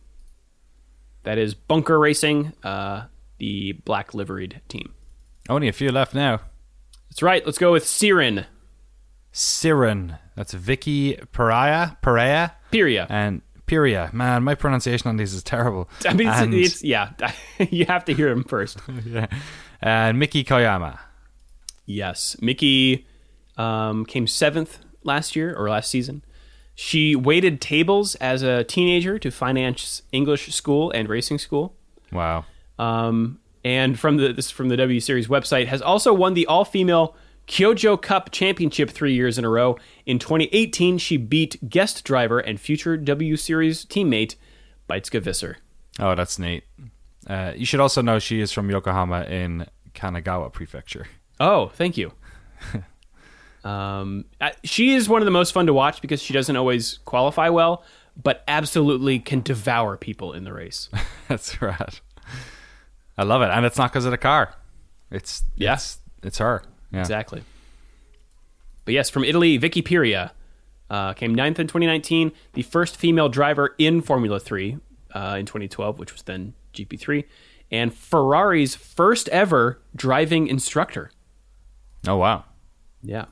That 1.23 1.37
is 1.37 1.53
Bunker 1.53 1.99
Racing, 1.99 2.53
uh, 2.63 3.05
the 3.37 3.73
black 3.85 4.13
liveried 4.13 4.61
team. 4.67 4.93
Only 5.49 5.67
a 5.67 5.73
few 5.73 5.91
left 5.91 6.13
now. 6.13 6.41
That's 7.09 7.21
right. 7.21 7.45
Let's 7.45 7.57
go 7.57 7.71
with 7.71 7.85
Sirin 7.85 8.45
Sirin. 9.33 10.19
That's 10.35 10.53
Vicky 10.53 11.15
Perea. 11.31 11.97
Perea. 12.01 12.53
Piria. 12.71 13.07
And 13.09 13.41
Piria. 13.67 14.13
Man, 14.13 14.43
my 14.43 14.55
pronunciation 14.55 15.09
on 15.09 15.17
these 15.17 15.33
is 15.33 15.43
terrible. 15.43 15.89
I 16.05 16.13
mean, 16.13 16.27
and, 16.27 16.53
it's 16.53 16.83
yeah. 16.83 17.11
you 17.71 17.85
have 17.85 18.05
to 18.05 18.13
hear 18.13 18.29
him 18.29 18.43
first. 18.43 18.79
yeah. 19.05 19.27
and 19.81 20.19
Miki 20.19 20.43
Koyama. 20.43 20.99
Yes, 21.85 22.37
Miki 22.41 23.05
um, 23.57 24.05
came 24.05 24.27
seventh 24.27 24.79
last 25.03 25.35
year 25.35 25.53
or 25.53 25.69
last 25.69 25.89
season. 25.89 26.23
She 26.75 27.15
waited 27.15 27.61
tables 27.61 28.15
as 28.15 28.41
a 28.41 28.63
teenager 28.63 29.19
to 29.19 29.31
finance 29.31 30.01
English 30.11 30.53
school 30.53 30.91
and 30.91 31.07
racing 31.07 31.39
school. 31.39 31.75
Wow. 32.11 32.45
Um, 32.79 33.39
and 33.63 33.99
from 33.99 34.17
the 34.17 34.33
this 34.33 34.47
is 34.47 34.51
from 34.51 34.69
the 34.69 34.77
W 34.77 34.99
Series 34.99 35.27
website 35.27 35.67
has 35.67 35.81
also 35.81 36.13
won 36.13 36.33
the 36.33 36.47
all 36.47 36.65
female 36.65 37.15
Kyojo 37.47 38.01
Cup 38.01 38.31
Championship 38.31 38.89
three 38.89 39.13
years 39.13 39.37
in 39.37 39.45
a 39.45 39.49
row. 39.49 39.77
In 40.05 40.19
2018, 40.19 40.97
she 40.97 41.17
beat 41.17 41.69
guest 41.69 42.03
driver 42.03 42.39
and 42.39 42.59
future 42.59 42.97
W 42.97 43.35
Series 43.35 43.85
teammate 43.85 44.35
Beitske 44.89 45.21
Visser. 45.21 45.57
Oh, 45.99 46.15
that's 46.15 46.39
neat. 46.39 46.63
Uh, 47.27 47.53
you 47.55 47.65
should 47.65 47.79
also 47.79 48.01
know 48.01 48.19
she 48.19 48.41
is 48.41 48.51
from 48.51 48.69
Yokohama 48.69 49.23
in 49.23 49.67
Kanagawa 49.93 50.51
Prefecture. 50.51 51.07
Oh, 51.39 51.67
thank 51.67 51.97
you. 51.97 52.13
um, 53.63 54.25
she 54.63 54.93
is 54.93 55.07
one 55.07 55.21
of 55.21 55.25
the 55.25 55.31
most 55.31 55.51
fun 55.51 55.65
to 55.67 55.73
watch 55.73 56.01
because 56.01 56.21
she 56.21 56.33
doesn't 56.33 56.55
always 56.55 56.99
qualify 57.05 57.49
well, 57.49 57.83
but 58.21 58.43
absolutely 58.47 59.19
can 59.19 59.41
devour 59.41 59.97
people 59.97 60.33
in 60.33 60.43
the 60.43 60.53
race. 60.53 60.89
that's 61.27 61.61
right. 61.61 62.01
I 63.17 63.23
love 63.23 63.41
it, 63.41 63.49
and 63.49 63.65
it's 63.65 63.77
not 63.77 63.91
because 63.91 64.05
of 64.05 64.11
the 64.11 64.17
car. 64.17 64.53
It's 65.11 65.43
Yeah. 65.55 65.77
it's, 66.23 66.37
her. 66.39 66.63
Yeah. 66.91 66.99
Exactly. 66.99 67.43
But 68.85 68.93
yes, 68.93 69.09
from 69.09 69.23
Italy, 69.23 69.57
Vicky 69.57 69.81
Piria 69.81 70.31
uh, 70.89 71.13
came 71.13 71.33
ninth 71.33 71.59
in 71.59 71.67
2019, 71.67 72.31
the 72.53 72.63
first 72.63 72.97
female 72.97 73.29
driver 73.29 73.75
in 73.77 74.01
Formula 74.01 74.39
3 74.39 74.77
uh, 75.13 75.35
in 75.39 75.45
2012, 75.45 75.99
which 75.99 76.11
was 76.11 76.23
then 76.23 76.53
GP3, 76.73 77.23
and 77.71 77.93
Ferrari's 77.93 78.75
first 78.75 79.29
ever 79.29 79.79
driving 79.95 80.47
instructor. 80.47 81.11
Oh 82.07 82.17
wow. 82.17 82.43
Yeah, 83.01 83.25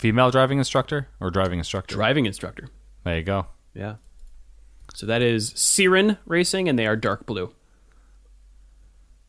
Female 0.00 0.30
driving 0.30 0.56
instructor 0.58 1.08
or 1.20 1.30
driving 1.30 1.58
instructor? 1.58 1.94
driving 1.94 2.24
instructor. 2.24 2.68
there 3.04 3.18
you 3.18 3.22
go. 3.22 3.46
Yeah. 3.74 3.96
So 4.94 5.04
that 5.06 5.20
is 5.22 5.50
Sirin 5.52 6.16
Racing, 6.26 6.68
and 6.68 6.78
they 6.78 6.86
are 6.86 6.96
dark 6.96 7.26
blue. 7.26 7.52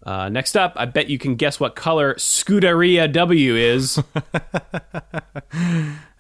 Uh, 0.03 0.29
next 0.29 0.55
up, 0.55 0.73
I 0.77 0.85
bet 0.85 1.09
you 1.09 1.19
can 1.19 1.35
guess 1.35 1.59
what 1.59 1.75
color 1.75 2.15
Scuderia 2.15 3.11
W 3.11 3.55
is. 3.55 4.01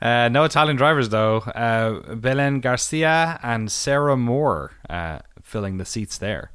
Uh, 0.01 0.27
no 0.29 0.43
Italian 0.43 0.75
drivers 0.77 1.09
though. 1.09 1.37
Uh, 1.41 2.15
Belen 2.15 2.59
Garcia 2.59 3.39
and 3.43 3.71
Sarah 3.71 4.17
Moore 4.17 4.71
uh, 4.89 5.19
filling 5.43 5.77
the 5.77 5.85
seats 5.85 6.17
there. 6.17 6.49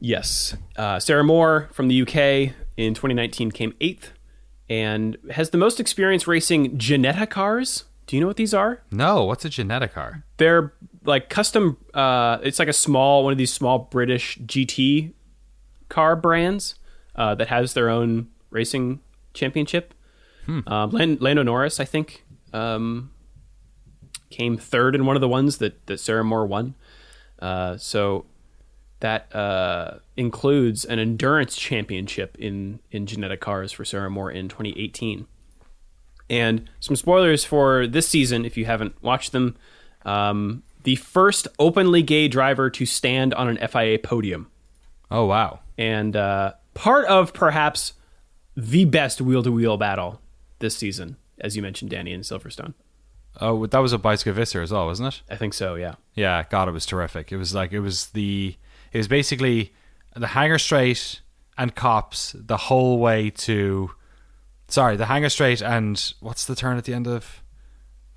yes. 0.00 0.54
Uh, 0.76 1.00
Sarah 1.00 1.24
Moore 1.24 1.70
from 1.72 1.88
the 1.88 2.02
UK 2.02 2.54
in 2.76 2.92
2019 2.92 3.52
came 3.52 3.72
eighth 3.80 4.12
and 4.68 5.16
has 5.30 5.50
the 5.50 5.58
most 5.58 5.80
experience 5.80 6.26
racing 6.26 6.78
Ginetta 6.78 7.28
cars. 7.28 7.84
Do 8.06 8.16
you 8.16 8.20
know 8.20 8.26
what 8.26 8.36
these 8.36 8.54
are? 8.54 8.82
No, 8.90 9.24
what's 9.24 9.44
a 9.44 9.50
Ginetta 9.50 9.92
car? 9.92 10.24
They're 10.38 10.72
like 11.04 11.28
custom, 11.28 11.76
uh, 11.94 12.38
it's 12.42 12.58
like 12.58 12.68
a 12.68 12.72
small, 12.72 13.24
one 13.24 13.32
of 13.32 13.38
these 13.38 13.52
small 13.52 13.78
British 13.78 14.38
GT 14.38 15.12
car 15.88 16.16
brands 16.16 16.76
uh, 17.16 17.34
that 17.34 17.48
has 17.48 17.74
their 17.74 17.88
own 17.90 18.28
racing 18.50 19.00
championship. 19.34 19.94
Um, 20.66 20.90
Lan- 20.90 21.18
Lando 21.20 21.42
Norris, 21.42 21.78
I 21.80 21.84
think, 21.84 22.24
um, 22.54 23.10
came 24.30 24.56
third 24.56 24.94
in 24.94 25.04
one 25.04 25.14
of 25.16 25.20
the 25.20 25.28
ones 25.28 25.58
that, 25.58 25.86
that 25.86 26.00
Sarah 26.00 26.24
Moore 26.24 26.46
won. 26.46 26.74
Uh, 27.38 27.76
so 27.76 28.24
that 29.00 29.34
uh, 29.34 29.98
includes 30.16 30.84
an 30.84 30.98
endurance 30.98 31.56
championship 31.56 32.36
in, 32.38 32.80
in 32.90 33.06
Ginetta 33.06 33.38
cars 33.38 33.70
for 33.72 33.84
Sarah 33.84 34.10
Moore 34.10 34.30
in 34.30 34.48
2018. 34.48 35.26
And 36.30 36.68
some 36.80 36.96
spoilers 36.96 37.44
for 37.44 37.86
this 37.86 38.08
season, 38.08 38.44
if 38.44 38.56
you 38.56 38.64
haven't 38.66 39.00
watched 39.02 39.32
them. 39.32 39.56
Um, 40.04 40.62
the 40.84 40.96
first 40.96 41.48
openly 41.58 42.02
gay 42.02 42.28
driver 42.28 42.70
to 42.70 42.86
stand 42.86 43.34
on 43.34 43.48
an 43.48 43.68
FIA 43.68 43.98
podium 43.98 44.48
Oh 45.10 45.24
wow. 45.26 45.60
and 45.76 46.14
uh, 46.16 46.52
part 46.74 47.06
of 47.06 47.32
perhaps 47.34 47.94
the 48.56 48.84
best 48.84 49.20
wheel 49.20 49.42
to 49.42 49.52
wheel 49.52 49.76
battle 49.76 50.20
this 50.60 50.76
season, 50.76 51.16
as 51.40 51.56
you 51.56 51.62
mentioned, 51.62 51.90
Danny 51.90 52.12
in 52.12 52.20
Silverstone. 52.22 52.74
Oh, 53.40 53.66
that 53.66 53.78
was 53.78 53.92
a 53.92 53.98
Beitske 53.98 54.32
Visser 54.32 54.62
as 54.62 54.72
well, 54.72 54.86
wasn't 54.86 55.14
it? 55.14 55.22
I 55.30 55.36
think 55.36 55.54
so. 55.54 55.74
Yeah. 55.74 55.94
Yeah, 56.14 56.44
God, 56.50 56.68
it 56.68 56.72
was 56.72 56.86
terrific. 56.86 57.30
It 57.32 57.36
was 57.36 57.54
like 57.54 57.72
it 57.72 57.80
was 57.80 58.06
the 58.08 58.56
it 58.92 58.98
was 58.98 59.08
basically 59.08 59.72
the 60.14 60.28
hangar 60.28 60.58
straight 60.58 61.20
and 61.56 61.74
Copse 61.74 62.34
the 62.38 62.56
whole 62.56 62.98
way 62.98 63.30
to 63.30 63.90
sorry, 64.68 64.96
the 64.96 65.06
hangar 65.06 65.28
straight 65.28 65.62
and 65.62 66.12
what's 66.20 66.44
the 66.44 66.54
turn 66.54 66.76
at 66.76 66.84
the 66.84 66.94
end 66.94 67.06
of 67.06 67.42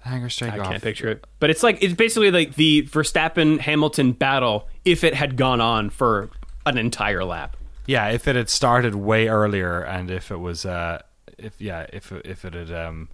the 0.03 0.09
Hangar 0.09 0.29
straight 0.29 0.53
I 0.53 0.57
golf. 0.57 0.69
can't 0.69 0.83
picture 0.83 1.09
it, 1.09 1.25
but 1.39 1.49
it's 1.49 1.63
like 1.63 1.81
it's 1.81 1.93
basically 1.93 2.31
like 2.31 2.55
the 2.55 2.83
Verstappen 2.83 3.59
Hamilton 3.59 4.13
battle 4.13 4.67
if 4.83 5.03
it 5.03 5.13
had 5.13 5.37
gone 5.37 5.61
on 5.61 5.89
for 5.89 6.29
an 6.65 6.77
entire 6.77 7.23
lap. 7.23 7.55
Yeah, 7.85 8.09
if 8.09 8.27
it 8.27 8.35
had 8.35 8.49
started 8.49 8.95
way 8.95 9.27
earlier, 9.27 9.81
and 9.81 10.09
if 10.09 10.31
it 10.31 10.37
was, 10.37 10.65
uh, 10.65 11.01
if 11.37 11.59
yeah, 11.61 11.85
if 11.93 12.11
if 12.11 12.45
it 12.45 12.53
had 12.53 12.71
um, 12.71 13.09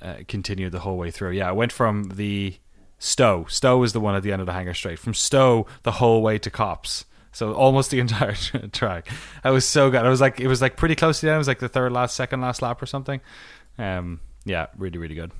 uh, 0.00 0.16
continued 0.28 0.72
the 0.72 0.80
whole 0.80 0.96
way 0.96 1.10
through. 1.10 1.30
Yeah, 1.32 1.50
it 1.50 1.56
went 1.56 1.72
from 1.72 2.04
the 2.14 2.56
Stowe. 3.02 3.46
Stowe 3.48 3.78
was 3.78 3.92
the 3.92 3.98
one 3.98 4.14
at 4.14 4.22
the 4.22 4.30
end 4.30 4.40
of 4.40 4.46
the 4.46 4.52
Hangar 4.52 4.74
Straight. 4.74 4.96
From 4.96 5.12
Stowe 5.12 5.66
the 5.82 5.90
whole 5.90 6.22
way 6.22 6.38
to 6.38 6.50
Copse. 6.50 7.04
So 7.32 7.52
almost 7.52 7.90
the 7.90 7.98
entire 8.06 8.34
track. 8.72 9.08
I 9.42 9.50
was 9.50 9.66
so 9.66 9.90
good. 9.90 10.04
I 10.04 10.08
was 10.08 10.20
like, 10.20 10.38
it 10.38 10.46
was 10.46 10.62
like 10.62 10.76
pretty 10.76 10.94
close 10.94 11.18
to 11.18 11.26
the 11.26 11.32
end. 11.32 11.36
It 11.36 11.38
was 11.38 11.48
like 11.48 11.58
the 11.58 11.68
third 11.68 11.90
last, 11.90 12.14
second 12.14 12.42
last 12.42 12.62
lap 12.62 12.80
or 12.80 12.86
something. 12.86 13.20
Um, 13.76 14.20
yeah, 14.44 14.66
really, 14.76 14.98
really 14.98 15.16
good. 15.16 15.32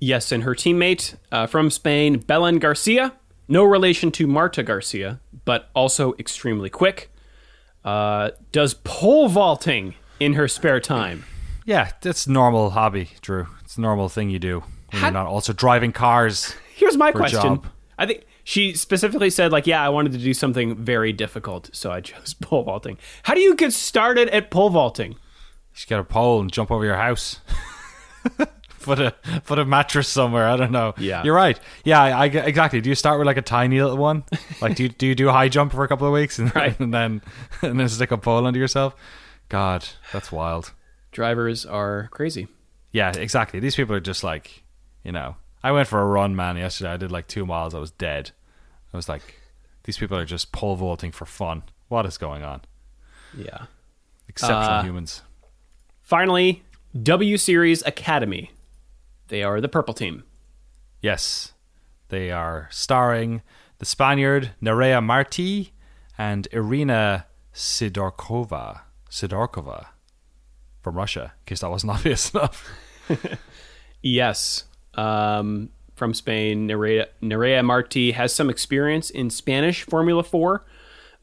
Yes, 0.00 0.32
and 0.32 0.42
her 0.42 0.54
teammate 0.54 1.16
uh, 1.30 1.46
from 1.46 1.70
Spain, 1.70 2.18
Belen 2.18 2.58
Garcia, 2.58 3.14
no 3.48 3.64
relation 3.64 4.10
to 4.12 4.26
Marta 4.26 4.62
Garcia, 4.62 5.18
but 5.46 5.70
also 5.74 6.12
extremely 6.18 6.68
quick. 6.68 7.10
Uh, 7.84 8.32
does 8.50 8.74
pole 8.74 9.28
vaulting 9.28 9.94
in 10.20 10.34
her 10.34 10.46
spare 10.46 10.80
time. 10.80 11.24
Yeah, 11.64 11.92
that's 12.02 12.28
normal 12.28 12.70
hobby, 12.70 13.10
Drew. 13.22 13.46
It's 13.64 13.78
a 13.78 13.80
normal 13.80 14.10
thing 14.10 14.28
you 14.28 14.38
do 14.38 14.62
How- 14.92 15.06
you're 15.06 15.12
not 15.12 15.26
also 15.26 15.52
driving 15.52 15.92
cars. 15.92 16.54
Here's 16.74 16.96
my 16.96 17.12
question. 17.12 17.60
I 17.98 18.06
think 18.06 18.24
she 18.44 18.74
specifically 18.74 19.30
said, 19.30 19.52
like, 19.52 19.66
yeah, 19.66 19.84
I 19.84 19.88
wanted 19.88 20.12
to 20.12 20.18
do 20.18 20.34
something 20.34 20.74
very 20.76 21.12
difficult, 21.12 21.70
so 21.72 21.90
I 21.92 22.00
chose 22.08 22.34
pole 22.34 22.62
vaulting. 22.64 22.98
How 23.24 23.34
do 23.34 23.40
you 23.40 23.54
get 23.54 23.72
started 23.72 24.28
at 24.30 24.50
pole 24.50 24.70
vaulting? 24.70 25.12
You 25.12 25.18
should 25.74 25.88
get 25.88 26.00
a 26.00 26.04
pole 26.04 26.40
and 26.40 26.52
jump 26.52 26.70
over 26.70 26.84
your 26.84 26.96
house. 26.96 27.40
put 28.82 28.98
a 28.98 29.14
put 29.46 29.58
a 29.58 29.64
mattress 29.64 30.08
somewhere. 30.08 30.46
I 30.48 30.56
don't 30.56 30.72
know. 30.72 30.94
Yeah. 30.98 31.22
you're 31.24 31.34
right. 31.34 31.58
Yeah, 31.84 32.02
I, 32.02 32.24
I 32.24 32.26
exactly. 32.26 32.80
Do 32.80 32.88
you 32.90 32.94
start 32.94 33.18
with 33.18 33.26
like 33.26 33.36
a 33.36 33.42
tiny 33.42 33.80
little 33.80 33.96
one? 33.96 34.24
Like, 34.60 34.76
do 34.76 34.84
you 34.84 34.88
do 34.88 35.06
you 35.06 35.14
do 35.14 35.28
a 35.28 35.32
high 35.32 35.48
jump 35.48 35.72
for 35.72 35.84
a 35.84 35.88
couple 35.88 36.06
of 36.06 36.12
weeks 36.12 36.38
and, 36.38 36.54
Right. 36.54 36.78
and 36.80 36.92
then 36.92 37.22
and 37.62 37.78
then 37.78 37.88
stick 37.88 38.10
a 38.10 38.18
pole 38.18 38.46
under 38.46 38.58
yourself? 38.58 38.94
God, 39.48 39.86
that's 40.12 40.32
wild. 40.32 40.72
Drivers 41.12 41.64
are 41.66 42.08
crazy. 42.10 42.48
Yeah, 42.90 43.12
exactly. 43.16 43.60
These 43.60 43.76
people 43.76 43.94
are 43.94 44.00
just 44.00 44.22
like, 44.24 44.61
you 45.04 45.12
know. 45.12 45.36
I 45.62 45.70
went 45.72 45.86
for 45.88 46.00
a 46.00 46.06
run, 46.06 46.34
man, 46.34 46.56
yesterday. 46.56 46.90
I 46.92 46.96
did 46.96 47.12
like 47.12 47.28
two 47.28 47.46
miles. 47.46 47.72
I 47.74 47.78
was 47.78 47.92
dead. 47.92 48.32
I 48.92 48.96
was 48.96 49.08
like, 49.08 49.40
these 49.84 49.96
people 49.96 50.16
are 50.18 50.24
just 50.24 50.50
pole 50.52 50.74
vaulting 50.76 51.12
for 51.12 51.24
fun. 51.24 51.62
What 51.88 52.04
is 52.04 52.18
going 52.18 52.42
on? 52.42 52.62
Yeah. 53.36 53.66
Exceptional 54.28 54.60
Uh, 54.78 54.82
humans. 54.82 55.22
Finally, 56.02 56.64
W 57.00 57.36
Series 57.36 57.84
Academy. 57.86 58.50
They 59.28 59.42
are 59.44 59.60
the 59.60 59.68
purple 59.68 59.94
team. 59.94 60.24
Yes, 61.00 61.52
they 62.08 62.30
are 62.30 62.68
starring 62.70 63.42
the 63.78 63.86
Spaniard 63.86 64.50
Nerea 64.60 65.02
Marti 65.02 65.72
and 66.18 66.46
Irina 66.52 67.26
Sidorkova. 67.54 68.80
Sidorkova 69.10 69.86
from 70.82 70.96
Russia, 70.96 71.32
in 71.40 71.46
case 71.46 71.60
that 71.60 71.70
wasn't 71.70 71.92
obvious 71.96 72.30
enough. 72.34 72.68
Yes. 74.04 74.64
Um, 74.94 75.70
from 75.94 76.14
Spain, 76.14 76.66
Nerea, 76.68 77.06
Nerea 77.22 77.64
Marti 77.64 78.12
has 78.12 78.34
some 78.34 78.50
experience 78.50 79.10
in 79.10 79.30
Spanish 79.30 79.84
Formula 79.84 80.22
4, 80.22 80.64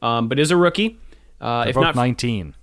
um, 0.00 0.28
but 0.28 0.38
is 0.38 0.50
a 0.50 0.56
rookie. 0.56 0.98
Uh, 1.40 1.66
if 1.68 1.76
not, 1.76 1.94
19. 1.94 2.54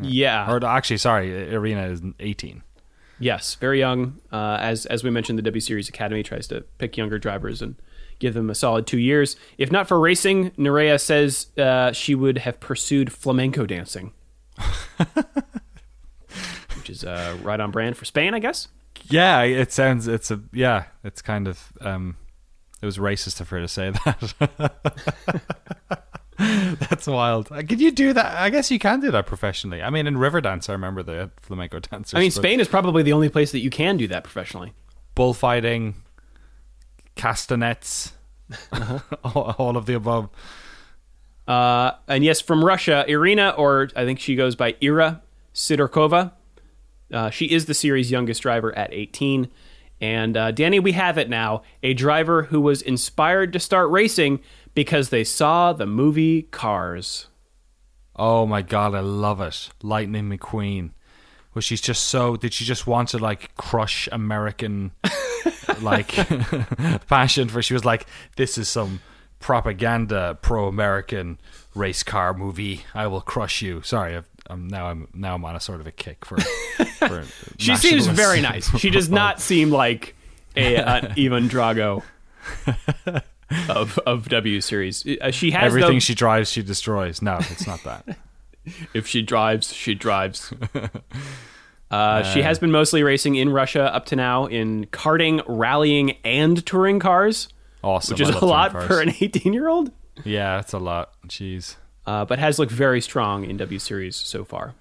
yeah, 0.00 0.50
Or 0.50 0.64
actually, 0.64 0.96
sorry, 0.98 1.52
Irina 1.52 1.88
is 1.88 2.00
18. 2.20 2.62
yes, 3.18 3.54
very 3.56 3.78
young. 3.78 4.18
Uh, 4.32 4.56
as 4.60 4.86
as 4.86 5.02
we 5.04 5.10
mentioned, 5.10 5.38
the 5.38 5.42
W 5.42 5.60
Series 5.60 5.88
Academy 5.88 6.22
tries 6.22 6.46
to 6.48 6.62
pick 6.78 6.96
younger 6.96 7.18
drivers 7.18 7.60
and 7.62 7.74
give 8.18 8.32
them 8.34 8.48
a 8.50 8.54
solid 8.54 8.86
two 8.86 8.98
years. 8.98 9.36
If 9.58 9.70
not 9.72 9.88
for 9.88 9.98
racing, 10.00 10.50
Nerea 10.52 10.98
says 11.00 11.46
uh, 11.58 11.92
she 11.92 12.14
would 12.14 12.38
have 12.38 12.60
pursued 12.60 13.12
flamenco 13.12 13.66
dancing, 13.66 14.12
which 16.76 16.88
is 16.90 17.04
uh, 17.04 17.36
right 17.42 17.60
on 17.60 17.70
brand 17.70 17.96
for 17.96 18.04
Spain, 18.04 18.34
I 18.34 18.38
guess. 18.38 18.68
Yeah, 19.08 19.42
it 19.42 19.72
sounds, 19.72 20.06
it's 20.06 20.30
a, 20.30 20.40
yeah, 20.52 20.84
it's 21.04 21.22
kind 21.22 21.48
of, 21.48 21.72
um, 21.80 22.16
it 22.82 22.86
was 22.86 22.98
racist 22.98 23.40
of 23.40 23.48
her 23.50 23.60
to 23.60 23.68
say 23.68 23.90
that. 24.04 24.72
That's 26.38 27.06
wild. 27.06 27.48
Uh, 27.52 27.56
Could 27.62 27.80
you 27.80 27.90
do 27.90 28.12
that? 28.14 28.38
I 28.38 28.48
guess 28.48 28.70
you 28.70 28.78
can 28.78 29.00
do 29.00 29.10
that 29.10 29.26
professionally. 29.26 29.82
I 29.82 29.90
mean, 29.90 30.06
in 30.06 30.14
Riverdance, 30.16 30.70
I 30.70 30.72
remember 30.72 31.02
the 31.02 31.30
flamenco 31.40 31.80
dancers. 31.80 32.14
I 32.16 32.20
mean, 32.20 32.30
Spain 32.30 32.60
is 32.60 32.68
probably 32.68 33.02
the 33.02 33.12
only 33.12 33.28
place 33.28 33.52
that 33.52 33.58
you 33.60 33.68
can 33.70 33.96
do 33.98 34.08
that 34.08 34.24
professionally. 34.24 34.72
bullfighting, 35.14 35.96
castanets, 37.14 38.12
all, 39.24 39.54
all 39.58 39.76
of 39.76 39.84
the 39.86 39.94
above. 39.94 40.30
Uh, 41.46 41.92
and 42.08 42.24
yes, 42.24 42.40
from 42.40 42.64
Russia, 42.64 43.04
Irina, 43.06 43.50
or 43.50 43.90
I 43.94 44.04
think 44.06 44.18
she 44.20 44.34
goes 44.34 44.56
by 44.56 44.76
Ira 44.82 45.20
Sidorkova. 45.52 46.32
Uh, 47.12 47.30
she 47.30 47.46
is 47.46 47.66
the 47.66 47.74
series' 47.74 48.10
youngest 48.10 48.42
driver 48.42 48.76
at 48.76 48.92
18. 48.92 49.48
And 50.00 50.36
uh, 50.36 50.50
Danny, 50.50 50.80
we 50.80 50.92
have 50.92 51.18
it 51.18 51.28
now 51.28 51.62
a 51.82 51.94
driver 51.94 52.44
who 52.44 52.60
was 52.60 52.82
inspired 52.82 53.52
to 53.52 53.60
start 53.60 53.90
racing 53.90 54.40
because 54.74 55.10
they 55.10 55.24
saw 55.24 55.72
the 55.72 55.86
movie 55.86 56.42
Cars. 56.42 57.26
Oh 58.16 58.46
my 58.46 58.62
god, 58.62 58.94
I 58.94 59.00
love 59.00 59.40
it. 59.40 59.70
Lightning 59.82 60.28
McQueen. 60.30 60.90
Was 61.54 61.64
she's 61.64 61.80
just 61.80 62.06
so? 62.06 62.36
Did 62.36 62.54
she 62.54 62.64
just 62.64 62.86
want 62.86 63.08
to 63.08 63.18
like 63.18 63.56
crush 63.56 64.08
American, 64.12 64.92
like 65.80 66.08
passion 67.08 67.48
for? 67.48 67.60
She 67.60 67.74
was 67.74 67.84
like, 67.84 68.06
this 68.36 68.56
is 68.56 68.68
some 68.68 69.00
propaganda 69.40 70.38
pro-American 70.42 71.40
race 71.74 72.02
car 72.02 72.32
movie. 72.32 72.82
I 72.94 73.08
will 73.08 73.20
crush 73.20 73.62
you. 73.62 73.82
Sorry, 73.82 74.16
I've, 74.16 74.28
I'm 74.50 74.68
now 74.68 74.86
I'm 74.88 75.08
now 75.14 75.34
I'm 75.34 75.44
on 75.44 75.56
a 75.56 75.60
sort 75.60 75.80
of 75.80 75.86
a 75.86 75.92
kick 75.92 76.24
for. 76.24 76.38
for 76.98 77.24
She 77.58 77.76
seems 77.76 78.06
very 78.06 78.40
nice. 78.50 78.68
She 78.78 78.90
does 78.90 79.08
not 79.08 79.40
seem 79.40 79.70
like 79.70 80.14
a 80.56 80.76
Ivan 81.16 81.48
Drago 81.48 82.02
of 83.68 83.98
of 84.00 84.28
W 84.28 84.60
series. 84.60 85.06
Uh, 85.20 85.30
She 85.30 85.50
has 85.52 85.64
Everything 85.64 85.94
though- 85.94 85.98
she 86.00 86.14
drives, 86.14 86.50
she 86.50 86.62
destroys. 86.62 87.22
No, 87.22 87.38
it's 87.38 87.66
not 87.66 87.82
that. 87.84 88.18
If 88.92 89.06
she 89.06 89.22
drives, 89.22 89.72
she 89.72 89.94
drives. 89.94 90.52
Uh, 91.90 92.22
she 92.22 92.42
has 92.42 92.58
been 92.58 92.70
mostly 92.70 93.02
racing 93.02 93.34
in 93.34 93.48
Russia 93.50 93.92
up 93.92 94.06
to 94.06 94.14
now 94.16 94.46
in 94.46 94.84
karting, 94.86 95.42
rallying, 95.48 96.12
and 96.24 96.64
touring 96.64 97.00
cars, 97.00 97.48
Awesome. 97.82 98.12
which 98.14 98.20
is 98.20 98.28
a 98.28 98.44
lot 98.44 98.70
for 98.70 99.00
an 99.00 99.12
18 99.20 99.52
year 99.52 99.66
old, 99.68 99.90
Yeah, 100.24 100.56
that's 100.56 100.72
a 100.72 100.78
lot. 100.78 101.14
Jeez. 101.26 101.76
Uh, 102.06 102.24
but 102.24 102.38
has 102.38 102.58
looked 102.58 102.72
very 102.72 103.00
strong 103.00 103.44
in 103.44 103.56
W 103.56 103.78
Series 103.78 104.16
so 104.16 104.44
far. 104.44 104.74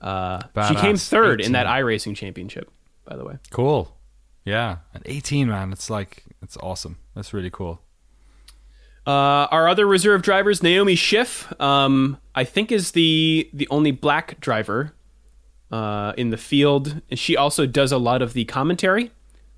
Uh, 0.00 0.42
she 0.68 0.74
came 0.74 0.96
third 0.96 1.40
18. 1.40 1.46
in 1.46 1.52
that 1.52 1.66
iRacing 1.66 2.16
championship, 2.16 2.70
by 3.04 3.16
the 3.16 3.24
way. 3.24 3.38
Cool. 3.50 3.96
Yeah. 4.44 4.78
At 4.94 5.02
18, 5.04 5.48
man, 5.48 5.72
it's 5.72 5.88
like, 5.88 6.24
it's 6.42 6.56
awesome. 6.56 6.98
That's 7.14 7.32
really 7.32 7.50
cool. 7.50 7.80
Uh, 9.06 9.46
our 9.50 9.68
other 9.68 9.86
reserve 9.86 10.22
drivers, 10.22 10.62
Naomi 10.62 10.94
Schiff, 10.94 11.52
um, 11.60 12.18
I 12.34 12.44
think 12.44 12.70
is 12.70 12.92
the 12.92 13.50
the 13.52 13.66
only 13.68 13.90
black 13.90 14.38
driver 14.38 14.92
uh, 15.72 16.12
in 16.16 16.30
the 16.30 16.36
field, 16.36 17.00
and 17.10 17.18
she 17.18 17.36
also 17.36 17.66
does 17.66 17.90
a 17.90 17.98
lot 17.98 18.22
of 18.22 18.32
the 18.32 18.44
commentary. 18.44 19.10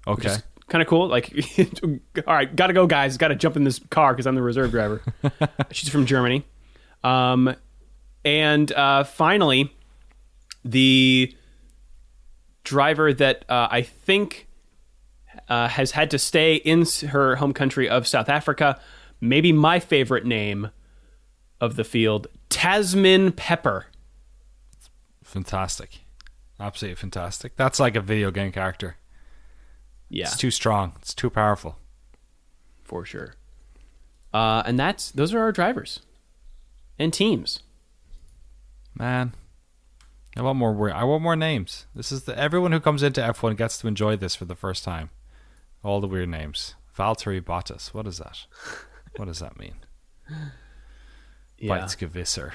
Okay. 0.07 0.37
kind 0.69 0.81
of 0.81 0.89
cool. 0.89 1.09
Like, 1.09 1.31
all 2.27 2.35
right, 2.35 2.55
gotta 2.57 2.73
go, 2.73 2.87
guys. 2.87 3.19
Gotta 3.19 3.35
jump 3.35 3.57
in 3.57 3.65
this 3.65 3.81
car 3.91 4.15
because 4.15 4.27
I'm 4.27 4.35
the 4.35 4.41
reserve 4.43 4.71
driver. 4.71 5.03
She's 5.73 5.91
from 5.91 6.07
Germany. 6.07 6.45
Um, 7.05 7.55
and 8.25 8.73
uh, 8.73 9.05
finally, 9.05 9.73
the 10.65 11.35
driver 12.65 13.13
that 13.13 13.45
uh, 13.49 13.69
I 13.71 13.83
think 13.83 14.49
uh, 15.49 15.69
has 15.69 15.91
had 15.93 16.11
to 16.13 16.19
stay 16.19 16.55
in 16.57 16.87
her 17.11 17.37
home 17.37 17.53
country 17.53 17.89
of 17.89 18.07
South 18.09 18.29
Africa. 18.29 18.81
Maybe 19.21 19.53
my 19.53 19.79
favorite 19.81 20.25
name 20.25 20.71
of 21.61 21.77
the 21.77 21.85
field, 21.85 22.27
Tasmin 22.51 23.37
Pepper. 23.37 23.87
Fantastic. 25.23 26.01
Absolutely 26.61 26.97
fantastic. 26.97 27.57
That's 27.57 27.81
like 27.81 27.97
a 27.97 28.01
video 28.01 28.31
game 28.31 28.53
character. 28.53 28.97
Yeah, 30.09 30.27
It's 30.27 30.37
too 30.37 30.51
strong. 30.51 30.93
It's 31.01 31.15
too 31.15 31.31
powerful. 31.31 31.77
for 32.85 33.05
sure. 33.05 33.35
Uh, 34.33 34.63
and 34.67 34.79
that's 34.79 35.11
those 35.11 35.33
are 35.35 35.41
our 35.41 35.53
drivers 35.53 36.01
and 36.99 37.13
teams. 37.13 37.61
Man. 38.97 39.35
I 40.37 40.43
want 40.43 40.59
more 40.59 40.93
I 40.93 41.05
want 41.05 41.23
more 41.23 41.37
names. 41.37 41.87
This 41.95 42.11
is 42.11 42.25
the 42.25 42.37
everyone 42.39 42.73
who 42.73 42.81
comes 42.81 43.03
into 43.03 43.21
F1 43.21 43.57
gets 43.57 43.79
to 43.79 43.87
enjoy 43.87 44.17
this 44.17 44.35
for 44.35 44.45
the 44.45 44.57
first 44.57 44.83
time. 44.83 45.11
All 45.85 46.01
the 46.01 46.09
weird 46.09 46.29
names. 46.29 46.75
Valtteri 46.97 47.41
Bottas. 47.41 47.95
What 47.95 48.07
is 48.07 48.19
that? 48.19 48.47
What 49.17 49.27
does 49.27 49.39
that 49.39 49.57
mean? 49.57 49.75
Yeah. 51.57 51.79
Weizgewisser. 51.79 52.51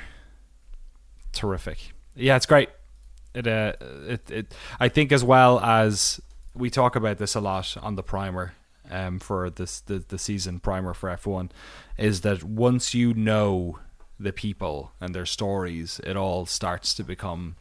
Terrific. 1.32 1.94
Yeah, 2.16 2.36
it's 2.36 2.46
great. 2.46 2.68
It, 3.34 3.48
uh, 3.48 3.74
it, 3.80 4.30
it. 4.30 4.56
I 4.78 4.90
think 4.90 5.14
as 5.14 5.24
well 5.24 5.62
as 5.62 6.20
we 6.54 6.70
talk 6.70 6.98
about 6.98 7.18
this 7.18 7.34
a 7.34 7.40
lot 7.40 7.78
on 7.82 7.96
the 7.96 8.04
primer 8.04 8.56
um, 8.92 9.20
for 9.20 9.50
this 9.50 9.80
the, 9.82 10.00
the 10.00 10.18
season 10.18 10.60
primer 10.60 10.94
for 10.94 11.10
F1 11.10 11.50
is 11.98 12.22
that 12.22 12.44
once 12.44 12.94
you 12.94 13.14
know 13.14 13.80
the 14.20 14.34
people 14.34 14.92
and 15.00 15.16
their 15.16 15.26
stories, 15.26 16.02
it 16.04 16.18
all 16.18 16.46
starts 16.46 16.94
to 16.96 17.04
become 17.04 17.56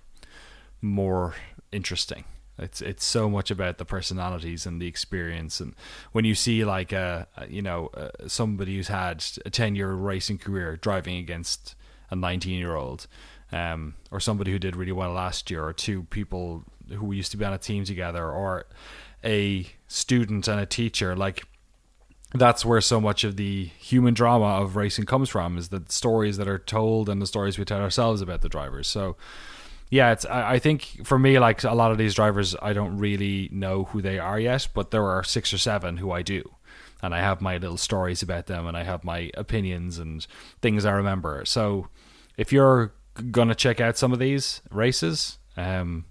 more 0.82 1.34
interesting. 1.72 2.24
It's 2.58 2.82
it's 2.82 3.04
so 3.04 3.30
much 3.30 3.50
about 3.52 3.78
the 3.78 3.84
personalities 3.84 4.66
and 4.66 4.82
the 4.82 4.88
experience, 4.88 5.60
and 5.60 5.76
when 6.10 6.24
you 6.24 6.34
see 6.34 6.64
like 6.64 6.92
a, 6.92 7.28
a 7.36 7.46
you 7.46 7.62
know 7.62 7.88
uh, 7.94 8.08
somebody 8.26 8.76
who's 8.76 8.88
had 8.88 9.24
a 9.46 9.50
ten 9.50 9.76
year 9.76 9.92
racing 9.92 10.38
career 10.38 10.76
driving 10.76 11.18
against 11.18 11.76
a 12.10 12.16
nineteen 12.16 12.58
year 12.58 12.74
old, 12.74 13.06
um, 13.52 13.94
or 14.10 14.18
somebody 14.18 14.50
who 14.50 14.58
did 14.58 14.74
really 14.74 14.92
well 14.92 15.12
last 15.12 15.52
year, 15.52 15.64
or 15.64 15.72
two 15.72 16.02
people 16.04 16.64
who 16.90 17.12
used 17.12 17.30
to 17.30 17.36
be 17.36 17.44
on 17.44 17.52
a 17.52 17.58
team 17.58 17.84
together, 17.84 18.28
or 18.28 18.66
a 19.22 19.68
student 19.86 20.48
and 20.48 20.58
a 20.60 20.66
teacher, 20.66 21.14
like 21.14 21.44
that's 22.34 22.64
where 22.64 22.80
so 22.80 23.00
much 23.00 23.24
of 23.24 23.36
the 23.36 23.66
human 23.78 24.12
drama 24.14 24.44
of 24.62 24.76
racing 24.76 25.06
comes 25.06 25.28
from 25.28 25.56
is 25.56 25.68
the 25.68 25.82
stories 25.88 26.36
that 26.36 26.48
are 26.48 26.58
told 26.58 27.08
and 27.08 27.22
the 27.22 27.26
stories 27.26 27.58
we 27.58 27.64
tell 27.64 27.80
ourselves 27.80 28.20
about 28.20 28.42
the 28.42 28.48
drivers. 28.48 28.86
So 28.86 29.16
yeah, 29.90 30.12
it's 30.12 30.26
I, 30.26 30.54
I 30.54 30.58
think 30.58 31.06
for 31.06 31.18
me 31.18 31.38
like 31.38 31.64
a 31.64 31.74
lot 31.74 31.90
of 31.90 31.98
these 31.98 32.14
drivers 32.14 32.54
I 32.60 32.74
don't 32.74 32.98
really 32.98 33.48
know 33.50 33.84
who 33.84 34.02
they 34.02 34.18
are 34.18 34.38
yet, 34.38 34.68
but 34.74 34.90
there 34.90 35.06
are 35.06 35.24
six 35.24 35.52
or 35.54 35.58
seven 35.58 35.96
who 35.96 36.10
I 36.10 36.22
do. 36.22 36.42
And 37.00 37.14
I 37.14 37.20
have 37.20 37.40
my 37.40 37.56
little 37.56 37.76
stories 37.76 38.22
about 38.22 38.46
them 38.46 38.66
and 38.66 38.76
I 38.76 38.82
have 38.82 39.04
my 39.04 39.30
opinions 39.34 39.98
and 39.98 40.26
things 40.60 40.84
I 40.84 40.90
remember. 40.90 41.44
So 41.46 41.88
if 42.36 42.52
you're 42.52 42.92
gonna 43.30 43.54
check 43.54 43.80
out 43.80 43.96
some 43.96 44.12
of 44.12 44.18
these 44.18 44.60
races, 44.70 45.38
um, 45.56 46.04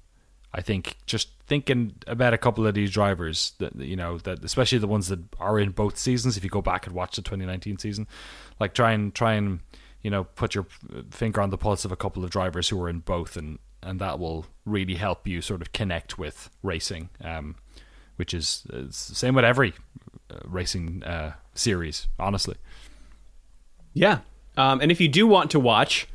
I 0.54 0.62
think 0.62 0.98
just 1.06 1.30
thinking 1.48 1.94
about 2.06 2.34
a 2.34 2.38
couple 2.38 2.68
of 2.68 2.76
these 2.76 2.92
drivers 2.92 3.54
that 3.60 3.76
you 3.76 3.96
know 3.96 4.18
that 4.20 4.44
especially 4.44 4.78
the 4.78 4.88
ones 4.88 5.08
that 5.08 5.20
are 5.40 5.58
in 5.60 5.72
both 5.72 5.98
seasons. 5.98 6.38
If 6.38 6.44
you 6.44 6.50
go 6.50 6.62
back 6.62 6.86
and 6.86 6.96
watch 6.96 7.16
the 7.16 7.22
2019 7.22 7.80
season, 7.80 8.08
like 8.60 8.74
try 8.74 8.92
and 8.92 9.16
try 9.16 9.34
and 9.34 9.62
you 10.02 10.12
know 10.12 10.26
put 10.26 10.54
your 10.54 10.68
finger 11.10 11.42
on 11.42 11.50
the 11.50 11.58
pulse 11.58 11.86
of 11.86 11.92
a 11.92 11.96
couple 11.96 12.24
of 12.24 12.30
drivers 12.30 12.70
who 12.70 12.80
are 12.82 12.90
in 12.90 13.00
both, 13.00 13.38
and 13.38 13.60
and 13.82 14.00
that 14.00 14.20
will 14.20 14.46
really 14.66 14.96
help 14.96 15.26
you 15.26 15.42
sort 15.42 15.62
of 15.62 15.72
connect 15.72 16.20
with 16.20 16.50
racing, 16.62 17.10
um, 17.24 17.56
which 18.18 18.34
is 18.34 18.64
uh, 18.72 18.84
same 18.90 19.34
with 19.34 19.46
every 19.46 19.74
uh, 20.30 20.40
racing 20.46 21.04
uh, 21.04 21.34
series, 21.56 22.08
honestly. 22.20 22.56
Yeah, 23.94 24.20
um, 24.58 24.82
and 24.82 24.92
if 24.92 25.00
you 25.00 25.08
do 25.08 25.26
want 25.26 25.50
to 25.52 25.60
watch, 25.60 26.08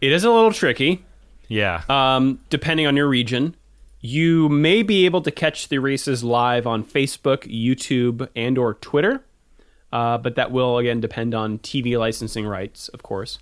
it 0.00 0.12
is 0.12 0.24
a 0.24 0.30
little 0.30 0.52
tricky. 0.52 1.04
Yeah. 1.48 1.82
Um, 1.88 2.38
depending 2.48 2.86
on 2.86 2.96
your 2.96 3.08
region. 3.08 3.56
You 4.00 4.48
may 4.48 4.82
be 4.82 5.04
able 5.04 5.20
to 5.22 5.30
catch 5.30 5.68
the 5.68 5.78
races 5.78 6.24
live 6.24 6.66
on 6.66 6.84
Facebook, 6.84 7.42
YouTube, 7.42 8.28
and 8.34 8.56
or 8.56 8.74
Twitter, 8.74 9.22
uh, 9.92 10.16
but 10.18 10.36
that 10.36 10.50
will 10.50 10.78
again 10.78 11.00
depend 11.00 11.34
on 11.34 11.58
TV 11.58 11.98
licensing 11.98 12.46
rights, 12.46 12.88
of 12.88 13.02
course. 13.02 13.38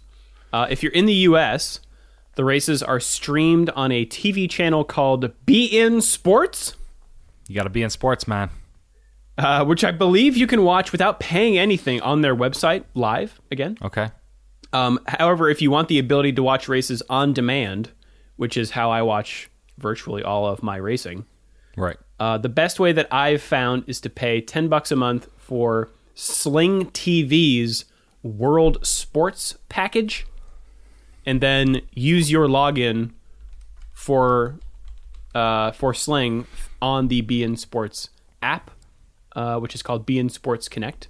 Uh, 0.52 0.66
if 0.68 0.82
you're 0.82 0.92
in 0.92 1.06
the 1.06 1.14
U.S., 1.14 1.80
the 2.34 2.44
races 2.44 2.82
are 2.82 2.98
streamed 2.98 3.70
on 3.70 3.92
a 3.92 4.04
TV 4.06 4.48
channel 4.50 4.82
called 4.84 5.32
beIN 5.46 6.02
Sports. 6.02 6.74
You 7.48 7.54
got 7.54 7.64
to 7.64 7.70
be 7.70 7.82
in 7.82 7.90
sports, 7.90 8.26
man. 8.26 8.50
Uh, 9.36 9.64
which 9.64 9.84
I 9.84 9.92
believe 9.92 10.36
you 10.36 10.48
can 10.48 10.64
watch 10.64 10.90
without 10.90 11.20
paying 11.20 11.56
anything 11.56 12.00
on 12.00 12.22
their 12.22 12.34
website 12.34 12.84
live 12.94 13.40
again. 13.52 13.78
Okay. 13.80 14.10
Um, 14.72 14.98
however, 15.06 15.48
if 15.48 15.62
you 15.62 15.70
want 15.70 15.86
the 15.86 16.00
ability 16.00 16.32
to 16.32 16.42
watch 16.42 16.68
races 16.68 17.02
on 17.08 17.32
demand, 17.32 17.90
which 18.36 18.56
is 18.56 18.72
how 18.72 18.90
I 18.90 19.02
watch 19.02 19.48
virtually 19.78 20.22
all 20.22 20.46
of 20.46 20.62
my 20.62 20.76
racing. 20.76 21.24
Right. 21.76 21.96
Uh, 22.18 22.38
the 22.38 22.48
best 22.48 22.80
way 22.80 22.92
that 22.92 23.12
I've 23.12 23.42
found 23.42 23.84
is 23.86 24.00
to 24.00 24.10
pay 24.10 24.40
10 24.40 24.68
bucks 24.68 24.90
a 24.90 24.96
month 24.96 25.28
for 25.36 25.90
Sling 26.14 26.86
TV's 26.86 27.84
World 28.22 28.84
Sports 28.84 29.56
package 29.68 30.26
and 31.24 31.40
then 31.40 31.82
use 31.92 32.30
your 32.30 32.48
login 32.48 33.12
for 33.92 34.58
uh, 35.34 35.70
for 35.72 35.94
Sling 35.94 36.46
on 36.80 37.08
the 37.08 37.22
beIN 37.22 37.58
Sports 37.58 38.08
app, 38.42 38.70
uh, 39.36 39.58
which 39.58 39.74
is 39.74 39.82
called 39.82 40.06
beIN 40.06 40.30
Sports 40.30 40.68
Connect, 40.68 41.06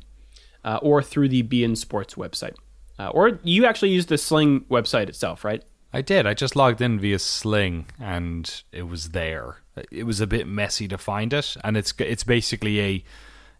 uh, 0.64 0.78
or 0.82 1.02
through 1.02 1.28
the 1.28 1.42
beIN 1.42 1.76
Sports 1.76 2.14
website. 2.16 2.54
Uh, 2.98 3.08
or 3.08 3.38
you 3.44 3.64
actually 3.64 3.90
use 3.90 4.06
the 4.06 4.18
Sling 4.18 4.62
website 4.62 5.08
itself, 5.08 5.44
right? 5.44 5.62
I 5.92 6.02
did. 6.02 6.26
I 6.26 6.34
just 6.34 6.54
logged 6.56 6.80
in 6.80 6.98
via 7.00 7.18
Sling, 7.18 7.86
and 8.00 8.62
it 8.72 8.88
was 8.88 9.10
there. 9.10 9.58
It 9.90 10.04
was 10.04 10.20
a 10.20 10.26
bit 10.26 10.46
messy 10.46 10.86
to 10.88 10.98
find 10.98 11.32
it, 11.32 11.56
and 11.64 11.76
it's 11.76 11.94
it's 11.98 12.24
basically 12.24 12.80
a 12.80 13.04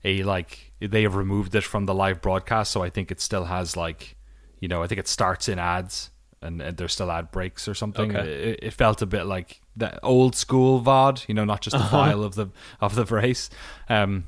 a 0.05 0.23
like 0.25 0.73
they 0.81 1.03
have 1.03 1.15
removed 1.15 1.55
it 1.55 1.65
from 1.65 1.87
the 1.87 1.95
live 1.95 2.21
broadcast, 2.21 2.71
so 2.73 2.83
I 2.83 2.91
think 2.91 3.11
it 3.11 3.21
still 3.21 3.45
has 3.47 3.77
like 3.77 4.17
you 4.61 4.69
know 4.69 4.83
I 4.83 4.87
think 4.87 4.99
it 4.99 5.09
starts 5.09 5.49
in 5.49 5.59
ads, 5.59 6.11
and, 6.43 6.61
and 6.61 6.77
there's 6.77 6.93
still 6.93 7.11
ad 7.11 7.31
breaks 7.31 7.67
or 7.67 7.75
something. 7.75 8.15
Okay. 8.15 8.29
It, 8.53 8.59
it 8.63 8.71
felt 8.75 9.01
a 9.01 9.07
bit 9.07 9.25
like 9.25 9.61
the 9.77 9.99
old 10.05 10.35
school 10.37 10.83
VOD, 10.83 11.27
you 11.29 11.35
know, 11.35 11.45
not 11.45 11.63
just 11.63 11.77
a 11.77 11.79
Uh-huh. 11.81 11.89
file 11.89 12.23
of 12.25 12.35
the 12.35 12.49
of 12.81 12.95
the 12.95 13.05
race. 13.07 13.49
Um, 13.89 14.27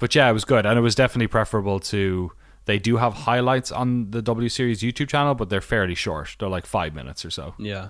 but 0.00 0.14
yeah, 0.14 0.28
it 0.28 0.32
was 0.32 0.44
good, 0.44 0.66
and 0.66 0.76
it 0.76 0.82
was 0.82 0.94
definitely 0.96 1.28
preferable 1.28 1.78
to. 1.80 2.32
They 2.68 2.78
do 2.78 2.98
have 2.98 3.14
highlights 3.14 3.72
on 3.72 4.10
the 4.10 4.20
W 4.20 4.50
Series 4.50 4.82
YouTube 4.82 5.08
channel, 5.08 5.34
but 5.34 5.48
they're 5.48 5.62
fairly 5.62 5.94
short. 5.94 6.36
They're 6.38 6.50
like 6.50 6.66
five 6.66 6.94
minutes 6.94 7.24
or 7.24 7.30
so. 7.30 7.54
Yeah. 7.58 7.88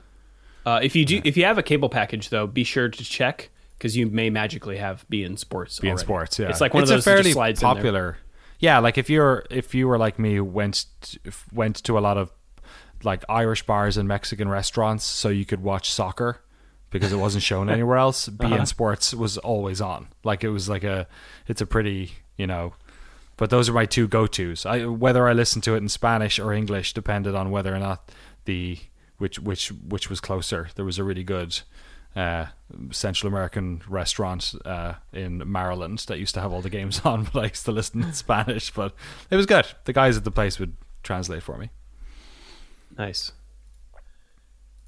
Uh, 0.64 0.78
if 0.80 0.94
you 0.94 1.04
do, 1.04 1.20
if 1.24 1.36
you 1.36 1.44
have 1.46 1.58
a 1.58 1.64
cable 1.64 1.88
package, 1.88 2.28
though, 2.28 2.46
be 2.46 2.62
sure 2.62 2.88
to 2.88 3.04
check 3.04 3.50
because 3.76 3.96
you 3.96 4.06
may 4.06 4.30
magically 4.30 4.76
have 4.76 5.04
beIN 5.10 5.36
Sports. 5.36 5.80
Being 5.80 5.94
already. 5.94 6.04
sports, 6.04 6.38
yeah, 6.38 6.48
It's 6.48 6.60
like 6.60 6.74
one 6.74 6.84
it's 6.84 6.92
of 6.92 6.98
those 6.98 7.06
a 7.08 7.10
fairly 7.10 7.32
slides 7.32 7.60
in 7.60 7.66
popular. 7.66 8.18
Yeah, 8.60 8.78
like 8.78 8.98
if 8.98 9.10
you're 9.10 9.44
if 9.50 9.74
you 9.74 9.88
were 9.88 9.98
like 9.98 10.16
me, 10.16 10.38
went 10.38 10.86
went 11.52 11.74
to 11.82 11.98
a 11.98 12.00
lot 12.00 12.16
of 12.16 12.30
like 13.02 13.24
Irish 13.28 13.66
bars 13.66 13.96
and 13.96 14.06
Mexican 14.06 14.48
restaurants, 14.48 15.04
so 15.04 15.28
you 15.28 15.44
could 15.44 15.60
watch 15.60 15.90
soccer 15.90 16.40
because 16.90 17.12
it 17.12 17.16
wasn't 17.16 17.42
shown 17.42 17.68
anywhere 17.68 17.96
else. 17.96 18.28
beIN 18.28 18.52
Uh-huh. 18.52 18.64
Sports 18.64 19.12
was 19.12 19.38
always 19.38 19.80
on. 19.80 20.06
Like 20.22 20.44
it 20.44 20.50
was 20.50 20.68
like 20.68 20.84
a, 20.84 21.08
it's 21.48 21.60
a 21.60 21.66
pretty 21.66 22.12
you 22.36 22.46
know. 22.46 22.74
But 23.38 23.50
those 23.50 23.68
are 23.68 23.72
my 23.72 23.86
two 23.86 24.06
go 24.06 24.26
tos. 24.26 24.66
I 24.66 24.84
whether 24.84 25.26
I 25.26 25.32
listened 25.32 25.64
to 25.64 25.74
it 25.74 25.78
in 25.78 25.88
Spanish 25.88 26.38
or 26.38 26.52
English 26.52 26.92
depended 26.92 27.34
on 27.34 27.50
whether 27.50 27.74
or 27.74 27.78
not 27.78 28.10
the 28.44 28.78
which 29.16 29.38
which 29.38 29.68
which 29.68 30.10
was 30.10 30.20
closer. 30.20 30.68
There 30.74 30.84
was 30.84 30.98
a 30.98 31.04
really 31.04 31.24
good 31.24 31.60
uh, 32.16 32.46
Central 32.90 33.28
American 33.28 33.82
restaurant 33.88 34.54
uh, 34.64 34.94
in 35.12 35.50
Maryland 35.50 36.00
that 36.08 36.18
used 36.18 36.34
to 36.34 36.40
have 36.40 36.52
all 36.52 36.60
the 36.60 36.68
games 36.68 37.00
on, 37.04 37.28
but 37.32 37.40
I 37.40 37.46
used 37.46 37.64
to 37.66 37.72
listen 37.72 38.02
in 38.02 38.12
Spanish. 38.12 38.72
But 38.72 38.92
it 39.30 39.36
was 39.36 39.46
good. 39.46 39.66
The 39.84 39.92
guys 39.92 40.16
at 40.16 40.24
the 40.24 40.32
place 40.32 40.58
would 40.58 40.76
translate 41.02 41.44
for 41.44 41.56
me. 41.58 41.70
Nice. 42.98 43.30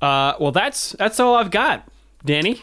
Uh, 0.03 0.35
well, 0.41 0.53
that's 0.53 0.93
that's 0.93 1.21
all 1.21 1.37
I've 1.37 1.53
got, 1.53 1.89
Danny. 2.25 2.63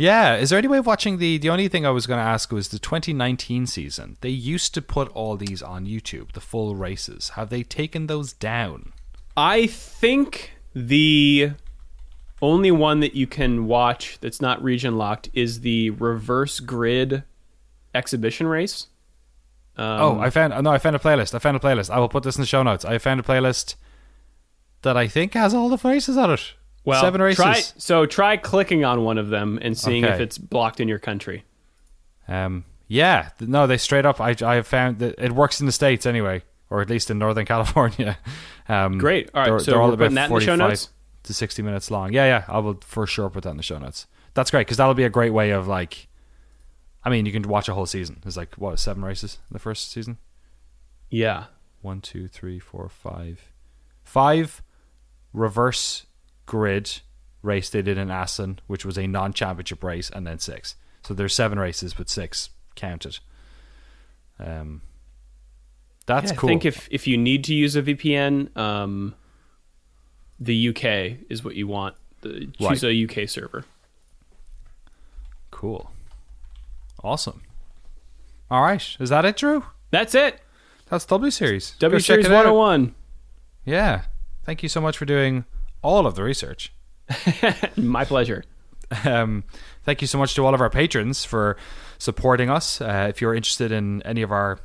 Yeah, 0.00 0.36
is 0.36 0.48
there 0.48 0.58
any 0.58 0.66
way 0.66 0.78
of 0.78 0.86
watching 0.86 1.18
the? 1.18 1.36
The 1.36 1.50
only 1.50 1.68
thing 1.68 1.84
I 1.84 1.90
was 1.90 2.06
going 2.06 2.16
to 2.16 2.24
ask 2.24 2.50
was 2.50 2.68
the 2.68 2.78
2019 2.78 3.66
season. 3.66 4.16
They 4.22 4.30
used 4.30 4.72
to 4.72 4.80
put 4.80 5.08
all 5.10 5.36
these 5.36 5.60
on 5.60 5.84
YouTube, 5.84 6.32
the 6.32 6.40
full 6.40 6.74
races. 6.74 7.32
Have 7.36 7.50
they 7.50 7.62
taken 7.62 8.06
those 8.06 8.32
down? 8.32 8.94
I 9.36 9.66
think 9.66 10.52
the 10.74 11.50
only 12.40 12.70
one 12.70 13.00
that 13.00 13.14
you 13.14 13.26
can 13.26 13.66
watch 13.66 14.16
that's 14.22 14.40
not 14.40 14.64
region 14.64 14.96
locked 14.96 15.28
is 15.34 15.60
the 15.60 15.90
reverse 15.90 16.60
grid 16.60 17.22
exhibition 17.94 18.46
race. 18.46 18.86
Um, 19.76 20.00
oh, 20.00 20.18
I 20.18 20.30
found 20.30 20.64
no, 20.64 20.70
I 20.70 20.78
found 20.78 20.96
a 20.96 20.98
playlist. 20.98 21.34
I 21.34 21.40
found 21.40 21.58
a 21.58 21.60
playlist. 21.60 21.90
I 21.90 21.98
will 21.98 22.08
put 22.08 22.22
this 22.22 22.36
in 22.36 22.40
the 22.40 22.46
show 22.46 22.62
notes. 22.62 22.86
I 22.86 22.96
found 22.96 23.20
a 23.20 23.22
playlist 23.22 23.74
that 24.80 24.96
I 24.96 25.08
think 25.08 25.34
has 25.34 25.52
all 25.52 25.68
the 25.68 25.76
races 25.86 26.16
on 26.16 26.30
it. 26.30 26.54
Well, 26.84 27.00
seven 27.00 27.20
races. 27.20 27.36
Try, 27.36 27.60
so 27.60 28.06
try 28.06 28.36
clicking 28.36 28.84
on 28.84 29.04
one 29.04 29.18
of 29.18 29.28
them 29.28 29.58
and 29.60 29.76
seeing 29.76 30.04
if 30.04 30.20
it's 30.20 30.38
blocked 30.38 30.80
in 30.80 30.88
your 30.88 30.98
country. 30.98 31.44
Um, 32.28 32.64
yeah, 32.88 33.30
th- 33.38 33.48
no, 33.48 33.66
they 33.66 33.76
straight 33.76 34.06
up. 34.06 34.20
I 34.20 34.34
I 34.44 34.54
have 34.56 34.66
found 34.66 34.98
that 35.00 35.16
it 35.18 35.32
works 35.32 35.60
in 35.60 35.66
the 35.66 35.72
states 35.72 36.06
anyway, 36.06 36.42
or 36.70 36.80
at 36.80 36.90
least 36.90 37.10
in 37.10 37.18
Northern 37.18 37.44
California. 37.54 38.18
Um, 38.68 38.98
Great. 38.98 39.30
All 39.34 39.52
right, 39.52 39.60
so 39.60 39.80
we're 39.80 39.96
putting 39.96 40.14
that 40.14 40.30
in 40.30 40.34
the 40.34 40.40
show 40.40 40.56
45 40.56 40.58
notes? 40.58 40.88
to 41.24 41.34
sixty 41.34 41.62
minutes 41.62 41.90
long. 41.90 42.12
Yeah, 42.12 42.24
yeah, 42.26 42.44
I 42.48 42.58
will 42.58 42.80
for 42.84 43.06
sure 43.06 43.30
put 43.30 43.44
that 43.44 43.50
in 43.50 43.56
the 43.56 43.62
show 43.62 43.78
notes. 43.78 44.06
That's 44.34 44.50
great 44.50 44.66
because 44.66 44.76
that'll 44.76 44.94
be 44.94 45.04
a 45.04 45.10
great 45.10 45.32
way 45.32 45.50
of 45.50 45.66
like. 45.68 46.08
I 47.02 47.08
mean, 47.10 47.24
you 47.26 47.32
can 47.32 47.42
watch 47.42 47.68
a 47.68 47.74
whole 47.74 47.86
season. 47.86 48.18
There's 48.22 48.36
like 48.36 48.54
what 48.56 48.78
seven 48.78 49.04
races 49.04 49.38
in 49.48 49.54
the 49.54 49.58
first 49.58 49.90
season. 49.90 50.18
Yeah. 51.10 51.44
One, 51.82 52.00
two, 52.00 52.28
three, 52.28 52.58
four, 52.58 52.88
five, 52.88 53.40
five 54.04 54.62
reverse 55.32 56.04
grid 56.50 57.00
race 57.42 57.70
they 57.70 57.80
did 57.80 57.96
in 57.96 58.10
Assen, 58.10 58.58
which 58.66 58.84
was 58.84 58.98
a 58.98 59.06
non-championship 59.06 59.84
race, 59.84 60.10
and 60.10 60.26
then 60.26 60.40
six. 60.40 60.74
So 61.04 61.14
there's 61.14 61.32
seven 61.32 61.60
races, 61.60 61.94
but 61.94 62.08
six 62.08 62.50
counted. 62.74 63.20
Um, 64.40 64.82
that's 66.06 66.32
Yeah, 66.32 66.36
cool. 66.36 66.48
I 66.48 66.52
think 66.52 66.64
if 66.64 66.88
if 66.90 67.06
you 67.06 67.16
need 67.16 67.44
to 67.44 67.54
use 67.54 67.76
a 67.76 67.82
VPN, 67.82 68.54
um, 68.56 69.14
the 70.40 70.68
UK 70.70 71.18
is 71.28 71.44
what 71.44 71.54
you 71.54 71.68
want. 71.68 71.94
The, 72.22 72.48
choose 72.58 72.82
Right. 72.82 72.82
a 72.82 73.04
UK 73.04 73.28
server. 73.28 73.64
cool. 75.52 75.90
Awesome. 77.04 77.42
All 78.50 78.62
right, 78.62 78.96
is 78.98 79.08
that 79.10 79.24
it, 79.24 79.36
Drew? 79.36 79.64
That's 79.90 80.14
it. 80.14 80.40
That's 80.88 81.04
W 81.06 81.30
Series. 81.30 81.74
W 81.78 81.98
Go 81.98 82.02
Series 82.02 82.26
it 82.26 82.32
out. 82.32 82.46
101. 82.46 82.94
Yeah. 83.64 84.02
Thank 84.44 84.62
you 84.64 84.68
so 84.68 84.80
much 84.80 84.98
for 84.98 85.04
doing 85.04 85.44
all 85.82 86.06
of 86.06 86.14
the 86.14 86.22
research. 86.22 86.72
My 87.76 88.04
pleasure. 88.04 88.44
Um, 89.04 89.44
thank 89.84 90.00
you 90.00 90.06
so 90.06 90.18
much 90.18 90.34
to 90.34 90.44
all 90.44 90.54
of 90.54 90.60
our 90.60 90.70
patrons 90.70 91.24
for 91.24 91.56
supporting 91.98 92.50
us. 92.50 92.80
Uh, 92.80 93.06
if 93.08 93.20
you're 93.20 93.34
interested 93.34 93.72
in 93.72 94.02
any 94.02 94.22
of 94.22 94.32
our 94.32 94.58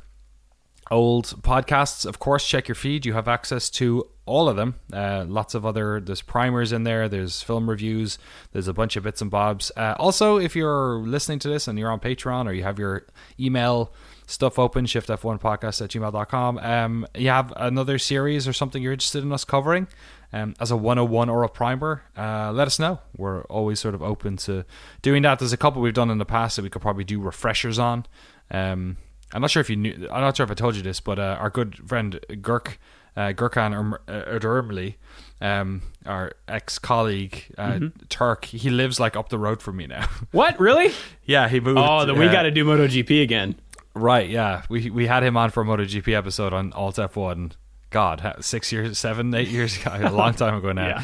old 0.90 1.26
podcasts, 1.42 2.06
of 2.06 2.18
course, 2.18 2.46
check 2.46 2.68
your 2.68 2.74
feed. 2.74 3.06
You 3.06 3.12
have 3.12 3.28
access 3.28 3.70
to 3.70 4.08
all 4.24 4.48
of 4.48 4.56
them. 4.56 4.74
Uh, 4.92 5.24
lots 5.26 5.54
of 5.54 5.64
other, 5.64 6.00
there's 6.00 6.22
primers 6.22 6.72
in 6.72 6.82
there, 6.82 7.08
there's 7.08 7.42
film 7.42 7.70
reviews, 7.70 8.18
there's 8.52 8.68
a 8.68 8.72
bunch 8.72 8.96
of 8.96 9.04
bits 9.04 9.22
and 9.22 9.30
bobs. 9.30 9.70
Uh, 9.76 9.94
also, 9.98 10.36
if 10.36 10.56
you're 10.56 10.98
listening 10.98 11.38
to 11.40 11.48
this 11.48 11.68
and 11.68 11.78
you're 11.78 11.90
on 11.90 12.00
Patreon 12.00 12.46
or 12.46 12.52
you 12.52 12.64
have 12.64 12.78
your 12.78 13.06
email 13.38 13.92
stuff 14.26 14.58
open, 14.58 14.84
shiftf1podcast 14.84 15.82
at 15.82 15.90
gmail.com, 15.90 16.58
um, 16.58 17.06
you 17.14 17.28
have 17.28 17.52
another 17.56 17.98
series 17.98 18.48
or 18.48 18.52
something 18.52 18.82
you're 18.82 18.92
interested 18.92 19.22
in 19.22 19.32
us 19.32 19.44
covering 19.44 19.86
um, 20.32 20.54
as 20.60 20.70
a 20.70 20.76
101 20.76 21.28
or 21.28 21.42
a 21.42 21.48
primer, 21.48 22.02
uh, 22.16 22.52
let 22.52 22.66
us 22.66 22.78
know. 22.78 23.00
We're 23.16 23.42
always 23.44 23.80
sort 23.80 23.94
of 23.94 24.02
open 24.02 24.36
to 24.38 24.64
doing 25.02 25.22
that. 25.22 25.38
There's 25.38 25.52
a 25.52 25.56
couple 25.56 25.80
we've 25.82 25.94
done 25.94 26.10
in 26.10 26.18
the 26.18 26.24
past 26.24 26.56
that 26.56 26.62
we 26.62 26.70
could 26.70 26.82
probably 26.82 27.04
do 27.04 27.20
refreshers 27.20 27.78
on. 27.78 28.06
Um, 28.50 28.96
I'm 29.32 29.40
not 29.40 29.50
sure 29.50 29.60
if 29.60 29.70
you 29.70 29.76
knew, 29.76 30.08
I'm 30.10 30.20
not 30.20 30.36
sure 30.36 30.44
if 30.44 30.50
I 30.50 30.54
told 30.54 30.76
you 30.76 30.82
this, 30.82 31.00
but 31.00 31.18
uh, 31.18 31.36
our 31.40 31.50
good 31.50 31.76
friend 31.88 32.20
Gurk, 32.30 32.76
uh, 33.16 33.32
Gurkan 33.32 33.74
Erm- 33.74 33.98
uh, 34.06 34.38
Erdermli, 34.38 34.94
um, 35.40 35.82
our 36.04 36.32
ex 36.46 36.78
colleague, 36.78 37.44
uh, 37.58 37.80
Turk, 38.08 38.44
he 38.44 38.70
lives 38.70 39.00
like 39.00 39.16
up 39.16 39.28
the 39.28 39.38
road 39.38 39.60
from 39.62 39.76
me 39.76 39.86
now. 39.86 40.08
What? 40.32 40.58
Really? 40.60 40.92
yeah, 41.24 41.48
he 41.48 41.60
moved. 41.60 41.78
Oh, 41.78 42.04
then 42.04 42.18
we 42.18 42.26
uh, 42.28 42.32
got 42.32 42.42
to 42.42 42.50
do 42.50 42.64
MotoGP 42.64 43.22
again. 43.22 43.56
Right, 43.94 44.28
yeah. 44.28 44.62
We 44.68 44.90
we 44.90 45.06
had 45.06 45.22
him 45.22 45.36
on 45.38 45.50
for 45.50 45.62
a 45.62 45.66
MotoGP 45.66 46.12
episode 46.12 46.52
on 46.52 46.72
Alt 46.74 46.96
F1. 46.96 47.52
God, 47.96 48.36
six 48.40 48.72
years, 48.72 48.98
seven, 48.98 49.32
eight 49.32 49.48
years 49.48 49.74
ago, 49.78 49.90
a 49.94 50.12
long 50.12 50.34
time 50.44 50.54
ago 50.54 50.70
now. 50.72 51.02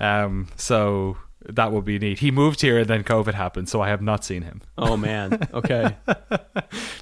Um, 0.00 0.48
so 0.56 1.18
that 1.44 1.70
would 1.70 1.84
be 1.84 1.98
neat. 1.98 2.20
He 2.20 2.30
moved 2.30 2.62
here 2.62 2.78
and 2.78 2.88
then 2.88 3.04
COVID 3.04 3.34
happened, 3.34 3.68
so 3.68 3.82
I 3.82 3.90
have 3.90 4.00
not 4.00 4.24
seen 4.24 4.40
him. 4.40 4.62
Oh 4.78 4.96
man. 4.96 5.38
Okay. 5.52 5.96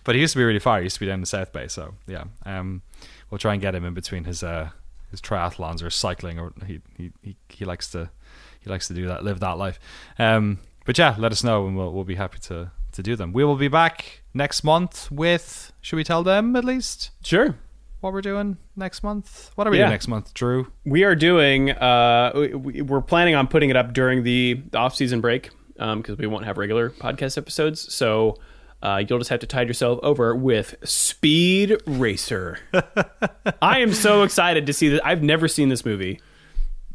But 0.03 0.15
he 0.15 0.23
used 0.23 0.33
to 0.33 0.39
be 0.39 0.45
really 0.45 0.59
far. 0.59 0.79
He 0.79 0.85
used 0.85 0.97
to 0.97 1.01
be 1.01 1.07
down 1.07 1.17
in 1.17 1.21
the 1.21 1.27
South 1.27 1.53
Bay, 1.53 1.69
so 1.69 1.95
yeah. 2.09 2.25
Um, 2.47 2.83
we'll 3.31 3.39
try 3.39 3.53
and 3.53 3.63
get 3.63 3.75
him 3.75 3.85
in 3.85 3.95
between 3.95 4.25
his 4.25 4.43
uh 4.43 4.71
his 5.11 5.21
triathlons 5.21 5.85
or 5.85 5.91
cycling, 5.91 6.39
or 6.41 6.53
he 6.67 6.81
he 6.97 7.13
he, 7.23 7.37
he 7.49 7.65
likes 7.65 7.91
to 7.91 8.11
he 8.59 8.71
likes 8.71 8.89
to 8.89 8.95
do 8.95 9.07
that, 9.07 9.23
live 9.23 9.39
that 9.41 9.59
life. 9.59 9.79
Um, 10.19 10.59
but 10.87 10.97
yeah, 10.99 11.15
let 11.19 11.31
us 11.31 11.45
know, 11.45 11.67
and 11.67 11.77
we'll 11.77 11.93
we'll 11.93 12.05
be 12.05 12.17
happy 12.17 12.39
to 12.49 12.73
to 12.93 13.03
do 13.03 13.15
them. 13.17 13.33
We 13.33 13.45
will 13.45 13.57
be 13.57 13.69
back 13.69 14.23
next 14.35 14.65
month 14.65 15.13
with. 15.13 15.73
Should 15.81 15.97
we 15.97 16.05
tell 16.05 16.25
them 16.25 16.57
at 16.57 16.65
least? 16.65 17.11
sure. 17.23 17.55
What 18.01 18.13
we're 18.13 18.21
doing 18.21 18.57
next 18.77 19.03
month. 19.03 19.51
What 19.55 19.67
are 19.67 19.71
we 19.71 19.79
Yeah. 19.79 19.85
doing 19.85 19.93
next 19.93 20.09
month, 20.09 20.35
Drew? 20.35 20.71
We 20.85 21.05
are 21.05 21.15
doing. 21.15 21.71
Uh, 21.73 22.33
we- 22.35 22.55
we, 22.55 22.83
we're 22.83 23.01
planning 23.03 23.35
on 23.35 23.47
putting 23.49 23.71
it 23.71 23.77
up 23.77 23.93
during 23.93 24.23
the 24.23 24.63
off-season 24.75 25.21
break 25.21 25.51
because 25.77 26.17
we 26.19 26.27
won't 26.27 26.45
have 26.45 26.59
regular 26.59 26.91
podcast 26.91 27.39
episodes. 27.39 27.93
So 27.95 28.37
uh, 28.83 29.03
you'll 29.09 29.19
just 29.19 29.31
have 29.31 29.41
to 29.41 29.47
tide 29.47 29.67
yourself 29.69 29.99
over 30.03 30.35
with 30.35 30.77
Speed 30.85 31.81
Racer. 31.87 32.59
I 33.63 33.81
am 33.81 33.93
so 33.93 34.23
excited 34.23 34.67
to 34.67 34.73
see 34.73 34.89
this. 34.89 35.01
I've 35.05 35.23
never 35.23 35.49
seen 35.49 35.69
this 35.69 35.85
movie, 35.85 36.21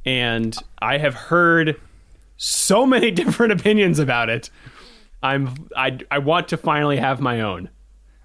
and 0.06 0.56
I 0.82 0.98
have 0.98 1.14
heard 1.14 1.80
so 2.38 2.86
many 2.86 3.12
different 3.22 3.52
opinions 3.54 4.00
about 4.00 4.30
it. 4.30 4.50
I'm. 5.22 5.68
I. 5.76 6.00
I 6.12 6.20
want 6.20 6.50
to 6.50 6.58
finally 6.58 6.98
have 6.98 7.20
my 7.22 7.42
own. 7.42 7.70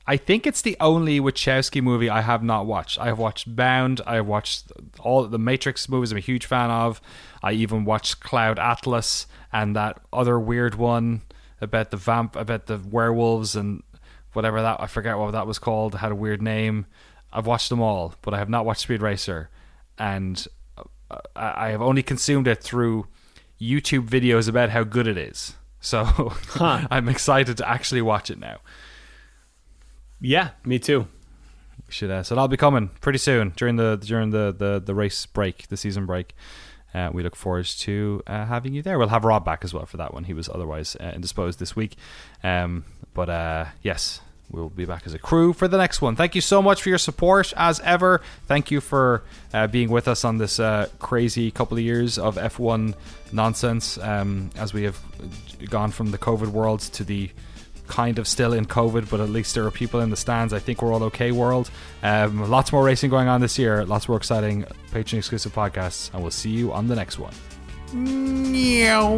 I 0.08 0.16
think 0.16 0.46
it's 0.46 0.62
the 0.62 0.74
only 0.80 1.20
Wachowski 1.20 1.82
movie 1.82 2.08
I 2.08 2.22
have 2.22 2.42
not 2.42 2.64
watched. 2.64 2.98
I 2.98 3.08
have 3.08 3.18
watched 3.18 3.54
Bound. 3.54 4.00
I 4.06 4.14
have 4.14 4.26
watched 4.26 4.72
all 5.00 5.22
the 5.24 5.38
Matrix 5.38 5.86
movies. 5.86 6.10
I'm 6.10 6.16
a 6.16 6.22
huge 6.22 6.46
fan 6.46 6.70
of. 6.70 7.02
I 7.42 7.52
even 7.52 7.84
watched 7.84 8.20
Cloud 8.20 8.58
Atlas 8.58 9.26
and 9.52 9.76
that 9.76 10.00
other 10.10 10.40
weird 10.40 10.76
one 10.76 11.20
about 11.60 11.90
the 11.90 11.98
vamp, 11.98 12.36
about 12.36 12.68
the 12.68 12.78
werewolves 12.78 13.54
and 13.54 13.82
whatever 14.32 14.62
that 14.62 14.80
I 14.80 14.86
forget 14.86 15.18
what 15.18 15.32
that 15.32 15.46
was 15.46 15.58
called. 15.58 15.94
It 15.94 15.98
had 15.98 16.12
a 16.12 16.16
weird 16.16 16.40
name. 16.40 16.86
I've 17.30 17.46
watched 17.46 17.68
them 17.68 17.82
all, 17.82 18.14
but 18.22 18.32
I 18.32 18.38
have 18.38 18.48
not 18.48 18.64
watched 18.64 18.80
Speed 18.80 19.02
Racer, 19.02 19.50
and 19.98 20.42
uh, 21.10 21.18
I 21.36 21.66
I 21.66 21.68
have 21.68 21.82
only 21.82 22.02
consumed 22.02 22.48
it 22.48 22.62
through 22.62 23.08
YouTube 23.60 24.08
videos 24.08 24.48
about 24.48 24.70
how 24.70 24.84
good 24.84 25.06
it 25.06 25.18
is. 25.18 25.54
So 25.80 26.32
I'm 26.60 27.10
excited 27.10 27.58
to 27.58 27.68
actually 27.68 28.00
watch 28.00 28.30
it 28.30 28.38
now. 28.38 28.60
Yeah, 30.20 30.50
me 30.64 30.78
too. 30.78 31.06
We 31.86 31.92
should 31.92 32.10
uh, 32.10 32.22
so 32.22 32.34
that'll 32.34 32.48
be 32.48 32.56
coming 32.56 32.88
pretty 33.00 33.18
soon 33.18 33.52
during 33.56 33.76
the 33.76 33.96
during 33.96 34.30
the 34.30 34.54
the, 34.56 34.82
the 34.84 34.94
race 34.94 35.26
break 35.26 35.68
the 35.68 35.76
season 35.76 36.06
break. 36.06 36.34
Uh, 36.94 37.10
we 37.12 37.22
look 37.22 37.36
forward 37.36 37.66
to 37.66 38.22
uh, 38.26 38.46
having 38.46 38.72
you 38.72 38.82
there. 38.82 38.98
We'll 38.98 39.08
have 39.08 39.24
rob 39.24 39.44
back 39.44 39.62
as 39.62 39.74
well 39.74 39.84
for 39.86 39.98
that 39.98 40.14
one. 40.14 40.24
He 40.24 40.32
was 40.32 40.48
otherwise 40.48 40.96
uh, 40.98 41.12
indisposed 41.14 41.58
this 41.58 41.76
week. 41.76 41.96
Um, 42.42 42.84
but 43.14 43.28
uh, 43.28 43.66
yes 43.82 44.20
we'll 44.50 44.68
be 44.68 44.84
back 44.84 45.02
as 45.06 45.14
a 45.14 45.18
crew 45.18 45.52
for 45.52 45.68
the 45.68 45.76
next 45.76 46.00
one. 46.00 46.16
Thank 46.16 46.34
you 46.34 46.40
so 46.40 46.62
much 46.62 46.82
for 46.82 46.88
your 46.88 46.98
support 46.98 47.52
as 47.56 47.80
ever. 47.80 48.20
Thank 48.46 48.70
you 48.70 48.80
for 48.80 49.22
uh, 49.52 49.66
being 49.66 49.90
with 49.90 50.08
us 50.08 50.24
on 50.24 50.38
this 50.38 50.58
uh, 50.58 50.88
crazy 50.98 51.50
couple 51.50 51.76
of 51.76 51.84
years 51.84 52.18
of 52.18 52.36
f1 52.36 52.94
nonsense. 53.32 53.98
Um, 53.98 54.50
as 54.56 54.72
we 54.72 54.84
have 54.84 54.98
gone 55.68 55.90
from 55.90 56.10
the 56.10 56.18
covid 56.18 56.48
world 56.48 56.80
to 56.80 57.04
the 57.04 57.30
kind 57.88 58.18
of 58.18 58.28
still 58.28 58.52
in 58.52 58.66
COVID, 58.66 59.10
but 59.10 59.20
at 59.20 59.30
least 59.30 59.54
there 59.54 59.64
are 59.66 59.70
people 59.70 60.00
in 60.00 60.10
the 60.10 60.16
stands. 60.16 60.52
I 60.52 60.58
think 60.58 60.82
we're 60.82 60.92
all 60.92 61.02
okay, 61.04 61.32
world. 61.32 61.70
Um, 62.02 62.48
lots 62.48 62.72
more 62.72 62.84
racing 62.84 63.10
going 63.10 63.28
on 63.28 63.40
this 63.40 63.58
year, 63.58 63.84
lots 63.84 64.08
more 64.08 64.16
exciting 64.16 64.64
Patreon 64.92 65.18
exclusive 65.18 65.54
podcasts, 65.54 66.12
and 66.12 66.22
we'll 66.22 66.30
see 66.30 66.50
you 66.50 66.72
on 66.72 66.86
the 66.86 66.94
next 66.94 67.18
one. 67.18 67.34
Meow. 67.92 69.16